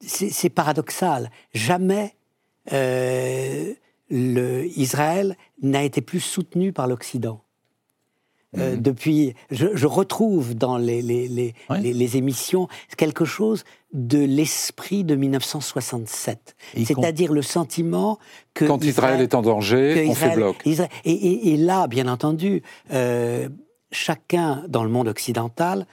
c'est 0.00 0.50
paradoxal. 0.50 1.30
Jamais 1.52 2.14
le, 2.70 3.74
Israël 4.76 5.36
n'a 5.62 5.82
été 5.82 6.00
plus 6.00 6.20
soutenu 6.20 6.72
par 6.72 6.86
l'Occident. 6.86 7.42
Euh, 8.58 8.74
mhm. 8.74 8.82
depuis, 8.82 9.34
je, 9.52 9.86
retrouve 9.86 10.56
dans 10.56 10.76
les, 10.76 11.02
les, 11.02 11.28
les, 11.28 11.54
les, 11.92 12.16
émissions 12.16 12.66
quelque 12.96 13.24
chose 13.24 13.62
de 13.92 14.18
l'esprit 14.18 15.04
de 15.04 15.14
1967, 15.14 16.56
c'est-à-dire 16.84 17.32
le 17.32 17.42
sentiment 17.42 18.18
que 18.54 18.64
quand 18.64 18.82
Israël, 18.84 19.20
est 19.20 19.36
en 19.36 19.42
danger, 19.42 20.04
on 20.08 20.14
fait 20.16 20.34
bloc. 20.34 20.56
et, 20.66 21.52
et, 21.52 21.56
là, 21.56 21.86
bien 21.86 22.08
entendu, 22.08 22.64
euh, 22.92 23.48
chacun 23.92 24.64
dans 24.66 24.82
le 24.82 24.90
monde 24.90 25.06
occidental 25.06 25.86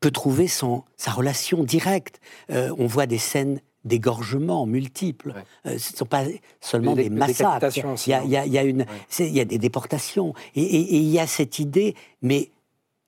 peut 0.00 0.10
trouver 0.10 0.48
son, 0.48 0.84
sa 0.98 1.12
relation 1.12 1.64
directe. 1.64 2.20
Euh, 2.50 2.74
on 2.76 2.86
voit 2.86 3.06
des 3.06 3.18
scènes 3.18 3.60
d'égorgements 3.84 4.66
multiples. 4.66 5.34
Euh, 5.66 5.78
ce 5.78 5.92
ne 5.92 5.96
sont 5.96 6.06
pas 6.06 6.24
seulement 6.60 6.94
des, 6.94 7.10
massacres. 7.10 7.68
Il 7.76 8.10
y, 8.10 8.14
a, 8.14 8.24
il, 8.24 8.52
y 8.52 8.58
a, 8.58 8.64
une, 8.64 8.86
il 9.18 9.28
y 9.28 9.40
a 9.40 9.44
des 9.44 9.58
déportations. 9.58 10.34
Et, 10.54 10.96
il 10.96 11.08
y 11.08 11.18
a 11.18 11.26
cette 11.26 11.58
idée, 11.58 11.94
mais 12.20 12.50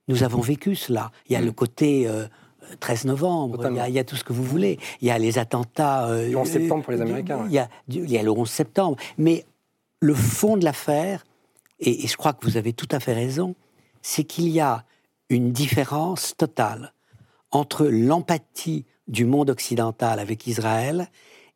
nous 0.09 0.23
avons 0.23 0.41
vécu 0.41 0.75
cela. 0.75 1.11
Il 1.29 1.33
y 1.33 1.37
a 1.37 1.41
le 1.41 1.53
côté 1.53 2.11
13 2.81 3.05
euh, 3.05 3.09
novembre, 3.09 3.71
il 3.71 3.95
y, 3.95 3.99
a, 3.99 4.05
tout 4.05 4.17
ce 4.17 4.25
que 4.25 4.33
vous 4.33 4.45
voulez. 4.45 4.79
Il 5.01 5.09
y 5.09 5.11
a 5.11 5.19
les 5.19 5.39
attentats. 5.39 6.09
Euh, 6.09 6.29
le 6.29 6.37
11 6.37 6.49
septembre 6.49 6.83
pour 6.83 6.93
les 6.93 7.01
Américains. 7.01 7.45
Il 7.47 7.53
y, 7.53 7.59
a, 7.59 7.69
il 7.89 8.11
y 8.11 8.19
a 8.19 8.23
le 8.23 8.31
11 8.31 8.49
septembre. 8.49 8.97
Mais 9.19 9.45
le 10.01 10.15
fond 10.15 10.57
de 10.57 10.65
l'affaire, 10.65 11.25
et, 11.79 12.05
et 12.05 12.07
je 12.09 12.17
crois 12.17 12.33
que 12.33 12.45
vous 12.45 12.57
avez 12.57 12.73
tout 12.73 12.89
à 12.91 13.01
fait 13.01 13.15
raison, 13.15 13.55
c'est 14.03 14.25
qu'il 14.25 14.49
y 14.49 14.61
a 14.61 14.85
une 15.31 15.53
différence 15.53 16.37
totale 16.37 16.93
entre 17.51 17.87
l'empathie 17.87 18.85
du 19.09 19.25
monde 19.25 19.51
occidental 19.51 20.19
avec 20.19 20.47
Israël 20.47 21.09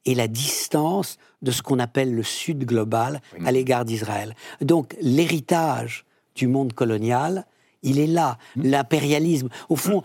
et 0.05 0.15
la 0.15 0.29
distance 0.29 1.19
de 1.43 1.51
ce 1.51 1.63
qu'on 1.63 1.79
appelle 1.79 2.15
le 2.15 2.23
Sud 2.23 2.65
global 2.65 3.21
à 3.45 3.53
l'égard 3.53 3.85
d'Israël. 3.85 4.35
Donc 4.61 4.97
l'héritage 5.01 6.05
du 6.35 6.47
monde 6.47 6.73
colonial, 6.73 7.47
il 7.83 7.99
est 7.99 8.07
là. 8.07 8.39
Mm. 8.57 8.63
L'impérialisme, 8.71 9.49
au 9.69 9.77
fond, 9.77 10.03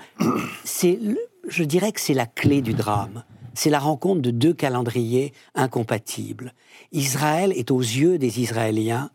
c'est, 0.64 1.00
je 1.48 1.64
dirais 1.64 1.91
que 1.91 2.02
c'est 2.02 2.14
la 2.14 2.26
clé 2.26 2.62
du 2.62 2.74
drame. 2.74 3.24
C'est 3.54 3.70
la 3.70 3.80
rencontre 3.80 4.22
de 4.22 4.32
deux 4.32 4.54
calendriers 4.54 5.32
incompatibles. 5.54 6.54
Israël 6.91 7.54
est 7.56 7.70
aux 7.70 7.82
yeux 7.82 8.18
des 8.18 8.41
Israéliens 8.41 9.12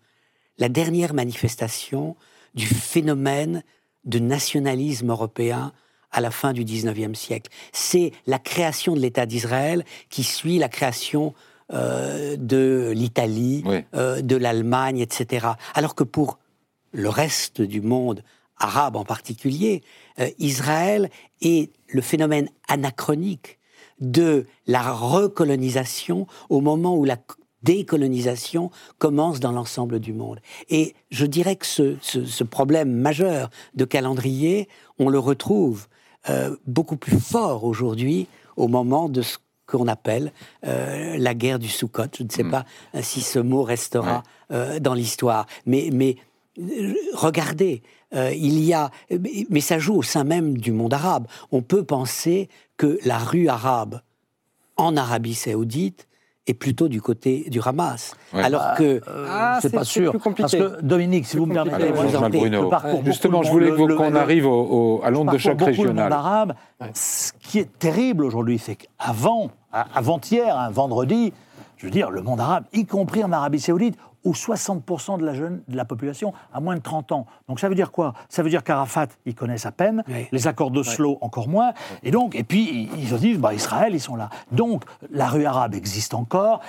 la 0.59 0.69
dernière 0.69 1.15
manifestation 1.15 2.17
du 2.55 2.67
phénomène 2.67 3.63
de 4.05 4.19
nationalisme 4.19 5.11
européen 5.11 5.73
à 6.11 6.21
la 6.21 6.31
fin 6.31 6.53
du 6.53 6.65
XIXe 6.65 7.19
siècle. 7.19 7.51
C'est 7.73 8.13
la 8.27 8.39
création 8.39 8.95
de 8.95 9.01
l'État 9.01 9.27
d'Israël 9.27 9.85
qui 10.09 10.25
suit 10.25 10.59
la 10.59 10.69
création 10.69 11.35
euh, 11.73 12.37
de 12.39 12.93
l'Italie, 12.95 13.63
euh, 13.95 14.23
de 14.23 14.37
l'Allemagne, 14.37 15.01
etc. 15.01 15.49
Alors 15.75 15.95
que 15.95 16.05
pour 16.05 16.39
le 16.93 17.11
reste 17.11 17.61
du 17.61 17.83
monde, 17.83 18.23
arabe 18.57 18.97
en 18.97 19.05
particulier, 19.05 19.83
euh, 20.19 20.31
Israël 20.39 21.11
est 21.43 21.71
le 21.89 22.01
phénomène 22.01 22.49
anachronique 22.69 23.59
de 24.01 24.47
la 24.67 24.93
recolonisation 24.93 26.27
au 26.49 26.63
moment 26.63 26.97
où 26.97 27.05
la 27.05 27.19
décolonisation 27.63 28.71
commence 28.99 29.41
dans 29.41 29.53
l'ensemble 29.53 30.01
du 30.01 30.13
monde. 30.13 30.41
Et 30.71 30.95
je 31.11 31.27
dirais 31.27 31.57
que 31.57 31.67
ce, 31.67 31.97
ce, 32.01 32.45
problème 32.45 32.93
majeur 32.93 33.51
de 33.75 33.85
calendrier, 33.85 34.69
on 34.99 35.09
le 35.09 35.19
retrouve 35.19 35.89
euh, 36.31 36.57
beaucoup 36.67 36.97
plus 36.97 37.21
fort 37.21 37.65
aujourd'hui 37.65 38.27
au 38.57 38.69
moment 38.69 39.09
de 39.09 39.23
ce 39.23 39.39
qu'on 39.67 39.87
appelle 39.87 40.33
euh, 40.67 41.17
la 41.19 41.35
guerre 41.35 41.59
du 41.59 41.69
Soukot. 41.69 42.05
Je 42.17 42.25
ne 42.25 42.31
sais 42.31 42.43
hmm. 42.43 42.51
pas 42.51 42.65
euh, 42.95 43.01
si 43.03 43.21
ce 43.21 43.39
mot 43.39 43.63
restera 43.63 44.23
dans 44.81 44.95
l'histoire, 44.95 45.47
mais, 45.67 45.91
mais 45.93 46.17
regardez, 47.13 47.83
il 48.15 48.65
y 48.65 48.73
a, 48.73 48.91
mais 49.51 49.61
ça 49.61 49.79
joue 49.79 49.97
au 49.97 50.03
sein 50.03 50.25
même 50.25 50.57
du 50.57 50.73
monde 50.73 50.95
arabe. 50.95 51.27
On 51.53 51.61
peut 51.61 51.85
penser 51.85 52.49
que 52.79 52.99
la 53.05 53.19
rue 53.19 53.49
arabe 53.49 54.01
en 54.79 54.97
Arabie 54.97 55.35
saoudite 55.35 56.08
est 56.49 56.55
plutôt 56.55 56.89
du 56.89 57.01
côté 57.01 57.47
du 57.51 57.61
Hamas. 57.65 58.15
Alors 58.33 58.63
bah, 58.63 58.75
que 58.77 59.01
euh, 59.09 59.27
ah, 59.29 59.59
c'est 59.61 59.73
pas 59.73 59.85
sûr. 59.85 60.15
Parce 60.37 60.53
que 60.53 60.81
Dominique, 60.83 61.27
si 61.27 61.37
vous 61.37 61.47
me 61.47 61.55
permettez, 61.55 61.93
justement, 63.05 63.43
je 63.43 63.51
voulais 63.51 63.71
qu'on 63.73 64.15
arrive 64.15 64.47
au, 64.47 65.01
à 65.05 65.11
l'onde 65.11 65.33
de 65.33 65.39
choc 65.39 65.61
régional. 65.61 66.13
arabe, 66.13 66.55
ce 66.95 67.33
qui 67.41 67.59
est 67.59 67.79
terrible 67.79 68.25
aujourd'hui, 68.25 68.59
c'est 68.59 68.77
qu'avant, 68.77 69.51
avant-hier, 69.73 70.59
un 70.59 70.71
vendredi, 70.71 71.33
je 71.77 71.87
veux 71.87 71.93
dire, 71.93 72.11
le 72.11 72.23
monde 72.23 72.41
arabe, 72.41 72.65
y 72.73 72.87
compris 72.87 73.23
en 73.23 73.33
Arabie 73.33 73.61
Saoudite, 73.61 73.97
où 74.25 74.33
60% 74.33 75.19
de 75.19 75.25
la, 75.25 75.35
jeune, 75.35 75.63
de 75.69 75.77
la 75.77 75.85
population 75.85 76.33
a 76.53 76.61
moins 76.61 76.77
de 76.77 76.83
30 76.83 77.13
ans. 77.13 77.27
Donc 77.49 77.61
ça 77.61 77.69
veut 77.69 77.75
dire 77.75 77.93
quoi? 77.93 78.15
Ça 78.29 78.43
veut 78.43 78.51
dire 78.51 78.65
qu'Arafat, 78.65 79.09
ils 79.27 79.35
connaissent 79.35 79.67
à 79.67 79.73
peine, 79.73 80.03
les 80.33 80.47
accords 80.47 80.71
d'Oslo 80.71 81.19
encore 81.21 81.49
moins, 81.49 81.73
et 82.03 82.11
donc, 82.11 82.35
et 82.35 82.45
puis 82.45 82.89
ils 82.97 83.09
se 83.09 83.15
disent, 83.15 83.39
bah, 83.39 83.55
Israël, 83.55 83.95
ils 83.95 84.01
sont 84.01 84.17
là. 84.17 84.31
Donc 84.53 84.85
la 85.11 85.29
rue 85.29 85.45
arabe 85.45 85.75
existe 85.75 86.15
encore, 86.15 86.61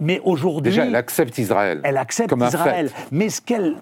mais 0.00 0.20
aujourd'hui. 0.24 0.70
Déjà, 0.70 0.86
elle 0.86 0.96
accepte 0.96 1.38
Israël. 1.38 1.80
Elle 1.84 1.96
accepte 1.96 2.34
Israël. 2.36 2.90
Mais 3.10 3.28
ce 3.28 3.40
qu'elle 3.40 3.76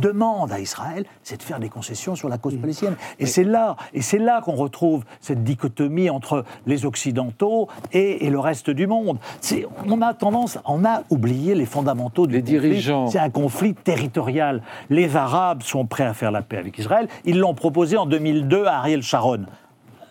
demande 0.00 0.52
à 0.52 0.60
Israël, 0.60 1.04
c'est 1.22 1.38
de 1.38 1.42
faire 1.42 1.60
des 1.60 1.68
concessions 1.68 2.14
sur 2.14 2.28
la 2.28 2.38
cause 2.38 2.56
palestinienne. 2.56 2.96
Et 3.18 3.26
c'est 3.26 3.44
là, 3.44 3.76
et 3.92 4.02
c'est 4.02 4.18
là 4.18 4.40
qu'on 4.42 4.54
retrouve 4.54 5.04
cette 5.20 5.44
dichotomie 5.44 6.10
entre 6.10 6.44
les 6.66 6.86
Occidentaux 6.86 7.68
et, 7.92 8.28
le 8.30 8.38
reste 8.38 8.70
du 8.70 8.86
monde. 8.86 9.18
On 9.86 10.02
a 10.02 10.12
tendance, 10.14 10.58
on 10.66 10.84
a 10.84 11.02
oublié 11.10 11.54
les 11.54 11.66
fondamentaux 11.66 12.26
du 12.26 12.34
les 12.34 12.42
dirigeants. 12.42 13.06
C'est 13.06 13.18
un 13.18 13.30
conflit 13.30 13.74
territorial. 13.74 14.62
Les 14.90 15.16
Arabes 15.16 15.62
sont 15.62 15.86
prêts 15.86 16.04
à 16.04 16.14
faire 16.14 16.32
la 16.32 16.42
paix 16.42 16.56
avec 16.56 16.78
Israël. 16.78 17.06
Ils 17.24 17.38
l'ont 17.38 17.54
proposé 17.54 17.96
en 17.96 18.06
2002 18.06 18.66
à 18.66 18.78
Ariel 18.78 19.02
Sharon 19.02 19.46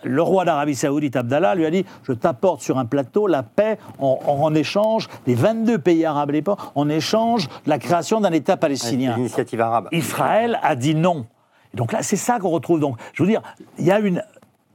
le 0.04 0.22
roi 0.22 0.46
d'Arabie 0.46 0.76
Saoudite, 0.76 1.16
Abdallah, 1.16 1.56
lui 1.56 1.66
a 1.66 1.72
dit 1.72 1.86
Je 2.04 2.14
t'apporte 2.14 2.62
sur 2.62 2.78
un 2.78 2.86
plateau 2.86 3.28
la 3.28 3.44
paix 3.44 3.78
en, 4.00 4.54
échange 4.54 5.08
des 5.26 5.36
22 5.36 5.78
pays 5.80 6.06
arabes 6.06 6.30
à 6.30 6.34
l'époque, 6.34 6.60
en 6.76 6.90
échange 6.90 7.48
de 7.48 7.70
la 7.70 7.80
création 7.80 8.22
d'un 8.22 8.32
État 8.32 8.58
palestinien. 8.58 9.16
L'initiative 9.16 9.62
arabe. 9.62 9.88
Israël 9.92 10.60
a 10.62 10.76
dit 10.76 10.96
non. 10.96 11.26
donc 11.74 11.92
là, 11.92 12.04
c'est 12.04 12.16
ça 12.18 12.40
qu'on 12.40 12.50
retrouve. 12.50 12.80
Donc, 12.80 12.98
je 13.14 13.24
veux 13.24 13.30
dire, 13.30 13.42
il 13.80 13.86
y 13.86 13.92
a 13.92 14.00
une, 14.00 14.24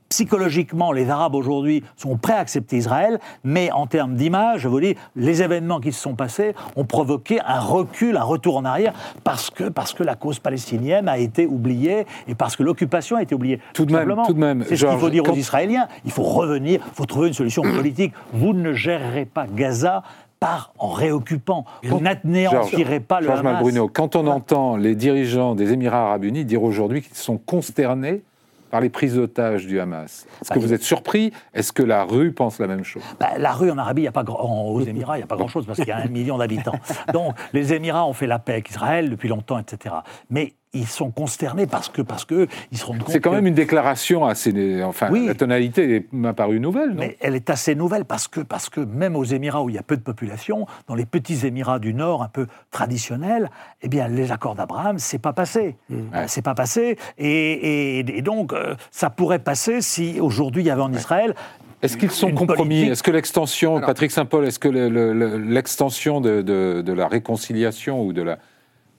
psychologiquement, 0.09 0.93
les 0.93 1.11
Arabes 1.11 1.35
aujourd'hui 1.35 1.83
sont 1.97 2.17
prêts 2.17 2.35
à 2.35 2.39
accepter 2.39 2.77
Israël, 2.77 3.19
mais 3.45 3.71
en 3.73 3.87
termes 3.87 4.15
d'image, 4.15 4.61
je 4.61 4.69
vous 4.69 4.81
dis, 4.81 4.95
les 5.17 5.43
événements 5.43 5.81
qui 5.81 5.93
se 5.93 6.01
sont 6.01 6.15
passés 6.15 6.55
ont 6.77 6.85
provoqué 6.85 7.41
un 7.47 7.61
recul, 7.61 8.17
un 8.17 8.23
retour 8.23 8.57
en 8.57 8.65
arrière, 8.65 8.95
parce 9.25 9.51
que, 9.51 9.65
parce 9.65 9.93
que 9.93 10.03
la 10.03 10.15
cause 10.15 10.39
palestinienne 10.39 11.09
a 11.09 11.19
été 11.19 11.47
oubliée 11.47 12.07
et 12.27 12.35
parce 12.35 12.57
que 12.57 12.63
l'occupation 12.63 13.17
a 13.17 13.23
été 13.23 13.35
oubliée. 13.35 13.61
Tout 13.75 13.85
de 13.85 13.93
même, 13.93 14.15
tout 14.27 14.33
de 14.33 14.39
même. 14.39 14.65
C'est 14.67 14.77
ce 14.77 14.87
qu'il 14.87 14.99
faut 14.99 15.11
dire 15.11 15.29
aux 15.29 15.35
Israéliens. 15.35 15.89
Il 16.05 16.11
faut 16.11 16.23
revenir, 16.23 16.81
il 16.87 16.95
faut 16.95 17.07
trouver 17.07 17.29
une 17.29 17.35
solution 17.35 17.63
politique. 17.77 18.13
Vous 18.33 18.53
ne 18.53 18.73
gérerez 18.73 19.27
pas 19.27 19.47
Gaza 19.47 20.03
part 20.41 20.73
en 20.79 20.89
réoccupant. 20.89 21.65
On 21.91 22.01
n'anéantirait 22.01 23.01
pas 23.01 23.21
le 23.21 23.27
Georges 23.27 23.41
Hamas. 23.41 23.55
Malbruno, 23.55 23.89
quand 23.89 24.17
on 24.17 24.27
entend 24.27 24.77
les 24.77 24.95
dirigeants 24.95 25.55
des 25.55 25.73
Émirats 25.73 26.07
arabes 26.07 26.25
unis 26.25 26.45
dire 26.45 26.63
aujourd'hui 26.63 27.03
qu'ils 27.03 27.17
sont 27.17 27.39
consternés 27.39 28.23
par 28.71 28.81
les 28.81 28.89
prises 28.91 29.14
d'otages 29.14 29.66
du 29.66 29.81
Hamas. 29.81 30.27
Est-ce 30.43 30.51
que 30.51 30.55
Bah, 30.55 30.61
vous 30.61 30.73
êtes 30.73 30.83
surpris? 30.83 31.33
Est-ce 31.55 31.73
que 31.73 31.83
la 31.83 32.05
rue 32.05 32.33
pense 32.33 32.59
la 32.59 32.66
même 32.66 32.85
chose? 32.85 33.03
Bah, 33.19 33.31
la 33.39 33.53
rue 33.53 33.71
en 33.71 33.79
Arabie, 33.79 34.03
y 34.03 34.07
a 34.09 34.12
pas 34.12 34.25
grand- 34.25 34.41
en- 34.41 34.69
aux 34.69 34.81
Émirats, 34.81 35.16
il 35.16 35.21
n'y 35.21 35.25
a 35.25 35.27
pas 35.27 35.37
grand-chose 35.37 35.66
parce 35.66 35.79
qu'il 35.79 35.89
y 35.89 35.93
a 35.93 35.97
un 35.99 36.07
million 36.09 36.39
d'habitants. 36.39 36.79
Donc, 37.12 37.35
les 37.53 37.73
Émirats 37.75 38.07
ont 38.07 38.12
fait 38.12 38.27
la 38.27 38.39
paix 38.39 38.53
avec 38.53 38.71
Israël 38.71 39.11
depuis 39.11 39.29
longtemps, 39.29 39.59
etc. 39.59 39.95
Mais 40.31 40.55
ils 40.75 40.87
sont 40.87 41.11
consternés 41.11 41.66
parce 41.66 41.89
que, 41.89 42.03
parce 42.03 42.25
que 42.25 42.47
ils 42.73 42.79
se 42.79 42.85
rendent 42.85 42.99
compte 42.99 43.11
C'est 43.11 43.21
quand 43.21 43.31
que- 43.31 43.37
même 43.37 43.47
une 43.47 43.55
déclaration 43.55 44.27
assez. 44.27 44.83
Enfin, 44.85 45.09
Oui. 45.11 45.27
la 45.27 45.35
tonalité 45.35 46.07
m'a 46.12 46.35
paru 46.35 46.61
nouvelle, 46.61 46.91
non? 46.91 46.97
Mais 47.01 47.16
elle 47.21 47.35
est 47.35 47.49
assez 47.51 47.75
nouvelle 47.75 48.05
parce 48.05 48.29
que, 48.29 48.41
parce 48.41 48.69
que 48.69 48.81
même 48.81 49.16
aux 49.16 49.25
Émirats 49.25 49.62
où 49.62 49.69
il 49.71 49.75
y 49.77 49.79
a 49.79 49.83
peu 49.83 49.97
de 49.97 50.03
population, 50.03 50.66
dans 50.87 50.95
les 50.95 51.07
petits 51.07 51.47
Émirats 51.47 51.79
du 51.79 51.95
Nord 51.95 52.23
un 52.23 52.29
peu 52.29 52.47
traditionnels, 52.71 53.51
eh 53.83 53.89
bien 53.89 54.09
les 54.09 54.31
accords 54.33 54.55
d'Abraham, 54.55 54.99
c'est 54.99 55.19
pas 55.19 55.33
passé. 55.33 55.77
Euh, 55.91 55.97
C'est 56.27 56.43
pas 56.43 56.55
passé. 56.55 56.97
Et, 57.19 57.99
et- 57.99 58.19
et 58.19 58.23
donc, 58.23 58.53
euh, 58.53 58.75
ça 58.91 59.11
pourrait 59.11 59.39
passer 59.39 59.81
si 59.81 60.21
aujourd'hui 60.21 60.62
il 60.62 60.66
y 60.66 60.71
avait 60.71 60.83
en 60.83 60.93
Israël. 60.93 61.35
Est-ce 61.81 61.97
qu'ils 61.97 62.11
sont 62.11 62.33
compromis? 62.33 62.83
Est-ce 62.83 63.03
que 63.03 63.11
l'extension, 63.11 63.81
Patrick 63.81 64.11
Saint-Paul, 64.11 64.45
est-ce 64.45 64.59
que 64.59 64.69
le- 64.69 64.89
le- 64.89 65.12
le- 65.12 65.37
l'extension 65.39 66.21
de, 66.21 66.43
de- 66.43 66.83
de 66.85 66.93
la 66.93 67.07
réconciliation 67.07 68.03
ou 68.05 68.12
de 68.12 68.23
la, 68.23 68.39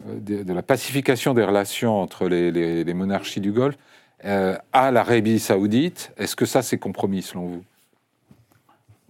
de, 0.05 0.43
de 0.43 0.53
la 0.53 0.61
pacification 0.61 1.33
des 1.33 1.43
relations 1.43 2.01
entre 2.01 2.27
les, 2.27 2.51
les- 2.51 2.83
les 2.83 2.93
monarchies 2.93 3.41
du 3.41 3.51
Golfe 3.51 3.75
euh, 4.25 4.55
à 4.73 4.91
l'Arabie 4.91 5.39
saoudite, 5.39 6.11
est-ce 6.17 6.35
que 6.35 6.45
ça 6.45 6.61
c'est 6.61 6.77
compromis 6.77 7.21
selon 7.21 7.45
vous? 7.47 7.63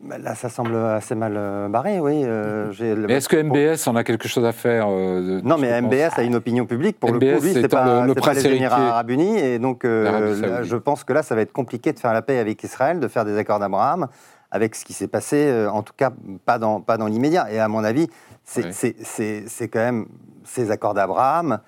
Bah, 0.01 0.17
Là, 0.17 0.33
ça 0.33 0.47
semble 0.49 0.75
assez 0.75 1.13
mal 1.15 1.33
euh, 1.35 1.67
barré, 1.67 1.99
oui. 1.99 2.21
euh, 2.23 2.71
le- 2.79 3.07
Mais 3.07 3.15
est-ce 3.15 3.27
que 3.27 3.35
MBS 3.35 3.85
en 3.87 3.95
a 3.97 4.03
quelque 4.05 4.27
chose 4.29 4.45
à 4.45 4.53
faire 4.53 4.87
euh, 4.89 5.41
de- 5.41 5.45
Non, 5.45 5.57
mais 5.57 5.69
pense 5.81 5.91
MBS 5.91 6.17
a 6.19 6.23
une 6.23 6.35
opinion 6.35 6.65
publique. 6.65 6.97
Pour 6.99 7.11
le 7.11 7.19
coup, 7.19 7.25
lui, 7.43 7.53
c'est 7.53 7.67
pas, 7.67 8.05
le- 8.05 8.13
pas 8.15 8.33
les 8.33 8.47
Émirats 8.47 8.89
arabes 8.91 9.09
unis. 9.09 9.37
Et 9.37 9.59
donc, 9.59 9.83
euh, 9.83 10.39
là, 10.41 10.63
je 10.63 10.75
pense 10.77 11.03
que 11.03 11.11
là, 11.11 11.21
ça 11.21 11.35
va 11.35 11.41
être 11.41 11.51
compliqué 11.51 11.91
de 11.91 11.99
faire 11.99 12.13
la 12.13 12.21
paix 12.21 12.37
avec 12.37 12.63
Israël, 12.63 12.99
de 13.01 13.07
faire 13.09 13.25
des 13.25 13.37
accords 13.37 13.59
d'Abraham, 13.59 14.07
avec 14.51 14.75
ce 14.75 14.83
qui 14.85 14.93
s'est 14.93 15.07
passé, 15.07 15.47
euh, 15.47 15.69
en 15.71 15.83
tout 15.83 15.93
cas, 15.95 16.11
pas 16.45 16.57
dans, 16.59 16.81
pas 16.81 16.97
dans 16.97 17.07
l'immédiat. 17.07 17.51
Et 17.51 17.59
à 17.59 17.67
mon 17.67 17.83
avis, 17.83 18.07
c'est 18.43 18.65
Ouais. 18.65 18.71
c'est- 18.71 18.95
c'est- 19.03 19.43
c'est 19.47 19.67
quand 19.67 19.79
même 19.79 20.05
ces 20.43 20.71
accords 20.71 20.93
d'Abraham. 20.93 21.59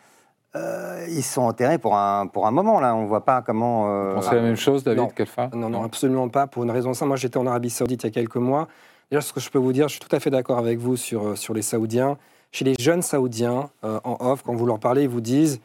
euh, 0.53 1.05
ils 1.09 1.23
sont 1.23 1.43
enterrés 1.43 1.77
pour 1.77 1.95
un, 1.95 2.27
pour 2.27 2.45
un 2.45 2.51
moment, 2.51 2.81
là. 2.81 2.93
On 2.93 3.03
ne 3.03 3.07
voit 3.07 3.23
pas 3.23 3.41
comment... 3.41 3.87
euh, 3.87 4.09
Vous 4.09 4.15
pensez 4.15 4.35
la 4.35 4.41
même 4.41 4.57
chose, 4.57 4.83
David 4.83 4.99
non. 4.99 5.07
Kelfa 5.07 5.49
Non, 5.53 5.69
non, 5.69 5.81
absolument 5.83 6.27
pas. 6.27 6.45
Pour 6.45 6.63
une 6.65 6.71
raison 6.71 6.93
simple, 6.93 7.07
moi 7.07 7.15
j'étais 7.15 7.37
en 7.37 7.47
Arabie 7.47 7.69
Saoudite 7.69 8.03
il 8.03 8.07
y 8.07 8.09
a 8.09 8.11
quelques 8.11 8.35
mois. 8.35 8.67
Déjà, 9.09 9.21
ce 9.21 9.31
que 9.31 9.39
je 9.39 9.49
peux 9.49 9.59
vous 9.59 9.71
dire, 9.71 9.87
je 9.87 9.93
suis 9.93 10.01
tout 10.01 10.13
à 10.13 10.19
fait 10.19 10.29
d'accord 10.29 10.57
avec 10.57 10.77
vous 10.77 10.97
sur, 10.97 11.25
euh, 11.29 11.35
sur 11.37 11.53
les 11.53 11.61
Saoudiens. 11.61 12.17
Chez 12.51 12.65
les 12.65 12.75
jeunes 12.77 13.01
Saoudiens, 13.01 13.69
euh, 13.85 14.01
en 14.03 14.17
off, 14.19 14.43
quand 14.43 14.53
vous 14.53 14.65
leur 14.65 14.77
parlez, 14.79 15.03
ils 15.03 15.09
vous 15.09 15.21
disent 15.21 15.61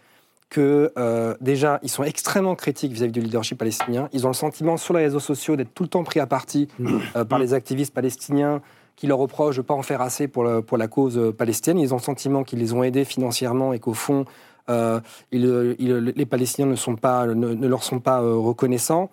que 0.48 0.92
euh, 0.96 1.34
déjà, 1.40 1.80
ils 1.82 1.88
sont 1.88 2.04
extrêmement 2.04 2.54
critiques 2.54 2.92
vis-à-vis 2.92 3.12
du 3.12 3.20
leadership 3.20 3.58
palestinien. 3.58 4.08
Ils 4.12 4.24
ont 4.26 4.30
le 4.30 4.34
sentiment 4.34 4.76
sur 4.76 4.94
les 4.94 5.02
réseaux 5.04 5.20
sociaux 5.20 5.56
d'être 5.56 5.74
tout 5.74 5.82
le 5.82 5.88
temps 5.88 6.04
pris 6.04 6.20
à 6.20 6.26
partie 6.26 6.68
euh, 7.16 7.24
par 7.24 7.38
les 7.38 7.52
activistes 7.54 7.92
palestiniens 7.92 8.62
qui 8.94 9.06
leur 9.06 9.18
reprochent 9.18 9.56
de 9.56 9.60
ne 9.62 9.66
pas 9.66 9.74
en 9.74 9.82
faire 9.82 10.00
assez 10.00 10.28
pour, 10.28 10.44
le- 10.44 10.62
pour 10.62 10.78
la 10.78 10.86
cause 10.88 11.18
euh, 11.18 11.32
palestinienne. 11.32 11.78
Ils 11.82 11.92
ont 11.92 11.98
le 11.98 12.02
sentiment 12.02 12.44
qu'ils 12.44 12.60
les 12.60 12.72
ont 12.72 12.82
aidés 12.82 13.04
financièrement 13.04 13.72
et 13.72 13.78
qu'au 13.80 13.92
fond, 13.92 14.24
euh, 14.70 15.00
ils- 15.32 15.74
ils- 15.78 16.12
les 16.16 16.26
Palestiniens 16.26 16.70
ne, 16.70 16.76
sont 16.76 16.96
pas, 16.96 17.26
ne, 17.26 17.34
ne 17.54 17.66
leur 17.68 17.82
sont 17.82 17.98
pas 18.00 18.20
reconnaissants. 18.20 19.10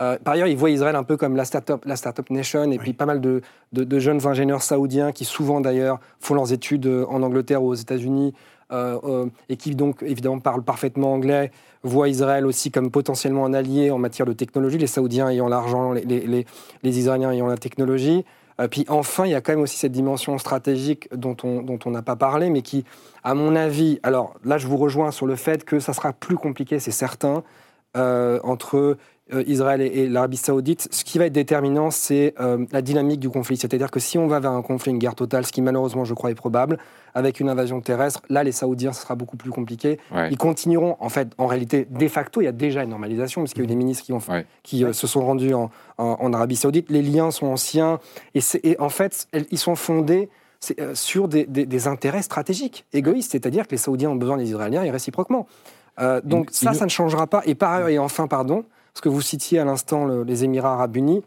Euh, 0.00 0.18
par 0.22 0.34
ailleurs, 0.34 0.46
ils 0.48 0.56
voient 0.56 0.70
Israël 0.70 0.94
un 0.94 1.02
peu 1.04 1.16
comme 1.16 1.36
la 1.36 1.44
start-up 1.46 1.82
la 1.86 1.96
start 1.96 2.30
nation, 2.30 2.70
et 2.70 2.78
puis 2.78 2.92
pas 2.92 3.06
mal 3.06 3.20
de, 3.20 3.40
de- 3.72 3.84
de 3.84 3.98
jeunes 3.98 4.26
ingénieurs 4.26 4.62
saoudiens 4.62 5.10
qui 5.10 5.24
souvent 5.24 5.60
d'ailleurs 5.60 6.00
font 6.20 6.34
leurs 6.34 6.52
études 6.52 6.86
en 7.08 7.22
Angleterre 7.22 7.62
ou 7.62 7.68
aux 7.68 7.74
États-Unis, 7.74 8.34
et 8.70 9.56
qui 9.56 9.74
donc 9.74 10.02
évidemment 10.02 10.40
parlent 10.40 10.62
parfaitement 10.62 11.12
anglais, 11.12 11.52
voient 11.82 12.08
Israël 12.08 12.46
aussi 12.46 12.70
comme 12.70 12.90
potentiellement 12.90 13.46
un 13.46 13.54
allié 13.54 13.90
en 13.90 13.98
matière 13.98 14.26
de 14.26 14.32
technologie, 14.32 14.78
les 14.78 14.86
Saoudiens 14.86 15.28
ayant 15.28 15.48
l'argent, 15.48 15.92
les, 15.92 16.44
Israéliens 16.82 17.32
ayant 17.32 17.46
la 17.46 17.56
technologie. 17.56 18.24
Euh, 18.60 18.68
puis 18.68 18.86
enfin, 18.88 19.26
il 19.26 19.32
y 19.32 19.34
a 19.34 19.40
quand 19.40 19.52
même 19.52 19.60
aussi 19.60 19.76
cette 19.76 19.92
dimension 19.92 20.38
stratégique 20.38 21.08
dont 21.14 21.36
on 21.42 21.62
dont 21.62 21.78
on 21.84 21.90
n'a 21.90 22.02
pas 22.02 22.16
parlé, 22.16 22.48
mais 22.48 22.62
qui, 22.62 22.84
à 23.22 23.34
mon 23.34 23.54
avis, 23.54 24.00
alors 24.02 24.34
là, 24.44 24.56
je 24.58 24.66
vous 24.66 24.78
rejoins 24.78 25.10
sur 25.10 25.26
le 25.26 25.36
fait 25.36 25.64
que 25.64 25.78
ça 25.78 25.92
sera 25.92 26.12
plus 26.12 26.36
compliqué, 26.36 26.78
c'est 26.78 26.90
certain, 26.90 27.42
euh, 27.96 28.40
entre 28.44 28.76
euh, 28.76 28.98
Israël 29.46 29.80
et, 29.80 29.86
et 29.86 30.08
l'Arabie 30.08 30.36
Saoudite. 30.36 30.88
Ce 30.90 31.02
qui 31.04 31.18
va 31.18 31.26
être 31.26 31.32
déterminant, 31.32 31.90
c'est 31.90 32.34
euh, 32.40 32.64
la 32.70 32.80
dynamique 32.82 33.18
du 33.20 33.28
conflit. 33.28 33.56
C'est-à-dire 33.56 33.90
que 33.90 33.98
si 33.98 34.18
on 34.18 34.26
va 34.28 34.38
vers 34.40 34.52
un 34.52 34.62
conflit, 34.62 34.92
une 34.92 34.98
guerre 34.98 35.14
totale, 35.16 35.44
ce 35.44 35.52
qui 35.52 35.62
malheureusement, 35.62 36.04
je 36.04 36.14
crois, 36.14 36.30
est 36.30 36.34
probable, 36.36 36.78
avec 37.14 37.40
une 37.40 37.48
invasion 37.48 37.80
terrestre, 37.80 38.20
là, 38.28 38.44
les 38.44 38.52
Saoudiens, 38.52 38.92
ce 38.92 39.02
sera 39.02 39.14
beaucoup 39.16 39.36
plus 39.36 39.50
compliqué. 39.50 39.98
Ouais. 40.14 40.28
Ils 40.30 40.36
continueront, 40.38 40.96
en 41.00 41.08
fait, 41.08 41.28
en 41.38 41.46
réalité, 41.46 41.86
de 41.90 42.08
facto, 42.08 42.40
il 42.40 42.44
y 42.44 42.48
a 42.48 42.52
déjà 42.52 42.82
une 42.84 42.90
normalisation, 42.90 43.40
parce 43.42 43.52
qu'il 43.52 43.62
y 43.62 43.64
a 43.64 43.66
eu 43.66 43.68
des 43.68 43.74
ministres 43.76 44.04
qui, 44.04 44.12
ont, 44.12 44.20
Ouais. 44.28 44.46
qui 44.62 44.84
euh, 44.84 44.92
se 44.92 45.06
sont 45.06 45.24
rendus 45.24 45.54
en, 45.54 45.70
en- 45.98 46.16
en 46.20 46.32
Arabie 46.32 46.56
Saoudite. 46.56 46.90
Les 46.90 47.02
liens 47.02 47.30
sont 47.30 47.46
anciens, 47.46 47.98
et, 48.34 48.76
en 48.78 48.88
fait, 48.90 49.26
elles- 49.32 49.46
ils 49.50 49.58
sont 49.58 49.74
fondés 49.74 50.28
euh, 50.80 50.94
sur 50.94 51.26
des, 51.28 51.46
des- 51.46 51.66
des 51.66 51.86
intérêts 51.88 52.22
stratégiques, 52.22 52.84
égoïstes, 52.92 53.32
c'est-à-dire 53.32 53.66
que 53.66 53.72
les 53.72 53.76
Saoudiens 53.76 54.10
ont 54.10 54.16
besoin 54.16 54.36
des 54.36 54.48
Israéliens 54.50 54.82
et 54.84 54.90
réciproquement. 54.90 55.46
Euh, 55.98 56.20
donc 56.24 56.48
Il- 56.52 56.56
ça, 56.56 56.72
il- 56.72 56.76
ça 56.78 56.84
ne 56.84 56.90
changera 56.90 57.26
pas. 57.26 57.42
Et 57.46 57.54
par 57.54 57.72
ailleurs, 57.72 57.88
et 57.88 57.98
enfin, 57.98 58.26
pardon, 58.26 58.64
parce 58.96 59.02
que 59.02 59.08
vous 59.10 59.20
citiez 59.20 59.58
à 59.58 59.66
l'instant 59.66 60.06
le- 60.06 60.22
les 60.22 60.42
Émirats 60.44 60.72
arabes 60.72 60.96
unis, 60.96 61.22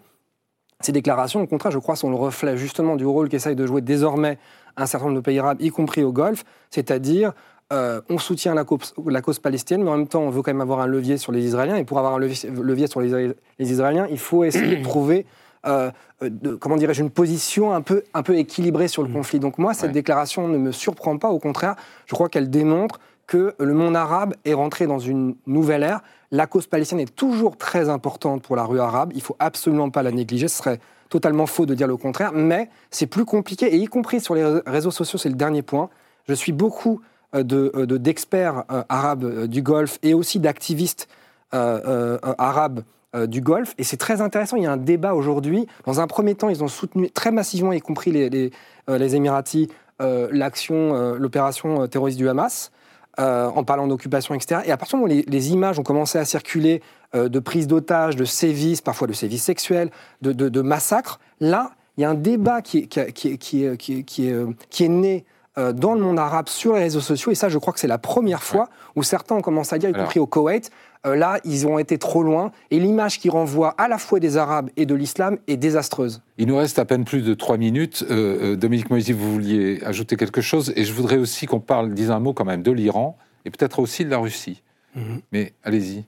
ces 0.82 0.92
déclarations, 0.92 1.40
au 1.40 1.46
contraire, 1.46 1.72
je 1.72 1.78
crois, 1.78 1.96
sont 1.96 2.10
le 2.10 2.16
reflet 2.16 2.58
justement 2.58 2.96
du 2.96 3.06
rôle 3.06 3.30
qu'essayent 3.30 3.56
de 3.56 3.68
jouer 3.68 3.82
désormais 3.82 4.40
un 4.76 4.88
certain 4.88 5.06
nombre 5.06 5.18
de 5.18 5.22
pays 5.24 5.38
arabes, 5.38 5.62
y 5.62 5.70
compris 5.70 6.04
au 6.04 6.12
Golfe, 6.12 6.46
c'est-à-dire 6.72 7.34
euh, 7.72 8.02
on 8.10 8.18
soutient 8.18 8.56
la 8.56 8.64
cause, 8.64 8.96
la 9.06 9.22
cause 9.22 9.38
palestinienne, 9.38 9.84
mais 9.84 9.92
en 9.92 9.98
même 9.98 10.08
temps, 10.08 10.22
on 10.22 10.32
veut 10.32 10.42
quand 10.42 10.50
même 10.52 10.62
avoir 10.62 10.80
un 10.80 10.88
levier 10.88 11.18
sur 11.18 11.32
les 11.32 11.46
Israéliens. 11.46 11.76
Et 11.76 11.84
pour 11.86 12.00
avoir 12.00 12.16
un 12.16 12.18
levier, 12.18 12.50
levier 12.50 12.88
sur 12.88 13.02
les, 13.02 13.36
les 13.60 13.72
Israéliens, 13.72 14.08
il 14.10 14.18
faut 14.18 14.44
essayer 14.44 14.78
de 14.78 14.84
trouver, 14.84 15.28
euh, 15.68 15.92
euh, 16.24 16.30
de- 16.32 16.56
comment 16.56 16.76
dirais-je, 16.78 17.04
une 17.04 17.12
position 17.12 17.72
un 17.72 17.82
peu, 17.82 18.02
un 18.16 18.24
peu 18.24 18.36
équilibrée 18.40 18.88
sur 18.88 19.04
le 19.04 19.10
conflit. 19.14 19.40
Donc 19.40 19.60
moi, 19.60 19.76
cette 19.76 19.90
Ouais. 19.90 19.94
déclaration 19.94 20.48
ne 20.48 20.58
me 20.58 20.72
surprend 20.72 21.20
pas. 21.20 21.30
Au 21.30 21.38
contraire, 21.38 21.76
je 22.08 22.16
crois 22.16 22.30
qu'elle 22.30 22.50
démontre 22.50 23.00
que 23.28 23.54
le 23.60 23.74
monde 23.76 23.96
arabe 23.96 24.34
est 24.46 24.56
rentré 24.56 24.88
dans 24.88 24.98
une 24.98 25.36
nouvelle 25.46 25.84
ère. 25.84 26.02
La 26.32 26.46
cause 26.46 26.68
palestinienne 26.68 27.08
est 27.08 27.16
toujours 27.16 27.58
très 27.58 27.90
importante 27.90 28.44
pour 28.44 28.56
la 28.56 28.64
rue 28.64 28.80
arabe. 28.80 29.12
Il 29.16 29.22
faut 29.22 29.36
absolument 29.40 29.90
pas 29.90 30.04
la 30.04 30.12
négliger. 30.12 30.48
Ce 30.48 30.58
serait 30.58 30.80
totalement 31.10 31.48
faux 31.48 31.66
de 31.66 31.74
dire 31.74 31.88
le 31.88 31.98
contraire. 31.98 32.32
Mais 32.34 32.70
c'est 32.92 33.08
plus 33.08 33.26
compliqué, 33.26 33.74
et 33.74 33.78
y 33.78 33.86
compris 33.88 34.20
sur 34.20 34.36
les 34.36 34.44
réseaux 34.68 34.92
sociaux, 34.92 35.18
c'est 35.18 35.30
le 35.30 35.36
dernier 35.36 35.64
point. 35.64 35.90
Je 36.28 36.34
suis 36.36 36.52
beaucoup 36.52 37.02
euh, 37.36 37.44
euh, 37.54 37.86
de- 37.86 37.98
d'experts 37.98 38.64
euh, 38.72 38.84
arabes 38.90 39.46
du 39.46 39.62
Golfe 39.64 39.98
et 40.04 40.14
aussi 40.14 40.40
d'activistes 40.40 41.08
arabes 41.52 42.82
du 43.28 43.42
Golfe. 43.42 43.74
Et 43.80 43.84
c'est 43.84 43.98
très 43.98 44.22
intéressant. 44.22 44.56
Il 44.56 44.64
y 44.64 44.68
a 44.68 44.72
un 44.72 44.78
débat 44.78 45.16
aujourd'hui. 45.16 45.66
Dans 45.88 46.00
un 46.00 46.06
premier 46.06 46.36
temps, 46.36 46.50
ils 46.50 46.64
ont 46.64 46.68
soutenu 46.68 47.10
très 47.10 47.32
massivement, 47.32 47.74
y 47.74 47.82
compris 47.82 48.12
les, 48.12 48.30
les, 48.30 49.16
Émiratis, 49.16 49.68
l'action, 50.00 51.16
l'opération 51.16 51.88
terroriste 51.88 52.20
du 52.20 52.30
Hamas. 52.30 52.72
Euh, 53.20 53.48
en 53.48 53.64
parlant 53.64 53.88
d'occupation, 53.88 54.34
etc. 54.34 54.62
Et 54.66 54.72
à 54.72 54.78
partir 54.78 54.98
du 54.98 55.04
moment 55.04 55.14
où 55.14 55.24
les, 55.30 55.52
images 55.52 55.80
ont 55.80 55.84
commencé 55.84 56.18
à 56.18 56.26
circuler 56.26 56.82
euh, 57.16 57.30
de 57.30 57.40
prise 57.40 57.68
d'otages, 57.68 58.16
de 58.16 58.26
sévices, 58.26 58.82
parfois 58.82 59.08
de 59.08 59.14
sévices 59.14 59.44
sexuels, 59.44 59.92
de, 60.22 60.62
massacres, 60.62 61.20
là, 61.40 61.72
il 61.98 62.02
y 62.02 62.06
a 62.06 62.10
un 62.10 62.16
débat 62.16 62.62
qui 62.62 62.88
est 62.88 64.88
né 64.88 65.26
euh, 65.58 65.74
dans 65.74 65.94
le 65.94 66.02
monde 66.02 66.20
arabe 66.20 66.48
sur 66.48 66.74
les 66.74 66.82
réseaux 66.82 67.00
sociaux. 67.02 67.32
Et 67.32 67.36
ça, 67.36 67.50
je 67.50 67.58
crois 67.58 67.74
que 67.74 67.80
c'est 67.80 67.88
la 67.88 67.98
première 67.98 68.44
fois 68.44 68.70
où 68.96 69.04
certains 69.04 69.36
ont 69.36 69.42
commencé 69.42 69.74
à 69.76 69.78
dire, 69.80 69.90
y 69.90 69.94
Alors. 69.94 70.06
compris 70.06 70.20
au 70.20 70.28
Koweït, 70.28 70.70
euh, 71.06 71.16
là, 71.16 71.40
ils 71.46 71.66
ont 71.66 71.80
été 71.80 71.98
trop 71.98 72.24
loin. 72.24 72.52
Et 72.72 72.80
l'image 72.80 73.20
qui 73.20 73.30
renvoie 73.30 73.70
à 73.78 73.88
la 73.88 73.98
fois 73.98 74.20
des 74.20 74.38
Arabes 74.38 74.70
et 74.78 74.86
de 74.86 74.94
l'islam 74.96 75.38
est 75.48 75.58
désastreuse. 75.58 76.22
Il 76.38 76.48
nous 76.48 76.58
reste 76.58 76.78
à 76.80 76.86
peine 76.86 77.06
plus 77.06 77.22
de 77.24 77.34
trois 77.34 77.58
minutes. 77.58 78.06
Euh, 78.10 78.56
Dominique 78.56 78.90
Moisy, 78.90 79.12
vous 79.14 79.32
vouliez 79.34 79.82
ajouter 79.86 80.16
quelque 80.18 80.42
chose 80.42 80.72
Et 80.76 80.84
je 80.84 80.94
voudrais 80.94 81.18
aussi 81.18 81.46
qu'on 81.46 81.60
parle, 81.62 81.94
dise 81.94 82.12
un 82.12 82.20
mot 82.20 82.34
quand 82.34 82.46
même, 82.46 82.62
de 82.64 82.72
l'Iran 82.72 83.18
et 83.46 83.50
peut-être 83.50 83.80
aussi 83.80 84.06
de 84.06 84.10
la 84.10 84.18
Russie. 84.18 84.62
Mhm. 84.96 85.22
Mais 85.32 85.54
allez-y. 85.64 86.06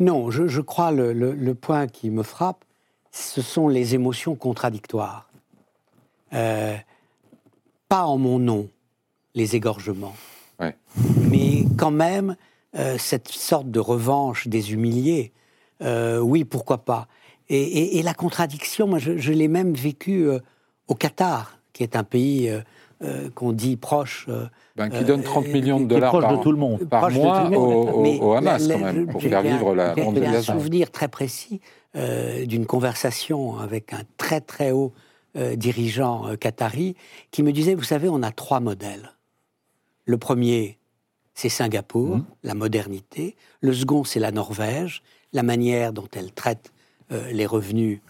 Non, 0.00 0.30
je, 0.30 0.48
je 0.48 0.60
crois 0.60 0.90
le, 0.92 1.12
le- 1.12 1.32
le 1.34 1.54
point 1.54 1.86
qui 1.86 2.10
me 2.10 2.22
frappe, 2.22 2.64
ce 3.12 3.42
sont 3.42 3.68
les 3.68 3.94
émotions 3.94 4.34
contradictoires. 4.34 5.28
Euh, 6.32 6.74
pas 7.90 8.04
en 8.06 8.16
mon 8.18 8.38
nom, 8.38 8.68
les 9.34 9.56
égorgements, 9.56 10.14
Ouais. 10.60 10.76
mais 11.28 11.64
quand 11.76 11.90
même 11.90 12.36
euh, 12.78 12.96
cette 12.98 13.26
sorte 13.28 13.68
de 13.70 13.80
revanche 13.80 14.46
des 14.46 14.72
humiliés. 14.72 15.32
Euh, 15.82 16.20
oui, 16.20 16.44
pourquoi 16.44 16.78
pas. 16.78 17.08
Et, 17.48 17.60
et- 17.60 17.98
et 17.98 18.02
la 18.02 18.14
contradiction, 18.14 18.86
moi, 18.86 19.00
je, 19.00 19.16
je 19.18 19.32
l'ai 19.32 19.48
même 19.48 19.74
vécu 19.74 20.28
euh, 20.28 20.38
au 20.86 20.94
Qatar, 20.94 21.58
qui 21.72 21.82
est 21.82 21.96
un 21.96 22.04
pays 22.04 22.48
euh, 22.48 22.60
euh, 23.02 23.28
qu'on 23.34 23.50
dit 23.52 23.76
proche. 23.76 24.26
euh, 24.28 24.46
Ben, 24.76 24.88
qui 24.88 25.02
donne 25.04 25.22
30 25.24 25.48
millions 25.48 25.80
de 25.80 25.86
dollars 25.86 26.10
proche 26.12 26.22
par, 26.22 26.38
de 26.38 26.42
tout 26.44 26.52
le 26.52 26.58
monde. 26.58 26.84
par 26.88 27.00
proche 27.00 27.14
de 27.14 27.18
mois 27.18 27.38
tout 27.40 27.50
le 27.50 27.58
monde. 27.58 27.72
au, 27.88 27.90
au- 27.92 28.02
Mais 28.02 28.18
au 28.20 28.32
Hamas, 28.34 28.68
la- 28.68 28.74
quand 28.74 28.80
même, 28.84 29.06
pour 29.08 29.20
faire 29.20 29.38
un- 29.38 29.42
vivre 29.42 29.74
la 29.74 29.94
bande 29.96 30.16
j'ai 30.16 30.26
un 30.26 30.42
souvenir 30.42 30.92
très 30.92 31.08
précis 31.08 31.60
euh, 31.96 32.46
d'une 32.46 32.66
conversation 32.66 33.58
avec 33.58 33.92
un 33.92 34.02
très 34.16 34.40
très 34.40 34.70
haut 34.70 34.92
dirigeants 35.34 36.36
qataris 36.36 36.96
qui 37.30 37.42
me 37.42 37.52
disaient, 37.52 37.74
vous 37.74 37.84
savez, 37.84 38.08
on 38.08 38.22
a 38.22 38.32
trois 38.32 38.60
modèles. 38.60 39.12
Le 40.04 40.18
premier, 40.18 40.78
c'est 41.34 41.48
Singapour, 41.48 42.16
mmh. 42.16 42.24
la 42.42 42.54
modernité. 42.54 43.36
Le 43.60 43.72
second, 43.72 44.04
c'est 44.04 44.20
la 44.20 44.32
Norvège, 44.32 45.02
la 45.32 45.42
manière 45.42 45.92
dont 45.92 46.08
elle 46.12 46.32
traite 46.32 46.72
les 47.10 47.46
revenus 47.46 48.00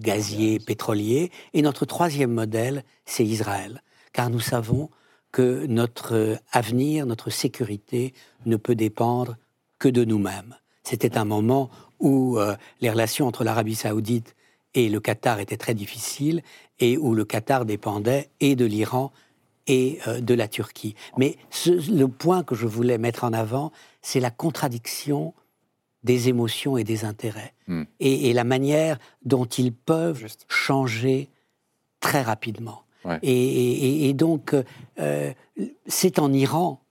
gaziers, 0.00 0.58
pétroliers. 0.58 1.30
Et 1.54 1.62
notre 1.62 1.84
troisième 1.84 2.32
modèle, 2.32 2.84
c'est 3.04 3.24
Israël. 3.24 3.82
Car 4.12 4.30
nous 4.30 4.40
savons 4.40 4.90
que 5.32 5.66
notre 5.66 6.38
avenir, 6.52 7.06
notre 7.06 7.30
sécurité 7.30 8.14
ne 8.46 8.56
peut 8.56 8.74
dépendre 8.74 9.36
que 9.78 9.88
de 9.88 10.04
nous-mêmes. 10.04 10.56
C'était 10.82 11.18
un 11.18 11.24
moment 11.24 11.70
où 11.98 12.38
euh, 12.38 12.56
les 12.80 12.90
relations 12.90 13.26
entre 13.26 13.44
l'Arabie 13.44 13.74
saoudite 13.74 14.34
et 14.74 14.88
le 14.88 15.00
Qatar 15.00 15.40
étaient 15.40 15.56
très 15.56 15.74
difficiles 15.74 16.42
et 16.78 16.96
où 16.96 17.14
le 17.14 17.24
Qatar 17.24 17.64
dépendait 17.64 18.30
et 18.40 18.56
de 18.56 18.64
l'Iran 18.64 19.12
et 19.66 19.98
euh, 20.06 20.20
de 20.20 20.34
la 20.34 20.48
Turquie. 20.48 20.94
Mais 21.16 21.36
le 21.66 22.06
point 22.06 22.42
que 22.42 22.54
je 22.54 22.66
voulais 22.66 22.98
mettre 22.98 23.24
en 23.24 23.32
avant, 23.32 23.72
c'est 24.02 24.20
la 24.20 24.30
contradiction 24.30 25.34
des 26.02 26.28
émotions 26.28 26.78
et 26.78 26.84
des 26.84 27.04
intérêts 27.04 27.52
hmm. 27.66 27.82
et, 28.00 28.32
la 28.32 28.44
manière 28.44 28.98
dont 29.22 29.44
ils 29.44 29.72
peuvent 29.72 30.26
changer 30.48 31.28
très 32.00 32.22
rapidement. 32.22 32.84
Et, 33.22 34.12
donc, 34.14 34.54
euh, 34.98 35.32
c'est 35.86 36.18
en 36.18 36.32
Iran 36.32 36.82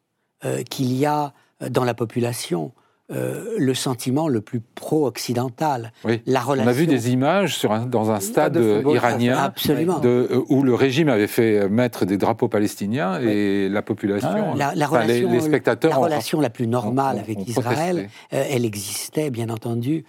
qu'il 0.70 0.94
y 0.94 1.06
a 1.06 1.34
dans 1.70 1.84
la 1.84 1.94
population 1.94 2.72
euh, 3.12 3.55
le 3.57 3.74
sentiment 3.74 4.28
le 4.28 4.39
plus 4.39 4.60
pro-occidental. 4.60 5.91
La 6.28 6.41
relation... 6.41 6.68
On 6.68 6.70
a 6.70 6.74
vu 6.74 6.86
des 6.86 7.10
images 7.10 7.57
sur 7.57 7.78
dans 7.88 8.12
un 8.12 8.20
stade 8.20 8.55
iranien. 8.88 9.51
De, 9.66 10.28
euh, 10.32 10.43
où 10.49 10.62
le 10.62 10.76
régime 10.76 11.10
avait 11.10 11.26
fait 11.26 11.68
mettre 11.70 12.05
des 12.05 12.18
drapeaux 12.18 12.47
palestiniens 12.47 13.20
et 13.20 13.68
la 13.68 13.82
population, 13.82 14.30
ah, 14.30 14.74
la, 14.76 14.88
relation, 14.88 15.32
les, 15.32 15.39
spectateurs... 15.41 15.91
La 15.91 15.97
relation 15.97 16.39
la 16.39 16.51
plus 16.51 16.68
normale 16.68 17.18
avec 17.18 17.47
Israël, 17.47 18.10
euh, 18.34 18.45
elle 18.47 18.64
existait 18.64 19.32
bien 19.32 19.49
entendu 19.49 20.05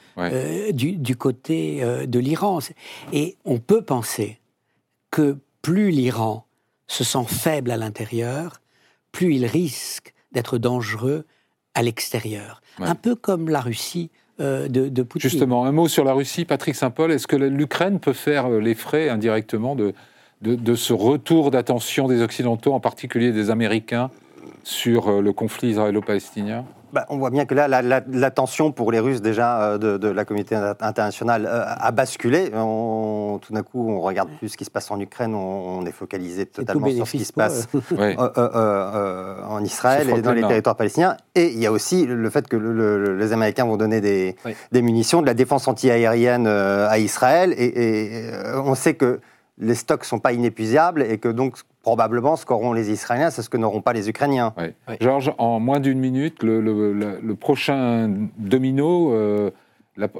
du, 0.72 0.92
du, 0.92 1.16
côté 1.16 1.82
de 2.07 2.18
l'Iran. 2.18 2.59
Et 3.14 3.36
on 3.46 3.59
peut 3.59 3.82
penser 3.82 4.40
que 5.11 5.38
plus 5.62 5.90
l'Iran 5.90 6.44
se 6.86 7.05
sent 7.05 7.24
faible 7.26 7.70
à 7.70 7.78
l'intérieur, 7.78 8.61
plus 9.11 9.36
il 9.36 9.46
risque 9.46 10.12
d'être 10.32 10.59
dangereux 10.59 11.24
à 11.74 11.82
l'extérieur. 11.82 12.61
Un 12.89 12.95
peu 12.95 13.14
comme 13.14 13.49
la 13.49 13.61
Russie 13.61 14.11
euh, 14.41 14.68
de, 14.68 14.89
de, 14.89 15.03
Poutine. 15.03 15.28
Justement, 15.28 15.66
un 15.66 15.72
mot 15.72 15.87
sur 15.87 16.05
la 16.05 16.14
Russie, 16.14 16.45
Patrick 16.45 16.74
Saint-Paul. 16.74 17.12
Est-ce 17.12 17.26
que 17.26 17.37
l'Ukraine 17.37 18.01
peut 18.01 18.14
faire 18.14 18.47
euh, 18.47 18.61
les 18.61 18.74
frais 18.74 19.11
indirectement 19.11 19.76
de, 19.76 19.93
de, 20.41 20.74
ce 20.74 20.95
retour 20.95 21.51
d'attention 21.51 22.09
des 22.09 22.22
Occidentaux, 22.22 22.72
en 22.72 22.81
particulier 22.81 23.33
des 23.33 23.51
Américains, 23.51 24.11
sur 24.64 25.09
euh, 25.09 25.20
le 25.20 25.33
conflit 25.33 25.70
israélo-palestinien? 25.70 26.64
Bah, 26.93 27.07
on 27.09 27.18
voit 27.18 27.30
bien 27.30 27.45
que 27.45 27.55
là, 27.55 27.68
la, 27.68 28.30
tension 28.30 28.72
pour 28.72 28.93
les 28.93 29.01
Russes 29.01 29.20
déjà 29.20 29.62
euh, 29.62 29.78
de, 29.78 30.09
la 30.09 30.24
communauté 30.24 30.55
internationale 30.55 31.47
euh, 31.47 31.64
a 31.66 31.91
basculé. 31.93 32.51
tout 32.51 33.53
d'un 33.53 33.62
coup, 33.62 33.88
on 33.91 34.01
regarde 34.01 34.30
plus 34.38 34.51
ce 34.51 34.57
qui 34.57 34.64
se 34.64 34.70
passe 34.70 34.91
en 34.91 34.99
Ukraine, 35.01 35.34
on, 35.34 35.84
est 35.86 35.93
focalisé 35.93 36.47
totalement 36.47 36.91
sur 36.91 37.07
ce 37.07 37.12
qui 37.12 37.24
se 37.24 37.32
passe 37.32 37.68
euh, 37.93 39.43
en 39.49 39.64
Israël 39.64 40.11
et 40.11 40.22
dans 40.22 40.32
les 40.32 40.43
territoires 40.43 40.76
palestiniens. 40.76 41.16
Et 41.34 41.47
il 41.47 41.59
y 41.59 41.66
a 41.66 41.72
aussi 41.72 42.07
le 42.07 42.30
fait 42.30 42.49
que 42.49 42.57
les 42.57 43.32
Américains 43.32 43.64
vont 43.64 43.76
donner 43.76 44.01
des, 44.01 44.36
munitions, 44.72 45.22
de 45.22 45.26
la 45.26 45.34
défense 45.34 45.68
anti-aérienne 45.68 46.47
à 46.47 46.99
Israël. 46.99 47.55
et, 47.57 48.30
on 48.55 48.74
sait 48.74 48.95
que 48.95 49.20
les 49.59 49.74
stocks 49.74 50.01
ne 50.01 50.07
sont 50.07 50.18
pas 50.18 50.32
inépuisables 50.32 51.03
et 51.03 51.18
que 51.18 51.28
donc 51.28 51.57
probablement 51.83 52.37
ce 52.37 52.45
qu'auront 52.45 52.72
les 52.72 52.91
Israéliens, 52.91 53.31
c'est 53.31 53.43
ce 53.43 53.51
que 53.51 53.57
n'auront 53.57 53.81
pas 53.81 53.93
les 53.93 54.09
Ukrainiens. 54.09 54.55
Georges, 55.01 55.33
en 55.39 55.61
moins 55.61 55.81
d'une 55.81 55.99
minute, 55.99 56.43
le, 56.43 57.35
prochain 57.35 58.11
domino, 58.39 59.12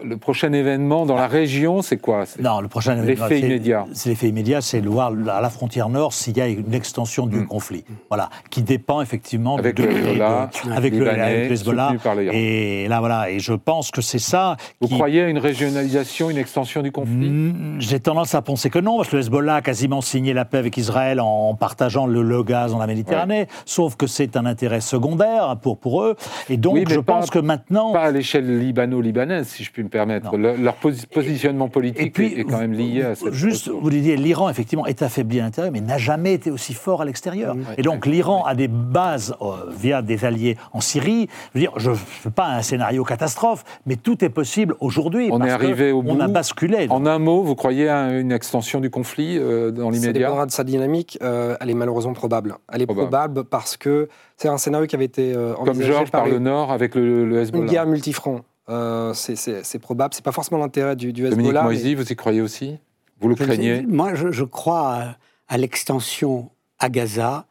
le 0.05 0.17
prochain 0.17 0.53
événement 0.53 1.07
dans 1.07 1.17
la 1.17 1.27
région, 1.27 1.83
c'est 1.83 1.97
quoi? 1.97 2.25
Non, 2.41 2.61
le 2.61 2.69
prochain 2.69 2.97
événement, 2.97 3.27
l'effet 3.27 3.41
immédiat. 3.41 3.87
C'est 3.93 4.11
l'effet 4.11 4.29
immédiat, 4.29 4.61
c'est 4.61 4.81
de 4.81 4.89
voir 4.89 5.13
à 5.29 5.41
la 5.41 5.51
frontière 5.51 5.89
nord 5.89 6.13
s'il 6.13 6.37
y 6.37 6.41
a 6.41 6.49
une 6.49 6.75
extension 6.75 7.27
du 7.27 7.41
hmm. 7.41 7.47
conflit. 7.47 7.85
Voilà, 8.09 8.31
qui 8.51 8.63
dépend 8.63 9.01
effectivement 9.01 9.57
avec 9.57 9.79
le 9.79 9.91
Hezbollah, 9.91 10.51
avec 10.75 10.95
le 10.95 11.07
Hezbollah. 11.53 11.95
Et 12.33 12.89
là, 12.89 13.01
voilà, 13.01 13.31
et 13.31 13.39
je 13.39 13.53
pense 13.53 13.91
que 13.91 14.01
c'est 14.01 14.19
ça. 14.19 14.57
Vous 14.81 14.89
croyez 14.89 15.23
à 15.23 15.29
une 15.29 15.39
régionalisation, 15.39 16.31
une 16.31 16.39
extension 16.39 16.83
du 16.83 16.93
conflit? 16.93 17.31
Hmm, 17.31 17.81
J'ai 17.81 18.01
tendance 18.01 18.35
à 18.35 18.43
penser 18.43 18.71
que 18.71 18.79
non, 18.79 18.97
parce 18.97 19.09
que 19.09 19.17
le 19.17 19.23
Hezbollah 19.23 19.57
a 19.57 19.63
quasiment 19.63 20.01
signé 20.01 20.33
la 20.33 20.45
paix 20.45 20.59
avec 20.59 20.77
Israël 20.77 21.21
en 21.21 21.55
partageant 21.55 22.07
le, 22.07 22.43
gaz 22.43 22.73
dans 22.73 22.79
la 22.79 22.87
Méditerranée. 22.87 23.47
Sauf 23.67 23.97
que 23.97 24.07
c'est 24.07 24.37
un 24.37 24.47
intérêt 24.47 24.81
secondaire 24.81 25.57
pour 25.63 25.79
pour 25.79 26.03
eux. 26.03 26.17
Et 26.49 26.57
donc, 26.57 26.89
je 26.89 27.01
pense 27.01 27.31
que 27.31 27.39
maintenant, 27.39 27.93
pas 27.93 28.05
à 28.05 28.11
l'échelle 28.11 28.59
libano-libanaise, 28.59 29.49
si 29.49 29.65
je 29.65 29.70
je 29.71 29.75
puis 29.75 29.85
me 29.85 29.89
permettre. 29.89 30.37
leur 30.37 30.75
positionnement 30.75 31.69
politique 31.69 32.19
est 32.19 32.43
quand 32.43 32.59
même 32.59 32.73
lié 32.73 33.03
à 33.03 33.15
cette. 33.15 33.33
Juste, 33.33 33.69
vous 33.69 33.89
disiez, 33.89 34.17
l'Iran, 34.17 34.51
effectivement, 34.51 34.85
est 34.85 35.01
affaibli 35.01 35.39
à 35.39 35.45
l'intérieur, 35.45 35.73
mais 35.73 35.81
n'a 35.81 35.97
jamais 35.97 36.35
été 36.35 36.51
aussi 36.51 36.75
fort 36.75 37.03
à 37.03 37.05
l'extérieur. 37.05 37.55
Et 37.79 37.83
donc, 37.83 38.05
l'Iran 38.05 38.45
a 38.45 38.57
des 38.57 38.67
bases 38.67 39.37
euh, 39.41 39.71
via 39.71 40.03
des 40.03 40.25
alliés 40.25 40.57
en 40.73 40.81
Syrie. 40.81 41.29
Je 41.55 41.59
veux 41.59 41.61
dire, 41.61 41.73
je 41.77 41.91
ne 41.91 41.95
fais 41.95 42.31
pas 42.31 42.49
un 42.49 42.63
scénario 42.63 43.05
catastrophe, 43.05 43.63
mais 43.87 43.95
tout 43.95 44.25
est 44.25 44.29
possible 44.29 44.75
aujourd'hui. 44.81 45.29
On 45.31 45.41
est 45.41 45.51
arrivé 45.51 45.93
au 45.93 46.03
bout. 46.03 46.11
On 46.11 46.21
a 46.21 46.27
basculé. 46.27 46.89
En 46.91 47.07
un 47.07 47.21
mot, 47.21 47.45
vous 47.45 47.55
croyez 47.55 47.89
à 47.89 48.19
une 48.19 48.33
extension 48.33 48.81
du 48.81 48.91
conflit 48.91 49.39
euh, 49.39 49.71
dans 49.71 49.91
l'immédiat 49.91 50.09
Ça 50.09 50.19
dépendra 50.19 50.47
de 50.47 50.51
sa 50.51 50.65
dynamique. 50.65 51.17
Euh, 51.23 51.57
elle 51.61 51.71
est 51.71 51.75
malheureusement 51.75 52.13
probable. 52.13 52.57
Elle 52.73 52.83
est 52.83 52.87
probable, 52.87 53.45
parce 53.45 53.77
que 53.77 54.09
c'est 54.37 54.49
un 54.49 54.59
scénario 54.59 54.89
qui 54.89 54.97
avait 54.97 55.05
été 55.05 55.37
envisagé 55.37 55.65
Comme 55.65 55.83
Georges 55.83 56.11
par, 56.11 56.27
le 56.27 56.41
Nord 56.41 56.73
avec 56.73 56.97
le, 56.97 57.25
le 57.25 57.41
Hezbollah. 57.43 57.65
Une 57.65 57.71
guerre 57.71 57.87
multifront. 57.87 58.43
Euh, 58.69 59.15
c'est 59.15 59.79
probable. 59.79 60.15
C'est 60.15 60.25
pas 60.25 60.33
forcément 60.33 60.61
l'intérêt 60.61 60.97
du, 60.97 61.13
du 61.13 61.27
Hezbollah. 61.27 61.37
Dominique 61.37 61.63
Moisy, 61.63 61.95
vous 61.95 62.13
y 62.13 62.17
croyez 62.17 62.41
aussi? 62.41 62.79
Vous 63.21 63.29
le 63.29 63.35
craignez? 63.35 63.83
Moi, 63.83 64.15
je, 64.15 64.45
crois 64.45 65.17
à, 65.49 65.59
l'extension 65.59 66.51
à 66.79 66.89
Gaza, 66.89 67.47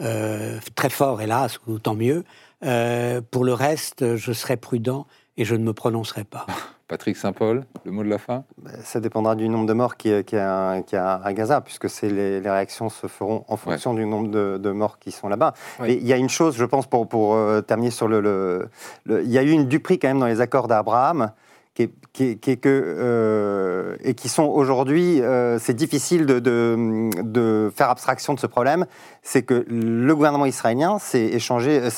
euh, 0.00 0.58
très 0.74 0.90
fort, 0.90 1.20
hélas, 1.20 1.58
ou 1.66 1.78
tant 1.78 1.94
mieux. 1.94 2.24
Euh, 2.64 3.20
pour 3.30 3.44
le 3.44 3.54
reste, 3.54 4.16
je 4.16 4.32
serai 4.32 4.56
prudent 4.56 5.06
et 5.36 5.44
je 5.44 5.54
ne 5.54 5.64
me 5.64 5.72
prononcerai 5.72 6.24
pas. 6.24 6.46
Patrick 6.90 7.16
Saint-Paul, 7.16 7.62
le 7.84 7.92
mot 7.92 8.02
de 8.02 8.08
la 8.08 8.18
fin? 8.18 8.42
Bah, 8.58 8.72
Ça 8.82 8.98
dépendra 8.98 9.36
du 9.36 9.48
nombre 9.48 9.66
de 9.66 9.72
morts 9.72 9.96
qui, 9.96 10.24
qui, 10.24 10.34
a, 10.34 10.72
à 10.72 11.32
Gaza, 11.32 11.60
puisque 11.60 11.86
les, 12.02 12.40
les, 12.40 12.50
réactions 12.50 12.88
se 12.88 13.06
feront 13.06 13.44
en 13.46 13.56
fonction 13.56 13.94
du 13.94 14.04
nombre 14.04 14.28
de, 14.28 14.70
morts 14.72 14.98
qui 14.98 15.12
sont 15.12 15.28
là-bas. 15.28 15.54
Et 15.86 15.94
il 15.94 16.06
y 16.06 16.12
a 16.12 16.16
une 16.16 16.28
chose, 16.28 16.56
je 16.56 16.64
pense, 16.64 16.88
pour, 16.88 17.08
pour 17.08 17.36
euh, 17.36 17.60
terminer 17.60 17.92
sur 17.92 18.08
le, 18.08 18.68
Il 19.06 19.30
y 19.30 19.38
a 19.38 19.42
eu 19.44 19.50
une 19.50 19.68
duperie 19.68 20.00
quand 20.00 20.08
même 20.08 20.18
dans 20.18 20.26
les 20.26 20.40
accords 20.40 20.66
d'Abraham. 20.66 21.30
Qui, 21.72 21.88
qui, 22.12 22.36
qui, 22.38 22.58
que, 22.58 22.68
euh, 22.68 23.96
et 24.02 24.14
qui 24.14 24.28
sont 24.28 24.42
aujourd'hui, 24.42 25.22
euh, 25.22 25.60
c'est 25.60 25.72
difficile 25.72 26.26
de, 26.26 26.40
de, 26.40 27.10
de, 27.22 27.70
faire 27.74 27.90
abstraction 27.90 28.34
de 28.34 28.40
ce 28.40 28.48
problème, 28.48 28.86
c'est 29.22 29.44
que 29.44 29.64
le 29.68 30.12
gouvernement 30.16 30.46
israélien 30.46 30.98
s'est 30.98 31.26
échangé, 31.26 31.88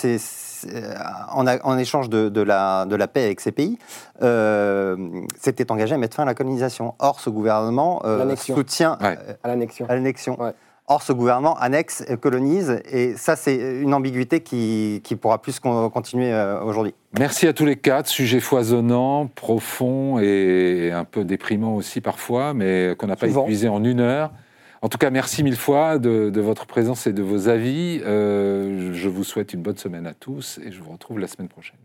en, 1.33 1.79
échange 1.79 2.09
de, 2.09 2.43
la, 2.43 2.85
de, 2.87 2.97
la, 2.97 3.09
paix 3.09 3.25
avec 3.25 3.41
ces 3.41 3.53
pays, 3.53 3.79
euh, 4.23 4.97
s'était 5.39 5.71
engagé 5.71 5.95
à 5.95 5.99
mettre 5.99 6.17
fin 6.17 6.23
à 6.23 6.27
la 6.27 6.35
colonisation. 6.35 6.95
Or, 6.99 7.21
ce 7.21 7.31
gouvernement 7.31 8.03
euh, 8.05 8.37
soutient 8.37 8.99
à 9.01 9.49
l'annexion. 9.49 10.37
Or, 10.89 11.03
ce 11.03 11.13
gouvernement 11.13 11.57
annexe, 11.59 12.05
colonise, 12.21 12.83
et 12.91 13.15
ça, 13.17 13.37
c'est 13.37 13.57
une 13.57 13.95
ambiguïté 13.95 14.41
qui, 14.41 15.01
qui 15.05 15.15
pourra 15.17 15.41
plus 15.41 15.61
continuer 15.61 16.35
aujourd'hui. 16.65 16.93
Merci 17.19 17.47
à 17.47 17.53
tous 17.53 17.65
les 17.65 17.77
quatre. 17.77 18.09
Sujet 18.09 18.41
foisonnant, 18.41 19.29
profond 19.29 20.19
et 20.19 20.91
un 20.93 21.05
peu 21.05 21.25
déprimant 21.25 21.77
aussi 21.77 22.01
parfois, 22.01 22.53
mais 22.53 22.95
qu'on 22.99 23.07
n'a 23.07 23.17
pas 23.17 23.29
épuisé 23.29 23.69
en 23.69 23.85
une 23.85 24.01
heure. 24.01 24.33
En 24.83 24.89
tout 24.89 24.99
cas, 24.99 25.11
merci 25.11 25.45
mille 25.45 25.57
fois 25.57 25.99
de, 25.99 26.41
votre 26.41 26.67
présence 26.67 27.07
et 27.07 27.13
de 27.13 27.23
vos 27.23 27.49
avis. 27.49 28.01
Euh, 28.05 28.93
je 28.93 29.09
vous 29.09 29.23
souhaite 29.23 29.53
une 29.53 29.63
bonne 29.63 29.79
semaine 29.79 30.09
à 30.09 30.15
tous 30.15 30.59
et 30.59 30.73
je 30.73 30.83
vous 30.83 30.91
retrouve 30.91 31.21
la 31.21 31.29
semaine 31.29 31.49
prochaine. 31.49 31.79